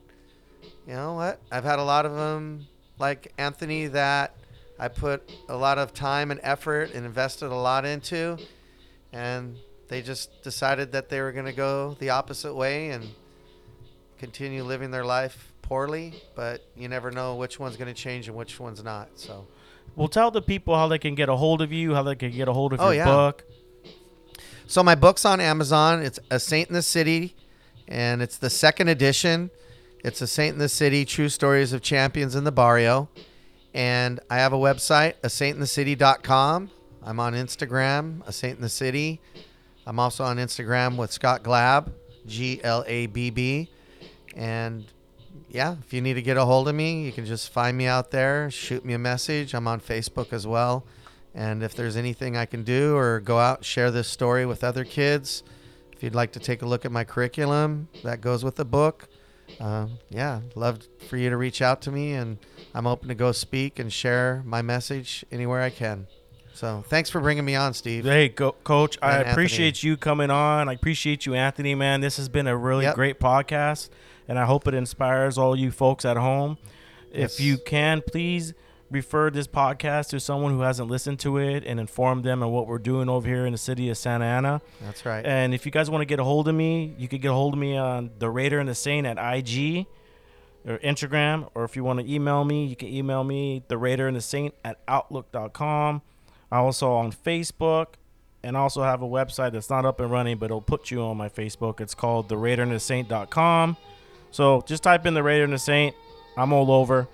you 0.87 0.95
know 0.95 1.13
what? 1.13 1.41
I've 1.53 1.65
had 1.65 1.79
a 1.79 1.83
lot 1.83 2.07
of 2.07 2.15
them, 2.15 2.67
like 2.99 3.33
Anthony, 3.37 3.87
that 3.89 4.35
I 4.79 4.89
put 4.89 5.31
a 5.49 5.57
lot 5.57 5.77
of 5.77 5.93
time 5.93 6.31
and 6.31 6.41
effort 6.43 6.95
and 6.95 7.05
invested 7.05 7.47
a 7.47 7.55
lot 7.55 7.85
into, 7.85 8.39
and 9.13 9.57
they 9.89 10.01
just 10.01 10.43
decided 10.43 10.93
that 10.93 11.11
they 11.11 11.21
were 11.21 11.33
going 11.33 11.47
to 11.47 11.53
go 11.53 11.97
the 11.99 12.11
opposite 12.11 12.55
way 12.55 12.91
and 12.91 13.07
continue 14.19 14.65
living 14.65 14.91
their 14.91 15.05
life 15.05 15.48
poorly. 15.69 16.15
But 16.35 16.65
you 16.77 16.89
never 16.89 17.11
know 17.11 17.37
which 17.37 17.59
one's 17.61 17.77
going 17.77 17.93
to 17.93 18.01
change 18.01 18.29
and 18.29 18.37
which 18.37 18.59
one's 18.59 18.83
not. 18.83 19.11
So. 19.17 19.47
Well, 19.97 20.09
tell 20.09 20.31
the 20.31 20.43
people 20.43 20.75
how 20.77 20.89
they 20.89 20.99
can 20.99 21.15
get 21.15 21.29
a 21.29 21.37
hold 21.37 21.61
of 21.63 21.73
you, 21.73 21.95
how 21.95 22.03
they 22.03 22.15
can 22.15 22.31
get 22.31 22.49
a 22.49 22.53
hold 22.53 22.73
of 22.73 22.81
Oh, 22.81 22.87
your 22.87 22.95
yeah. 22.97 23.05
book. 23.05 23.45
So 24.67 24.83
my 24.83 24.95
book's 24.95 25.25
on 25.25 25.41
Amazon. 25.41 26.03
It's 26.03 26.19
A 26.31 26.39
Saint 26.39 26.69
in 26.69 26.75
the 26.75 26.83
City, 26.83 27.35
and 27.89 28.21
it's 28.21 28.37
the 28.37 28.51
second 28.51 28.89
edition. 28.89 29.51
It's 30.05 30.21
A 30.21 30.27
Saint 30.27 30.53
in 30.53 30.59
the 30.59 30.69
City: 30.69 31.05
True 31.05 31.29
Stories 31.29 31.73
of 31.73 31.81
Champions 31.83 32.35
in 32.35 32.45
the 32.45 32.53
Barrio. 32.53 33.09
And 33.75 34.21
I 34.31 34.37
have 34.37 34.53
a 34.53 34.57
website, 34.59 35.15
asaintinthecity.com. 35.23 36.71
I'm 37.03 37.21
on 37.21 37.33
Instagram, 37.35 38.27
A 38.27 38.33
Saint 38.33 38.57
in 38.57 38.63
the 38.63 38.69
City. 38.69 39.21
I'm 39.87 39.99
also 39.99 40.23
on 40.25 40.37
Instagram 40.37 40.97
with 40.97 41.13
Scott 41.13 41.43
Glabb, 41.43 41.91
G 42.27 42.61
L 42.63 42.85
A 42.87 43.07
B 43.07 43.31
B. 43.31 43.71
And 44.37 44.85
yeah, 45.51 45.77
if 45.85 45.93
you 45.93 46.01
need 46.01 46.15
to 46.15 46.23
get 46.23 46.37
a 46.37 46.45
hold 46.45 46.69
of 46.69 46.75
me, 46.75 47.03
you 47.05 47.13
can 47.13 47.25
just 47.25 47.51
find 47.53 47.77
me 47.77 47.87
out 47.87 48.11
there, 48.11 48.51
shoot 48.51 48.85
me 48.85 48.95
a 48.95 48.99
message. 48.99 49.55
I'm 49.55 49.67
on 49.69 49.81
Facebook 49.81 50.33
as 50.33 50.47
well. 50.47 50.85
And 51.35 51.63
if 51.63 51.75
there's 51.75 51.97
anything 51.97 52.37
I 52.37 52.47
can 52.47 52.65
do 52.65 52.97
or 52.97 53.21
go 53.21 53.39
out 53.39 53.65
share 53.65 53.91
this 53.91 54.09
story 54.09 54.45
with 54.47 54.65
other 54.65 54.85
kids, 54.85 55.43
if 55.93 56.03
you'd 56.03 56.15
like 56.15 56.33
to 56.33 56.41
take 56.41 56.63
a 56.63 56.67
look 56.67 56.85
at 56.85 56.93
my 56.93 57.05
curriculum 57.05 57.89
that 58.03 58.21
goes 58.21 58.45
with 58.45 58.57
the 58.57 58.65
book, 58.65 59.09
um, 59.61 59.99
yeah, 60.11 60.41
love 60.55 60.81
for 61.09 61.17
you 61.17 61.31
to 61.31 61.37
reach 61.37 61.63
out 61.63 61.81
to 61.83 61.91
me. 61.91 62.13
And 62.13 62.39
I'm 62.75 62.87
open 62.87 63.09
to 63.09 63.15
go 63.15 63.33
speak 63.33 63.79
and 63.79 63.93
share 63.93 64.43
my 64.45 64.63
message 64.63 65.25
anywhere 65.33 65.63
I 65.63 65.71
can. 65.71 66.07
So 66.55 66.83
thanks 66.89 67.09
for 67.09 67.21
bringing 67.21 67.45
me 67.45 67.55
on, 67.55 67.73
Steve. 67.73 68.05
Hey, 68.05 68.29
go, 68.31 68.53
Coach, 68.65 68.99
I 69.01 69.11
And 69.11 69.17
Anthony. 69.19 69.33
appreciate 69.33 69.83
you 69.85 69.97
coming 69.97 70.31
on. 70.31 70.69
I 70.69 70.73
appreciate 70.73 71.25
you, 71.25 71.35
Anthony, 71.35 71.75
man. 71.77 72.01
This 72.01 72.17
has 72.17 72.29
been 72.29 72.49
a 72.49 72.57
really 72.57 72.85
Yep. 72.85 72.95
great 72.97 73.21
podcast, 73.21 73.91
and 74.29 74.39
I 74.39 74.45
hope 74.45 74.69
it 74.69 74.75
inspires 74.75 75.37
all 75.39 75.57
you 75.57 75.71
folks 75.73 76.05
at 76.05 76.17
home. 76.17 76.59
If 77.11 77.41
you 77.41 77.59
can, 77.59 78.03
please 78.07 78.55
refer 78.91 79.31
this 79.31 79.47
podcast 79.47 80.09
to 80.11 80.21
someone 80.21 80.53
who 80.53 80.61
hasn't 80.61 80.89
listened 80.89 81.19
to 81.21 81.37
it 81.39 81.65
and 81.67 81.81
inform 81.81 82.23
them 82.23 82.43
of 82.43 82.51
what 82.51 82.67
we're 82.67 82.79
doing 82.79 83.09
over 83.09 83.27
here 83.27 83.45
in 83.47 83.53
the 83.53 83.59
city 83.59 83.91
of 83.91 83.99
Santa 83.99 84.25
Ana. 84.25 84.63
That's 84.83 85.05
right. 85.05 85.25
And 85.27 85.55
if 85.55 85.67
you 85.67 85.73
guys 85.73 85.91
want 85.91 86.03
to 86.03 86.07
get 86.07 86.21
a 86.21 86.25
hold 86.25 86.49
of 86.49 86.55
me, 86.55 86.95
you 86.99 87.09
can 87.09 87.21
get 87.21 87.31
a 87.31 87.35
hold 87.35 87.55
of 87.55 87.61
me 87.61 87.77
on 87.77 88.11
the 88.19 88.31
Raider 88.31 88.59
and 88.61 88.69
the 88.69 88.75
Saint 88.75 89.07
at 89.07 89.17
IG. 89.19 89.87
or 90.67 90.79
Instagram, 90.79 91.49
or 91.55 91.65
if 91.65 91.77
you 91.77 91.85
want 91.85 92.01
to 92.01 92.13
email 92.13 92.45
me, 92.45 92.67
you 92.67 92.77
can 92.77 92.89
email 92.89 93.25
me, 93.25 93.63
the 93.69 93.79
Raider 93.79 94.07
and 94.07 94.17
the 94.17 94.21
Saint 94.21 94.55
at 94.65 94.79
outlook.com. 94.87 96.03
I 96.51 96.59
also 96.59 96.93
on 96.93 97.13
Facebook, 97.13 97.95
and 98.43 98.57
also 98.57 98.83
have 98.83 99.03
a 99.03 99.07
website 99.07 99.53
that's 99.53 99.69
not 99.71 99.85
up 99.85 100.01
and 100.01 100.11
running, 100.11 100.39
but 100.39 100.47
it'll 100.47 100.61
put 100.63 100.91
you 100.91 101.03
on 101.03 101.17
my 101.17 101.29
Facebook. 101.29 101.81
It's 101.81 101.95
called 101.95 102.29
the 102.29 102.37
Raider 102.37 102.63
and 102.63 102.73
the 102.73 102.81
Saint.com. 102.81 103.77
So 104.31 104.63
just 104.67 104.83
type 104.83 105.07
in 105.07 105.15
the 105.15 105.23
Raider 105.23 105.45
and 105.45 105.53
the 105.53 105.59
Saint. 105.59 105.95
I'm 106.37 106.53
all 106.53 106.71
over. 106.71 107.09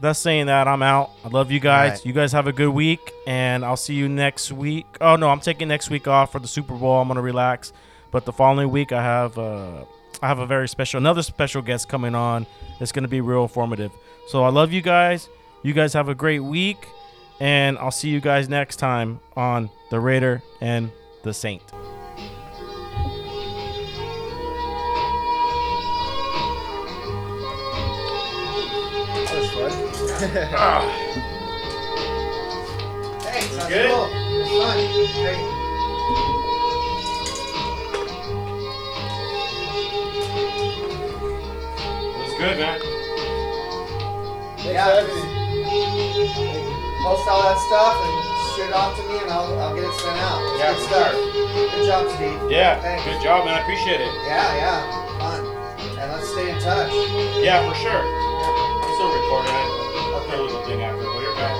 That's 0.00 0.18
saying 0.18 0.46
that 0.46 0.66
I'm 0.66 0.82
out. 0.82 1.10
I 1.24 1.28
love 1.28 1.52
you 1.52 1.60
guys. 1.60 1.90
Alright. 1.90 2.06
You 2.06 2.12
guys 2.12 2.32
have 2.32 2.48
a 2.48 2.52
good 2.52 2.70
week, 2.70 3.12
and 3.26 3.64
I'll 3.64 3.76
see 3.76 3.94
you 3.94 4.08
next 4.08 4.50
week. 4.50 4.86
Oh 5.00 5.14
no, 5.14 5.28
I'm 5.28 5.38
taking 5.38 5.68
next 5.68 5.90
week 5.90 6.08
off 6.08 6.32
for 6.32 6.40
the 6.40 6.48
Super 6.48 6.74
Bowl. 6.74 7.00
I'm 7.00 7.06
gonna 7.06 7.22
relax, 7.22 7.72
but 8.10 8.24
the 8.24 8.32
following 8.32 8.70
week 8.70 8.90
I 8.90 9.00
have 9.02 9.38
uh, 9.38 9.84
I 10.20 10.26
have 10.26 10.40
a 10.40 10.46
very 10.46 10.68
special 10.68 10.98
another 10.98 11.22
special 11.22 11.62
guest 11.62 11.88
coming 11.88 12.16
on. 12.16 12.46
It's 12.80 12.90
gonna 12.90 13.06
be 13.06 13.20
real 13.20 13.42
informative. 13.42 13.92
So 14.26 14.42
I 14.42 14.48
love 14.48 14.72
you 14.72 14.82
guys. 14.82 15.28
You 15.62 15.72
guys 15.72 15.92
have 15.92 16.08
a 16.08 16.14
great 16.16 16.40
week, 16.40 16.88
and 17.38 17.78
I'll 17.78 17.92
see 17.92 18.08
you 18.08 18.20
guys 18.20 18.48
next 18.48 18.76
time 18.76 19.20
on 19.36 19.70
the 19.90 20.00
Raider 20.00 20.42
and 20.60 20.90
the 21.22 21.32
Saint. 21.32 21.62
Ah. 30.22 30.86
Hey, 33.26 33.40
sounds 33.42 33.68
good? 33.68 33.90
cool. 33.90 34.06
It's 34.38 34.50
fun. 34.54 34.78
Great. 35.18 35.42
It 41.02 42.38
good, 42.38 42.56
man. 42.62 42.78
Yeah. 44.62 45.02
Post 47.02 47.26
all 47.26 47.42
that 47.42 47.58
stuff 47.66 47.98
and 47.98 48.14
shoot 48.54 48.68
it 48.70 48.74
off 48.78 48.94
to 48.94 49.02
me, 49.10 49.18
and 49.18 49.30
I'll, 49.30 49.58
I'll 49.58 49.74
get 49.74 49.82
it 49.82 49.94
sent 49.98 50.16
out. 50.22 50.38
It's 50.38 50.62
Yeah, 50.62 50.70
good 50.70 50.78
for 50.78 50.86
stuff. 50.86 51.12
Good 51.74 51.86
job, 51.86 52.02
Steve. 52.14 52.50
Yeah, 52.50 52.80
Thanks. 52.80 53.02
good 53.04 53.20
job, 53.22 53.44
man. 53.44 53.58
I 53.58 53.62
appreciate 53.62 54.00
it. 54.00 54.12
Yeah, 54.22 54.54
yeah. 54.54 55.18
Fun. 55.18 55.42
And 55.98 56.12
let's 56.12 56.28
stay 56.30 56.46
in 56.46 56.58
touch. 56.62 56.92
Yeah, 57.42 57.66
for 57.66 57.74
sure. 57.74 57.98
I'm 57.98 58.94
still 58.94 59.10
recording 59.10 59.91
it. 60.32 60.38
I'll 60.38 60.38
put 60.38 60.40
a 60.40 60.44
little 60.44 60.64
thing 60.66 60.82
after, 60.82 61.04
but 61.04 61.20
you're 61.22 61.34
back. 61.36 61.56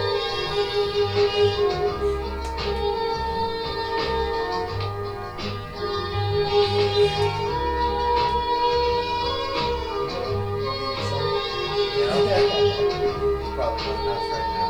He's 13.43 13.55
probably 13.55 13.85
going 13.85 14.05
nuts 14.07 14.27
right 14.33 14.49
now. 14.55 14.69